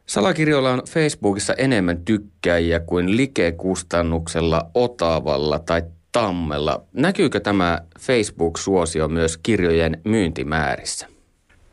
Salakirjoilla 0.09 0.71
on 0.71 0.81
Facebookissa 0.89 1.53
enemmän 1.53 2.05
tykkäjiä 2.05 2.79
kuin 2.79 3.17
likekustannuksella 3.17 4.61
Otavalla 4.73 5.59
tai 5.59 5.81
Tammella. 6.11 6.81
Näkyykö 6.93 7.39
tämä 7.39 7.79
Facebook-suosio 7.99 9.07
myös 9.07 9.37
kirjojen 9.37 10.01
myyntimäärissä? 10.03 11.07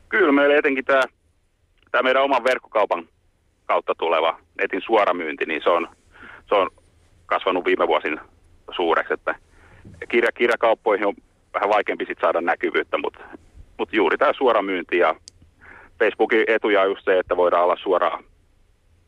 Kyllä, 0.09 0.33
meillä 0.33 0.57
etenkin 0.57 0.85
tämä, 0.85 1.03
tämä 1.91 2.03
meidän 2.03 2.23
oman 2.23 2.45
verkkokaupan 2.45 3.09
kautta 3.67 3.95
tuleva 3.99 4.41
netin 4.61 4.83
suoramyynti, 4.87 5.45
niin 5.47 5.63
se 5.65 5.71
on, 5.71 5.89
se 6.49 6.55
on 6.55 6.71
kasvanut 7.27 7.65
viime 7.65 7.87
vuosin 7.89 8.21
suureksi, 8.77 9.15
että 9.15 9.35
kirja, 10.09 10.33
kirjakauppoihin 10.33 11.07
on 11.07 11.15
vähän 11.55 11.71
vaikeampi 11.71 12.07
sit 12.07 12.19
saada 12.21 12.41
näkyvyyttä, 12.41 12.99
mutta, 12.99 13.21
mutta 13.79 13.97
juuri 13.97 14.19
tämä 14.19 14.33
suoramyynti 14.33 14.99
ja 14.99 15.15
Facebookin 15.99 16.45
etuja 16.47 16.83
on 16.83 16.89
just 16.89 17.05
se, 17.05 17.19
että 17.19 17.37
voidaan 17.37 17.65
olla 17.65 17.77
suoraan, 17.83 18.25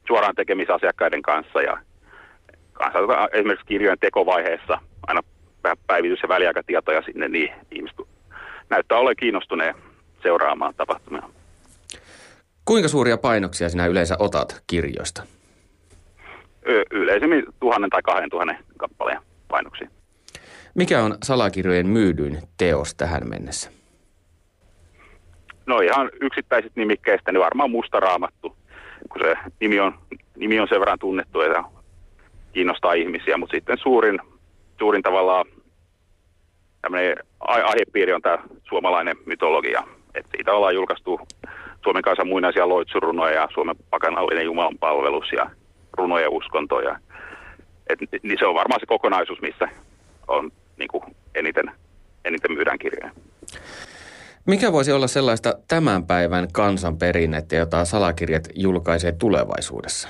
suoraan 0.06 0.34
asiakkaiden 0.74 1.22
kanssa 1.22 1.62
ja 1.62 1.78
kanssa 2.72 2.98
esimerkiksi 3.32 3.66
kirjojen 3.66 3.98
tekovaiheessa 3.98 4.78
aina 5.06 5.20
päivitys- 5.86 6.22
ja 6.22 6.28
väliaikatietoja 6.28 7.02
sinne, 7.02 7.28
niin 7.28 7.52
ihmiset 7.70 7.98
näyttää 8.70 8.98
olevan 8.98 9.16
kiinnostuneen 9.16 9.74
seuraamaan 10.22 10.74
tapahtumia. 10.76 11.22
Kuinka 12.64 12.88
suuria 12.88 13.18
painoksia 13.18 13.68
sinä 13.68 13.86
yleensä 13.86 14.16
otat 14.18 14.62
kirjoista? 14.66 15.22
Y- 16.66 16.84
yleisemmin 16.90 17.44
tuhannen 17.60 17.90
tai 17.90 18.02
kahden 18.02 18.30
tuhannen 18.30 18.58
kappaleen 18.76 19.20
painoksia. 19.48 19.88
Mikä 20.74 21.02
on 21.02 21.16
salakirjojen 21.22 21.86
myydyin 21.86 22.38
teos 22.56 22.94
tähän 22.94 23.28
mennessä? 23.28 23.77
No 25.68 25.80
ihan 25.80 26.10
yksittäiset 26.20 26.72
nimikkeistä, 26.74 27.32
niin 27.32 27.40
varmaan 27.40 27.70
musta 27.70 28.00
raamattu, 28.00 28.56
kun 29.08 29.22
se 29.22 29.34
nimi 29.60 29.80
on, 29.80 29.94
nimi 30.36 30.60
on 30.60 30.68
sen 30.68 30.80
verran 30.80 30.98
tunnettu 30.98 31.40
ja 31.40 31.64
kiinnostaa 32.52 32.92
ihmisiä, 32.92 33.36
mutta 33.36 33.56
sitten 33.56 33.78
suurin, 33.78 34.18
suurin 34.78 35.02
tavallaan 35.02 35.46
tämmöinen 36.82 37.16
aihepiiri 37.40 38.12
on 38.12 38.22
tämä 38.22 38.38
suomalainen 38.68 39.16
mytologia. 39.26 39.82
Et 40.14 40.26
siitä 40.36 40.52
ollaan 40.52 40.74
julkaistu 40.74 41.20
Suomen 41.84 42.02
kanssa 42.02 42.24
muinaisia 42.24 42.68
loitsurunoja 42.68 43.34
ja 43.34 43.48
Suomen 43.54 43.76
pakanallinen 43.90 44.44
Jumalan 44.44 44.78
palvelus 44.78 45.32
ja 45.32 45.50
runojen 45.92 46.30
uskontoja. 46.30 46.98
Et, 47.88 47.98
niin 48.22 48.38
se 48.38 48.46
on 48.46 48.54
varmaan 48.54 48.80
se 48.80 48.86
kokonaisuus, 48.86 49.40
missä 49.40 49.68
on 50.28 50.50
niin 50.76 50.88
kuin 50.88 51.04
eniten, 51.34 51.70
eniten 52.24 52.52
myydään 52.52 52.78
kirjoja. 52.78 53.10
Mikä 54.48 54.72
voisi 54.72 54.92
olla 54.92 55.06
sellaista 55.06 55.54
tämän 55.68 56.06
päivän 56.06 56.48
kansanperinnettä, 56.52 57.56
jota 57.56 57.84
salakirjat 57.84 58.48
julkaisee 58.54 59.12
tulevaisuudessa? 59.12 60.08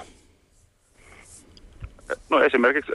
No 2.30 2.42
esimerkiksi, 2.42 2.92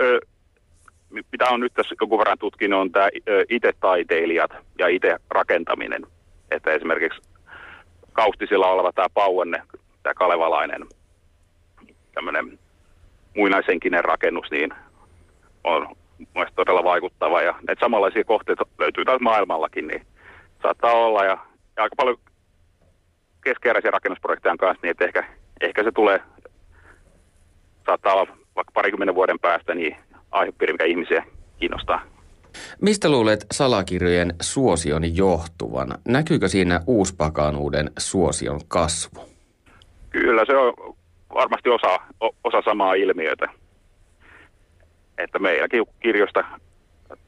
mitä 1.31 1.49
on 1.49 1.59
nyt 1.59 1.73
tässä 1.73 1.95
jonkun 2.01 2.19
verran 2.19 2.37
tutkinut, 2.37 2.79
on 2.79 2.91
tämä 2.91 3.09
itse-taiteilijat 3.49 4.51
ja 4.79 4.87
itse-rakentaminen. 4.87 6.05
Että 6.51 6.71
esimerkiksi 6.71 7.21
kaustisilla 8.13 8.67
oleva 8.67 8.91
tämä 8.91 9.07
Pauenne, 9.13 9.61
tämä 10.03 10.13
kalevalainen 10.13 10.85
tämmöinen 12.13 12.59
muinaisenkinen 13.35 14.05
rakennus, 14.05 14.51
niin 14.51 14.73
on 15.63 15.95
mielestäni 16.17 16.55
todella 16.55 16.83
vaikuttava. 16.83 17.41
Ja 17.41 17.55
näitä 17.67 17.85
samanlaisia 17.85 18.23
kohteita 18.23 18.65
löytyy 18.79 19.05
taas 19.05 19.21
maailmallakin, 19.21 19.87
niin 19.87 20.05
saattaa 20.63 20.93
olla. 20.93 21.25
Ja, 21.25 21.37
ja 21.77 21.83
aika 21.83 21.95
paljon 21.95 22.17
keskeeräisiä 23.43 23.91
rakennusprojekteja 23.91 24.55
kanssa, 24.59 24.79
niin 24.81 24.91
että 24.91 25.05
ehkä, 25.05 25.23
ehkä 25.61 25.83
se 25.83 25.91
tulee, 25.91 26.19
saattaa 27.85 28.13
olla 28.13 28.37
vaikka 28.55 28.71
parikymmenen 28.73 29.15
vuoden 29.15 29.39
päästä, 29.39 29.75
niin 29.75 29.97
aihepiiri, 30.31 30.73
mikä 30.73 30.85
ihmisiä 30.85 31.25
kiinnostaa. 31.59 32.01
Mistä 32.81 33.09
luulet 33.09 33.45
salakirjojen 33.51 34.35
suosion 34.41 35.17
johtuvan? 35.17 35.87
Näkyykö 36.07 36.47
siinä 36.47 36.81
uuspakanuuden 36.87 37.91
suosion 37.99 38.59
kasvu? 38.67 39.29
Kyllä, 40.09 40.45
se 40.45 40.57
on 40.57 40.95
varmasti 41.33 41.69
osa, 41.69 41.99
osa 42.43 42.61
samaa 42.65 42.93
ilmiötä 42.93 43.47
että 45.17 45.39
meilläkin 45.39 45.85
kirjosta 45.99 46.43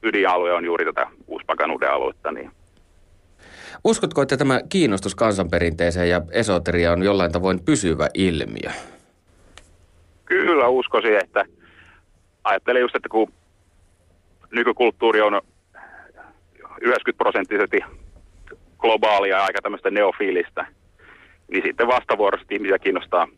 ydinalue 0.02 0.52
on 0.52 0.64
juuri 0.64 0.84
tätä 0.84 1.06
uuspakanuuden 1.26 1.90
aluetta. 1.90 2.32
Niin. 2.32 2.50
Uskotko, 3.84 4.22
että 4.22 4.36
tämä 4.36 4.60
kiinnostus 4.68 5.14
kansanperinteeseen 5.14 6.08
ja 6.08 6.22
esoteria 6.30 6.92
on 6.92 7.02
jollain 7.02 7.32
tavoin 7.32 7.60
pysyvä 7.64 8.08
ilmiö? 8.14 8.70
Kyllä 10.24 10.68
uskoisin, 10.68 11.16
että 11.24 11.44
ajattelen 12.44 12.80
just, 12.82 12.96
että 12.96 13.08
kun 13.08 13.32
nykykulttuuri 14.50 15.20
on 15.20 15.40
90 16.80 17.18
prosenttisesti 17.18 17.80
globaalia 18.78 19.36
ja 19.36 19.44
aika 19.44 19.62
tämmöistä 19.62 19.90
neofiilistä, 19.90 20.66
niin 21.48 21.62
sitten 21.66 21.86
vastavuoroisesti 21.86 22.54
ihmisiä 22.54 22.78
kiinnostaa, 22.78 23.28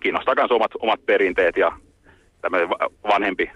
kiinnostaa 0.00 0.34
myös 0.34 0.50
omat, 0.50 0.70
omat 0.78 1.06
perinteet 1.06 1.56
ja 1.56 1.72
tämmöinen 2.40 2.68
vanhempi 3.08 3.50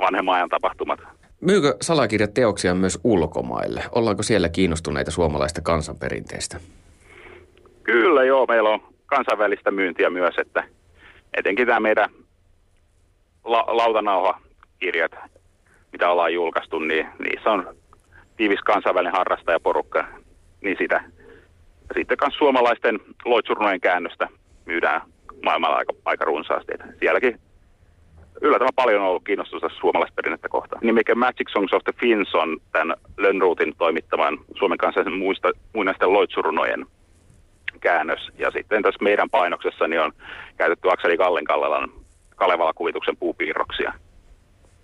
vanhemman 0.00 0.34
ajan 0.34 0.48
tapahtumat. 0.48 1.00
Myykö 1.42 1.76
salakirjat 1.80 2.34
teoksia 2.34 2.74
myös 2.74 3.00
ulkomaille? 3.04 3.82
Ollaanko 3.92 4.22
siellä 4.22 4.48
kiinnostuneita 4.48 5.10
suomalaista 5.10 5.60
kansanperinteistä? 5.60 6.56
Kyllä 7.82 8.24
joo, 8.24 8.46
meillä 8.46 8.70
on 8.70 8.80
kansainvälistä 9.06 9.70
myyntiä 9.70 10.10
myös, 10.10 10.34
että 10.38 10.64
etenkin 11.36 11.66
tämä 11.66 11.80
meidän 11.80 12.10
la- 13.44 13.66
lautanauha-kirjat, 13.68 15.12
mitä 15.92 16.10
ollaan 16.10 16.34
julkaistu, 16.34 16.78
niin 16.78 17.06
niissä 17.18 17.50
on 17.50 17.76
tiivis 18.36 18.60
kansainvälinen 18.60 19.16
harrastajaporukka, 19.16 20.04
niin 20.60 20.76
sitä. 20.78 21.04
Sitten 21.94 22.18
myös 22.20 22.34
suomalaisten 22.38 23.00
loitsurnojen 23.24 23.80
käännöstä 23.80 24.28
myydään 24.66 25.00
maailmalla 25.44 25.76
aika, 25.76 25.92
aika 26.04 26.24
runsaasti. 26.24 26.72
Että 26.74 26.86
sielläkin 27.00 27.40
yllättävän 28.42 28.74
paljon 28.76 29.02
on 29.02 29.08
ollut 29.08 29.24
kiinnostusta 29.24 29.68
suomalaisperinnettä 29.80 30.48
kohtaan. 30.48 30.80
Nimikä 30.84 31.14
Magic 31.14 31.52
Songs 31.52 31.72
of 31.72 31.84
the 31.84 31.92
Finns 32.00 32.34
on 32.34 32.58
tämän 32.72 32.96
Lönnruutin 33.16 33.74
toimittaman 33.78 34.38
Suomen 34.58 34.78
kanssa 34.78 35.10
muista, 35.10 35.50
muinaisten 35.72 36.12
loitsurunojen 36.12 36.86
käännös. 37.80 38.20
Ja 38.38 38.50
sitten 38.50 38.82
tässä 38.82 39.04
meidän 39.04 39.30
painoksessa 39.30 39.88
niin 39.88 40.00
on 40.00 40.12
käytetty 40.56 40.90
Akseli 40.90 41.16
Kallen 41.16 41.44
Kallelan 41.44 41.90
Kalevala-kuvituksen 42.36 43.16
puupiirroksia. 43.16 43.92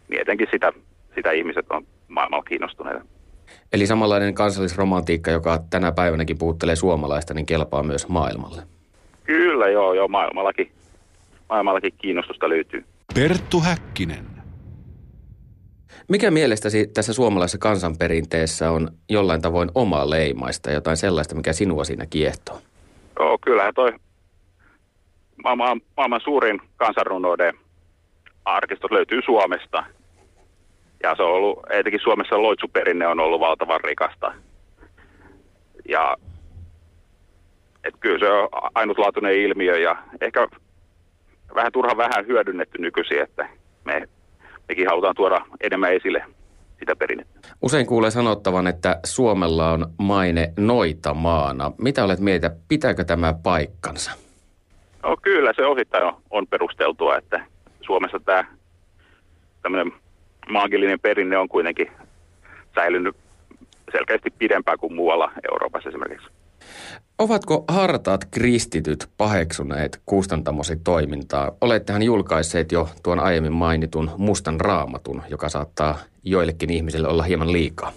Niin 0.08 0.20
etenkin 0.20 0.48
sitä, 0.50 0.72
sitä 1.14 1.32
ihmiset 1.32 1.66
on 1.70 1.86
maailmalla 2.08 2.44
kiinnostuneita. 2.44 3.04
Eli 3.72 3.86
samanlainen 3.86 4.34
kansallisromantiikka, 4.34 5.30
joka 5.30 5.58
tänä 5.70 5.92
päivänäkin 5.92 6.38
puuttelee 6.38 6.76
suomalaista, 6.76 7.34
niin 7.34 7.46
kelpaa 7.46 7.82
myös 7.82 8.08
maailmalle. 8.08 8.62
Kyllä 9.24 9.68
joo, 9.68 9.94
joo 9.94 10.08
maailmallakin, 10.08 10.72
maailmallakin 11.48 11.92
kiinnostusta 11.98 12.48
löytyy. 12.48 12.84
Perttu 13.14 13.60
Häkkinen. 13.60 14.26
Mikä 16.08 16.30
mielestäsi 16.30 16.86
tässä 16.86 17.12
suomalaisessa 17.12 17.58
kansanperinteessä 17.58 18.70
on 18.70 18.88
jollain 19.08 19.42
tavoin 19.42 19.70
oma 19.74 20.10
leimaista, 20.10 20.70
jotain 20.70 20.96
sellaista, 20.96 21.34
mikä 21.34 21.52
sinua 21.52 21.84
siinä 21.84 22.06
kiehtoo? 22.06 22.60
Joo, 23.18 23.38
kyllähän 23.38 23.74
toi 23.74 23.92
maailman, 25.42 25.80
maailman 25.96 26.20
suurin 26.24 26.60
kansanrunouden 26.76 27.54
arkistus 28.44 28.90
löytyy 28.90 29.20
Suomesta. 29.24 29.84
Ja 31.02 31.16
se 31.16 31.22
on 31.22 31.32
ollut, 31.32 31.58
etenkin 31.70 32.00
Suomessa 32.02 32.42
loitsuperinne 32.42 33.06
on 33.06 33.20
ollut 33.20 33.40
valtavan 33.40 33.80
rikasta. 33.80 34.32
Ja 35.88 36.16
et 37.84 37.94
kyllä 38.00 38.18
se 38.18 38.32
on 38.32 38.48
ainutlaatuinen 38.74 39.36
ilmiö 39.36 39.78
ja 39.78 39.96
ehkä 40.20 40.48
vähän 41.54 41.72
turha 41.72 41.96
vähän 41.96 42.26
hyödynnetty 42.26 42.78
nykyisin, 42.78 43.22
että 43.22 43.48
me, 43.84 44.08
mekin 44.68 44.88
halutaan 44.88 45.14
tuoda 45.14 45.44
enemmän 45.60 45.94
esille 45.94 46.24
sitä 46.78 46.96
perinnettä. 46.96 47.48
Usein 47.62 47.86
kuulee 47.86 48.10
sanottavan, 48.10 48.66
että 48.66 49.00
Suomella 49.04 49.70
on 49.70 49.86
maine 49.98 50.52
noita 50.56 51.14
maana. 51.14 51.72
Mitä 51.78 52.04
olet 52.04 52.20
mieltä, 52.20 52.50
pitääkö 52.68 53.04
tämä 53.04 53.34
paikkansa? 53.42 54.10
No 55.02 55.16
kyllä, 55.22 55.52
se 55.56 55.66
osittain 55.66 56.04
on, 56.04 56.14
on 56.30 56.46
perusteltua, 56.46 57.16
että 57.16 57.46
Suomessa 57.80 58.20
tämä 58.20 58.44
tämmöinen 59.62 59.92
maagillinen 60.48 61.00
perinne 61.00 61.38
on 61.38 61.48
kuitenkin 61.48 61.90
säilynyt 62.74 63.16
selkeästi 63.92 64.30
pidempään 64.38 64.78
kuin 64.78 64.94
muualla 64.94 65.32
Euroopassa 65.50 65.88
esimerkiksi. 65.88 66.28
Ovatko 67.18 67.64
hartaat 67.68 68.24
kristityt 68.30 69.08
paheksuneet 69.16 70.00
kustantamosi 70.06 70.76
toimintaa? 70.76 71.52
Olettehan 71.60 72.02
julkaisseet 72.02 72.72
jo 72.72 72.88
tuon 73.02 73.20
aiemmin 73.20 73.52
mainitun 73.52 74.10
mustan 74.16 74.60
raamatun, 74.60 75.22
joka 75.30 75.48
saattaa 75.48 75.98
joillekin 76.24 76.70
ihmisille 76.70 77.08
olla 77.08 77.22
hieman 77.22 77.52
liikaa. 77.52 77.92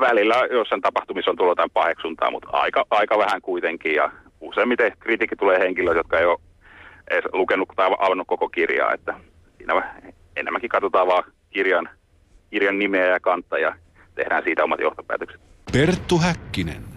Välillä 0.00 0.34
jossain 0.50 0.82
tapahtumissa 0.82 1.30
on 1.30 1.36
tullut 1.36 1.50
jotain 1.50 1.70
paheksuntaa, 1.70 2.30
mutta 2.30 2.48
aika, 2.52 2.84
aika 2.90 3.18
vähän 3.18 3.42
kuitenkin. 3.42 3.94
Ja 3.94 4.10
useimmiten 4.40 4.92
kritiikki 5.00 5.36
tulee 5.36 5.58
henkilöiltä, 5.58 5.98
jotka 5.98 6.18
ei 6.18 6.26
ole 6.26 6.38
edes 7.10 7.24
lukenut 7.32 7.68
tai 7.76 7.90
avannut 7.98 8.26
koko 8.26 8.48
kirjaa. 8.48 8.92
Että 8.92 9.14
siinä 9.58 9.94
enemmänkin 10.36 10.70
katsotaan 10.70 11.06
vaan 11.06 11.24
kirjan, 11.50 11.88
kirjan 12.50 12.78
nimeä 12.78 13.06
ja 13.06 13.20
kantta 13.20 13.58
ja 13.58 13.74
tehdään 14.14 14.42
siitä 14.44 14.64
omat 14.64 14.80
johtopäätökset. 14.80 15.40
Perttu 15.72 16.18
Häkkinen. 16.18 16.95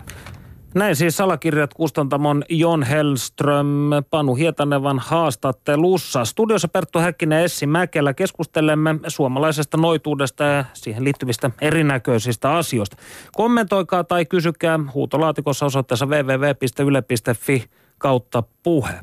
Näin 0.76 0.96
siis 0.96 1.18
salakirjat 1.18 1.74
kustantamon 1.74 2.44
Jon 2.50 2.84
Hellström, 2.84 3.68
Panu 4.10 4.36
Hietanevan 4.36 5.00
haastattelussa. 5.00 6.26
Studiossa 6.26 6.68
Perttu 6.68 7.00
Häkkinen 7.00 7.44
Essi 7.44 7.68
Mäkelä 7.68 8.14
keskustelemme 8.14 8.96
suomalaisesta 9.08 9.78
noituudesta 9.78 10.44
ja 10.44 10.66
siihen 10.74 11.04
liittyvistä 11.04 11.52
erinäköisistä 11.62 12.52
asioista. 12.52 12.98
Kommentoikaa 13.32 14.04
tai 14.04 14.26
kysykää 14.26 14.80
huutolaatikossa 14.94 15.66
osoitteessa 15.66 16.06
www.yle.fi 16.06 17.64
kautta 17.98 18.44
puhe. 18.64 18.94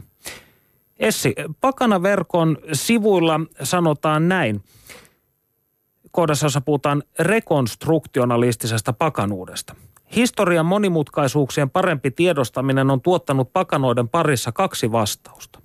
Essi, 0.98 1.34
Pakanaverkon 1.60 2.58
sivuilla 2.72 3.40
sanotaan 3.62 4.28
näin. 4.28 4.60
Kohdassa, 6.10 6.46
jossa 6.46 6.60
puhutaan 6.60 7.02
rekonstruktionalistisesta 7.18 8.92
pakanuudesta– 8.92 9.74
Historian 10.16 10.66
monimutkaisuuksien 10.66 11.70
parempi 11.70 12.10
tiedostaminen 12.10 12.90
on 12.90 13.00
tuottanut 13.00 13.52
pakanoiden 13.52 14.08
parissa 14.08 14.52
kaksi 14.52 14.92
vastausta. 14.92 15.58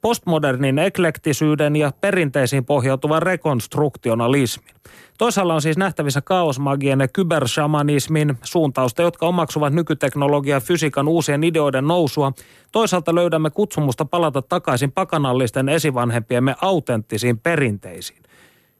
Postmodernin 0.00 0.78
eklektisyyden 0.78 1.76
ja 1.76 1.92
perinteisiin 2.00 2.64
pohjautuvan 2.64 3.22
rekonstruktionalismin. 3.22 4.74
Toisaalla 5.18 5.54
on 5.54 5.62
siis 5.62 5.76
nähtävissä 5.76 6.20
kaosmagien 6.20 7.00
ja 7.00 7.08
kybershamanismin 7.08 8.38
suuntausta, 8.42 9.02
jotka 9.02 9.26
omaksuvat 9.26 9.72
nykyteknologia 9.72 10.56
ja 10.56 10.60
fysiikan 10.60 11.08
uusien 11.08 11.44
ideoiden 11.44 11.86
nousua. 11.86 12.32
Toisaalta 12.72 13.14
löydämme 13.14 13.50
kutsumusta 13.50 14.04
palata 14.04 14.42
takaisin 14.42 14.92
pakanallisten 14.92 15.68
esivanhempiemme 15.68 16.54
autenttisiin 16.62 17.38
perinteisiin. 17.38 18.22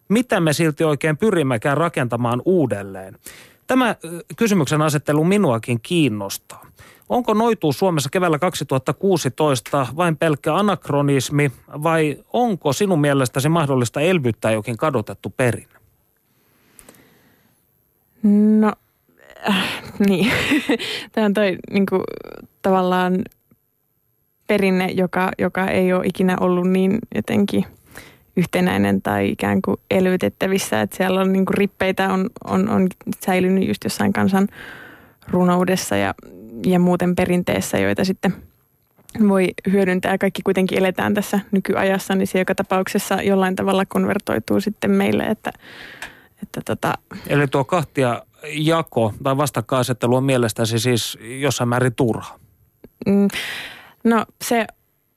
Mitä 0.08 0.40
me 0.40 0.52
silti 0.52 0.84
oikein 0.84 1.16
pyrimmekään 1.16 1.76
rakentamaan 1.76 2.42
uudelleen? 2.44 3.16
Tämä 3.70 3.96
kysymyksen 4.36 4.82
asettelu 4.82 5.24
minuakin 5.24 5.80
kiinnostaa. 5.80 6.66
Onko 7.08 7.34
noituu 7.34 7.72
Suomessa 7.72 8.10
keväällä 8.12 8.38
2016 8.38 9.86
vain 9.96 10.16
pelkkä 10.16 10.54
anakronismi 10.54 11.52
vai 11.68 12.24
onko 12.32 12.72
sinun 12.72 13.00
mielestäsi 13.00 13.48
mahdollista 13.48 14.00
elvyttää 14.00 14.52
jokin 14.52 14.76
kadotettu 14.76 15.34
perinne? 15.36 15.74
No, 18.60 18.72
äh, 19.48 19.82
niin. 19.98 20.32
Tämä 21.12 21.24
on 21.24 21.34
toi 21.34 21.58
niin 21.70 21.86
kuin, 21.86 22.02
tavallaan 22.62 23.18
perinne, 24.46 24.86
joka, 24.86 25.30
joka 25.38 25.66
ei 25.66 25.92
ole 25.92 26.06
ikinä 26.06 26.36
ollut 26.40 26.68
niin 26.68 26.98
jotenkin– 27.14 27.64
yhtenäinen 28.40 29.02
tai 29.02 29.28
ikään 29.28 29.62
kuin 29.62 29.76
elvytettävissä. 29.90 30.80
Että 30.80 30.96
siellä 30.96 31.20
on 31.20 31.32
niin 31.32 31.46
kuin 31.46 31.58
rippeitä 31.58 32.12
on, 32.12 32.30
on, 32.44 32.68
on 32.68 32.88
säilynyt 33.26 33.68
just 33.68 33.84
jossain 33.84 34.12
kansan 34.12 34.48
runoudessa 35.28 35.96
ja, 35.96 36.14
ja 36.66 36.78
muuten 36.78 37.16
perinteessä, 37.16 37.78
joita 37.78 38.04
sitten 38.04 38.34
voi 39.28 39.48
hyödyntää. 39.72 40.18
Kaikki 40.18 40.42
kuitenkin 40.42 40.78
eletään 40.78 41.14
tässä 41.14 41.40
nykyajassa, 41.50 42.14
niin 42.14 42.26
se 42.26 42.38
joka 42.38 42.54
tapauksessa 42.54 43.22
jollain 43.22 43.56
tavalla 43.56 43.86
konvertoituu 43.86 44.60
sitten 44.60 44.90
meille, 44.90 45.22
että, 45.22 45.50
että 46.42 46.60
tota... 46.64 46.94
Eli 47.26 47.46
tuo 47.46 47.64
kahtia 47.64 48.22
jako 48.52 49.14
tai 49.22 49.36
vastakkainasettelu 49.36 50.16
on 50.16 50.24
mielestäsi 50.24 50.78
siis 50.78 51.18
jossain 51.40 51.68
määrin 51.68 51.94
turha? 51.94 52.38
Mm, 53.06 53.28
no 54.04 54.26
se 54.44 54.66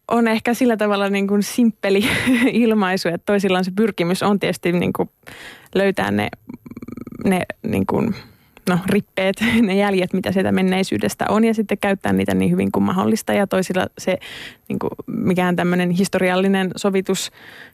on 0.08 0.28
ehkä 0.28 0.54
sillä 0.54 0.78
tavalla 0.78 1.10
niin 1.10 1.28
kuin 1.28 1.44
simppeli 1.44 2.06
ilmaisu, 2.52 3.10
että 3.10 3.26
toisillaan 3.26 3.66
se 3.66 3.72
pyrkimys 3.76 4.24
on 4.24 4.40
tietysti 4.40 4.72
niin 4.72 4.94
kuin 4.94 5.10
löytää 5.76 6.12
ne, 6.12 6.30
ne 7.26 7.42
niin 7.64 7.86
kuin, 7.86 8.16
no, 8.70 8.80
rippeet, 8.86 9.36
ne 9.62 9.76
jäljet, 9.76 10.14
mitä 10.14 10.32
sieltä 10.32 10.52
menneisyydestä 10.52 11.26
on 11.30 11.44
ja 11.44 11.54
sitten 11.54 11.78
käyttää 11.78 12.14
niitä 12.14 12.34
niin 12.34 12.52
hyvin 12.52 12.72
kuin 12.72 12.84
mahdollista. 12.84 13.34
Ja 13.34 13.48
toisilla 13.48 13.88
se 13.98 14.18
niin 14.70 14.80
kuin 14.80 14.92
mikään 15.08 15.56
tämmöinen 15.56 15.90
historiallinen 15.90 16.72
sovitus 16.76 17.32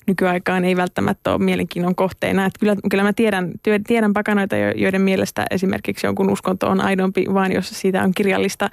nykyaikaan 0.08 0.66
ei 0.66 0.76
välttämättä 0.76 1.32
ole 1.32 1.44
mielenkiinnon 1.44 1.96
kohteena. 1.96 2.46
Että 2.46 2.60
kyllä, 2.60 2.76
kyllä 2.90 3.04
mä 3.04 3.14
tiedän, 3.14 3.52
tiedän 3.88 4.14
pakanoita, 4.14 4.56
joiden 4.56 5.02
mielestä 5.02 5.46
esimerkiksi 5.52 6.08
jonkun 6.08 6.30
uskonto 6.30 6.68
on 6.68 6.82
aidompi, 6.82 7.26
vaan 7.34 7.52
jos 7.52 7.70
siitä 7.70 8.04
on 8.04 8.12
kirjallista 8.16 8.70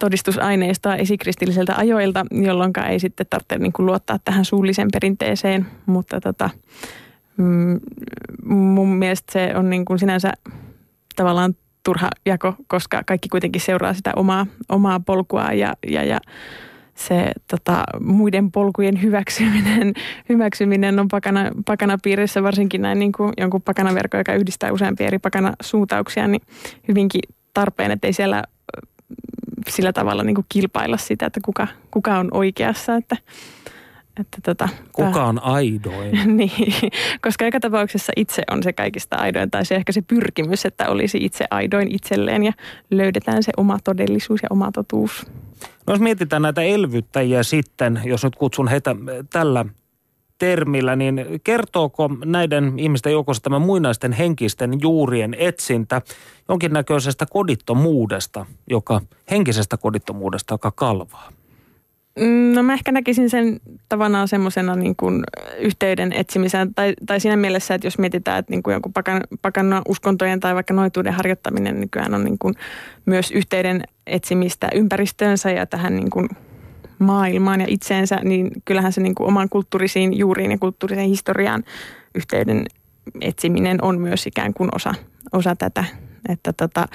todistusaineistoa 0.00 0.96
esikristilliseltä 0.96 1.74
ajoilta, 1.76 2.26
jolloin 2.30 2.72
ei 2.88 2.98
sitten 2.98 3.26
tarvitse 3.30 3.58
niin 3.58 3.72
kuin 3.72 3.86
luottaa 3.86 4.18
tähän 4.24 4.44
suulliseen 4.44 4.88
perinteeseen. 4.92 5.66
Mutta 5.86 6.20
tota, 6.20 6.50
mm, 7.36 7.80
mun 8.44 8.88
mielestä 8.88 9.32
se 9.32 9.52
on 9.56 9.70
niin 9.70 9.84
kuin 9.84 9.98
sinänsä 9.98 10.32
tavallaan 11.16 11.54
turha 11.84 12.10
jako, 12.26 12.54
koska 12.66 13.02
kaikki 13.06 13.28
kuitenkin 13.28 13.60
seuraa 13.60 13.94
sitä 13.94 14.12
omaa, 14.16 14.46
omaa 14.68 15.00
polkua 15.00 15.52
ja, 15.52 15.74
ja, 15.86 16.04
ja 16.04 16.20
se 16.94 17.32
tota, 17.50 17.84
muiden 18.00 18.52
polkujen 18.52 19.02
hyväksyminen, 19.02 19.94
hyväksyminen 20.28 20.98
on 20.98 21.08
pakana, 21.08 21.50
pakanapiirissä, 21.66 22.42
varsinkin 22.42 22.82
näin 22.82 22.98
niin 22.98 23.12
kuin 23.12 23.32
jonkun 23.38 23.62
pakanaverkko, 23.62 24.16
joka 24.16 24.34
yhdistää 24.34 24.72
useampia 24.72 25.06
eri 25.06 25.18
pakanasuuntauksia, 25.18 26.28
niin 26.28 26.42
hyvinkin 26.88 27.20
tarpeen, 27.54 27.90
että 27.90 28.06
ei 28.06 28.12
siellä 28.12 28.44
sillä 29.68 29.92
tavalla 29.92 30.22
niin 30.22 30.34
kuin 30.34 30.46
kilpailla 30.48 30.96
sitä, 30.96 31.26
että 31.26 31.40
kuka, 31.44 31.68
kuka 31.90 32.18
on 32.18 32.28
oikeassa. 32.30 32.96
Että, 32.96 33.16
että 34.20 34.38
tota, 34.42 34.68
kuka 34.92 35.24
on 35.24 35.42
aidoin? 35.42 36.20
niin, 36.36 36.92
koska 37.22 37.44
joka 37.44 37.60
tapauksessa 37.60 38.12
itse 38.16 38.42
on 38.50 38.62
se 38.62 38.72
kaikista 38.72 39.16
aidoin, 39.16 39.50
tai 39.50 39.64
se 39.64 39.74
ehkä 39.74 39.92
se 39.92 40.02
pyrkimys, 40.02 40.66
että 40.66 40.88
olisi 40.88 41.18
itse 41.20 41.44
aidoin 41.50 41.94
itselleen 41.94 42.44
ja 42.44 42.52
löydetään 42.90 43.42
se 43.42 43.52
oma 43.56 43.78
todellisuus 43.84 44.42
ja 44.42 44.48
oma 44.50 44.72
totuus. 44.72 45.26
No 45.86 45.92
jos 45.92 46.00
mietitään 46.00 46.42
näitä 46.42 46.62
elvyttäjiä 46.62 47.42
sitten, 47.42 48.00
jos 48.04 48.24
nyt 48.24 48.36
kutsun 48.36 48.68
heitä 48.68 48.96
tällä 49.32 49.64
termillä, 50.38 50.96
niin 50.96 51.26
kertooko 51.44 52.10
näiden 52.24 52.78
ihmisten 52.78 53.12
joukossa 53.12 53.42
tämä 53.42 53.58
muinaisten 53.58 54.12
henkisten 54.12 54.80
juurien 54.80 55.36
etsintä 55.38 56.02
jonkinnäköisestä 56.48 57.26
kodittomuudesta, 57.30 58.46
joka, 58.70 59.00
henkisestä 59.30 59.76
kodittomuudesta, 59.76 60.54
joka 60.54 60.70
kalvaa? 60.70 61.32
Mm, 62.20 62.54
no 62.54 62.62
mä 62.62 62.72
ehkä 62.72 62.92
näkisin 62.92 63.30
sen 63.30 63.60
tavallaan 63.88 64.28
semmoisena 64.28 64.76
niin 64.76 64.96
kuin 64.96 65.24
yhteyden 65.58 66.12
etsimisen 66.12 66.74
tai, 66.74 66.94
tai 67.06 67.20
siinä 67.20 67.36
mielessä, 67.36 67.74
että 67.74 67.86
jos 67.86 67.98
mietitään, 67.98 68.38
että 68.38 68.52
niin 68.52 68.62
kuin 68.62 68.72
jonkun 68.72 68.92
pakan, 68.92 69.20
pakan 69.42 69.82
uskontojen 69.88 70.40
tai 70.40 70.54
vaikka 70.54 70.74
noituuden 70.74 71.12
harjoittaminen 71.12 71.80
nykyään 71.80 72.14
on 72.14 72.24
niin 72.24 72.38
kuin 72.38 72.54
myös 73.06 73.30
yhteyden 73.30 73.82
etsimistä 74.06 74.68
ympäristöönsä 74.74 75.50
ja 75.50 75.66
tähän 75.66 75.96
niin 75.96 76.10
kuin 76.10 76.28
maailmaan 76.98 77.60
ja 77.60 77.66
itseensä, 77.68 78.16
niin 78.22 78.50
kyllähän 78.64 78.92
se 78.92 79.00
niin 79.00 79.14
kuin 79.14 79.28
oman 79.28 79.48
kulttuurisiin 79.48 80.18
juuriin 80.18 80.50
ja 80.50 80.58
kulttuuriseen 80.58 81.08
historiaan 81.08 81.64
yhteyden 82.14 82.66
etsiminen 83.20 83.84
on 83.84 84.00
myös 84.00 84.26
ikään 84.26 84.54
kuin 84.54 84.70
osa, 84.74 84.94
osa 85.32 85.56
tätä. 85.56 85.84
Että 86.28 86.52
tota, 86.52 86.88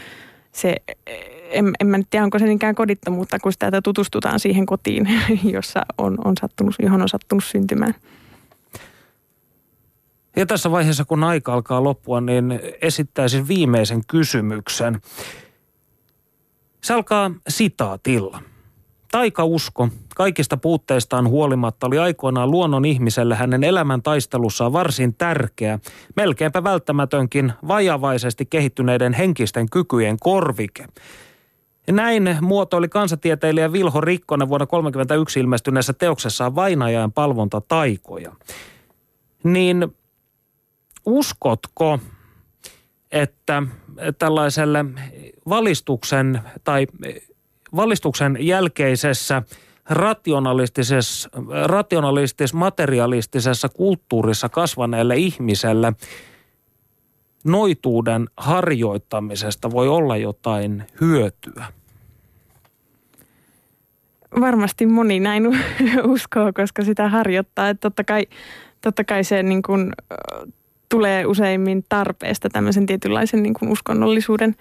se, 0.52 0.76
en, 1.52 1.72
en 1.80 1.88
mä 1.88 1.97
nyt 1.97 2.08
tiedä, 2.10 2.24
onko 2.24 2.39
se 2.39 2.45
niinkään 2.45 2.76
kodittomuutta, 2.76 3.39
kun 3.39 3.52
sitä 3.52 3.82
tutustutaan 3.82 4.39
siihen 4.39 4.66
kotiin, 4.66 5.08
jossa 5.56 5.82
on, 5.97 6.18
on 6.26 6.34
sattunut, 6.41 6.76
johon 6.80 7.02
on 7.02 7.10
sattunut 7.10 7.43
syntymään. 7.43 7.93
Ja 10.36 10.45
tässä 10.45 10.72
vaiheessa, 10.72 11.06
kun 11.06 11.24
aika 11.24 11.54
alkaa 11.54 11.84
loppua, 11.84 12.22
niin 12.22 12.60
esittäisin 12.82 13.47
viimeisen 13.47 14.02
kysymyksen. 14.08 15.02
Se 16.84 16.93
alkaa 16.93 17.32
sitaatilla. 17.47 18.41
Taikausko 19.12 19.88
kaikista 20.16 20.57
puutteistaan 20.57 21.28
huolimatta 21.28 21.88
oli 21.88 21.99
aikoinaan 21.99 22.51
luonnon 22.51 22.86
ihmiselle 22.86 23.36
hänen 23.36 23.64
elämän 23.64 24.01
taistelussaan 24.01 24.74
varsin 24.74 25.16
tärkeä, 25.16 25.80
melkeinpä 26.16 26.64
välttämätönkin 26.64 27.53
vajavaisesti 27.68 28.45
kehittyneiden 28.45 29.14
henkisten 29.14 29.70
kykyjen 29.70 30.18
korvike. 30.20 30.88
Näin 31.91 32.38
muotoili 32.41 32.89
kansatieteilijä 32.89 33.72
Vilho 33.72 34.01
Rikkonen 34.01 34.49
vuonna 34.49 34.66
1931 34.66 35.39
ilmestyneessä 35.39 35.93
teoksessaan 35.93 36.55
Vainajan 36.55 37.12
palvonta 37.12 37.62
taikoja. 37.62 38.32
Niin 39.43 39.95
uskotko, 41.05 41.99
että 43.12 43.64
tällaiselle 44.20 44.86
valistuksen 45.49 46.41
tai 46.64 46.88
valistuksen 47.76 48.38
jälkeisessä 48.39 49.43
rationalistisessa, 49.89 51.30
rationalistis 51.65 52.53
materialistisessa 52.53 53.69
kulttuurissa 53.69 54.49
kasvaneelle 54.49 55.15
ihmiselle 55.15 55.93
noituuden 57.43 58.28
harjoittamisesta 58.38 59.72
voi 59.72 59.88
olla 59.88 60.17
jotain 60.17 60.84
hyötyä? 61.01 61.65
Varmasti 64.39 64.86
moni 64.86 65.19
näin 65.19 65.43
uskoo, 66.03 66.51
koska 66.55 66.84
sitä 66.84 67.09
harjoittaa. 67.09 67.69
Että 67.69 67.82
totta 67.82 68.03
kai, 68.03 68.28
totta 68.82 69.03
kai 69.03 69.24
se 69.24 69.43
niin 69.43 69.61
kuin, 69.61 69.93
tulee 70.89 71.26
useimmin 71.26 71.86
tarpeesta 71.89 72.49
tämmöisen 72.49 72.86
tietynlaisen 72.86 73.43
niin 73.43 73.53
kuin 73.53 73.72
uskonnollisuuden 73.72 74.55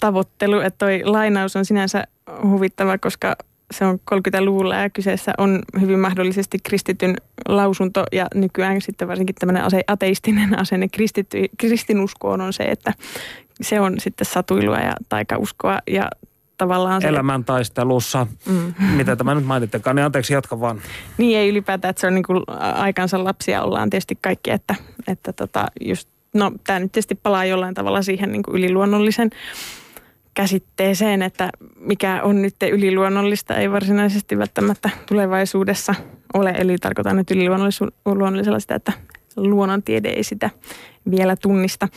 tavoittelu. 0.00 0.60
Että 0.60 0.78
toi 0.78 1.02
lainaus 1.04 1.56
on 1.56 1.64
sinänsä 1.64 2.04
huvittava, 2.42 2.98
koska 2.98 3.36
se 3.70 3.84
on 3.84 4.00
30-luvulla 4.14 4.74
ja 4.74 4.90
kyseessä 4.90 5.32
on 5.38 5.62
hyvin 5.80 5.98
mahdollisesti 5.98 6.58
kristityn 6.58 7.16
lausunto 7.48 8.04
ja 8.12 8.26
nykyään 8.34 8.80
sitten 8.80 9.08
varsinkin 9.08 9.34
tämmöinen 9.34 9.62
ateistinen 9.86 10.58
asenne 10.62 10.88
kristitty, 10.88 11.44
kristinuskoon 11.58 12.40
on 12.40 12.52
se, 12.52 12.64
että 12.64 12.92
se 13.60 13.80
on 13.80 13.94
sitten 14.00 14.26
satuilua 14.26 14.78
ja 14.78 14.92
taikauskoa 15.08 15.78
ja 15.90 16.10
tavallaan 16.58 17.02
se... 17.02 17.08
Elämäntaistelussa, 17.08 18.26
mm. 18.46 18.74
mitä 18.96 19.16
tämä 19.16 19.34
nyt 19.34 19.44
mainittekaan, 19.44 19.96
niin 19.96 20.04
anteeksi 20.04 20.34
jatka 20.34 20.60
vaan. 20.60 20.80
Niin 21.18 21.38
ei 21.38 21.48
ylipäätään, 21.48 21.90
että 21.90 22.00
se 22.00 22.06
on 22.06 22.14
niin 22.14 22.24
kuin 22.24 22.42
aikansa 22.74 23.24
lapsia 23.24 23.62
ollaan 23.62 23.90
tietysti 23.90 24.18
kaikki, 24.22 24.50
että, 24.50 24.74
että 25.08 25.32
tota 25.32 25.66
just, 25.80 26.08
no 26.34 26.52
tämä 26.66 26.78
nyt 26.78 26.92
tietysti 26.92 27.14
palaa 27.14 27.44
jollain 27.44 27.74
tavalla 27.74 28.02
siihen 28.02 28.32
niin 28.32 28.42
kuin 28.42 28.56
yliluonnollisen 28.56 29.30
käsitteeseen, 30.36 31.22
että 31.22 31.50
mikä 31.80 32.22
on 32.22 32.42
nyt 32.42 32.54
yliluonnollista, 32.72 33.56
ei 33.56 33.70
varsinaisesti 33.70 34.38
välttämättä 34.38 34.90
tulevaisuudessa 35.08 35.94
ole. 36.34 36.50
Eli 36.50 36.78
tarkoitan 36.78 37.16
nyt 37.16 37.30
yliluonnollisella 37.30 38.60
sitä, 38.60 38.74
että 38.74 38.92
luonnontiede 39.36 40.08
ei 40.08 40.24
sitä 40.24 40.50
vielä 41.10 41.36
tunnista. 41.36 41.88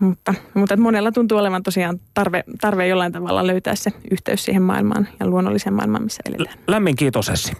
Mutta, 0.00 0.34
mutta 0.54 0.76
monella 0.76 1.12
tuntuu 1.12 1.38
olevan 1.38 1.62
tosiaan 1.62 2.00
tarve, 2.14 2.44
tarve 2.60 2.86
jollain 2.86 3.12
tavalla 3.12 3.46
löytää 3.46 3.74
se 3.74 3.90
yhteys 4.10 4.44
siihen 4.44 4.62
maailmaan 4.62 5.08
ja 5.20 5.26
luonnolliseen 5.26 5.74
maailmaan, 5.74 6.04
missä 6.04 6.22
eletään. 6.26 6.58
Lämmin 6.66 6.96
kiitos 6.96 7.28
Essi. 7.28 7.52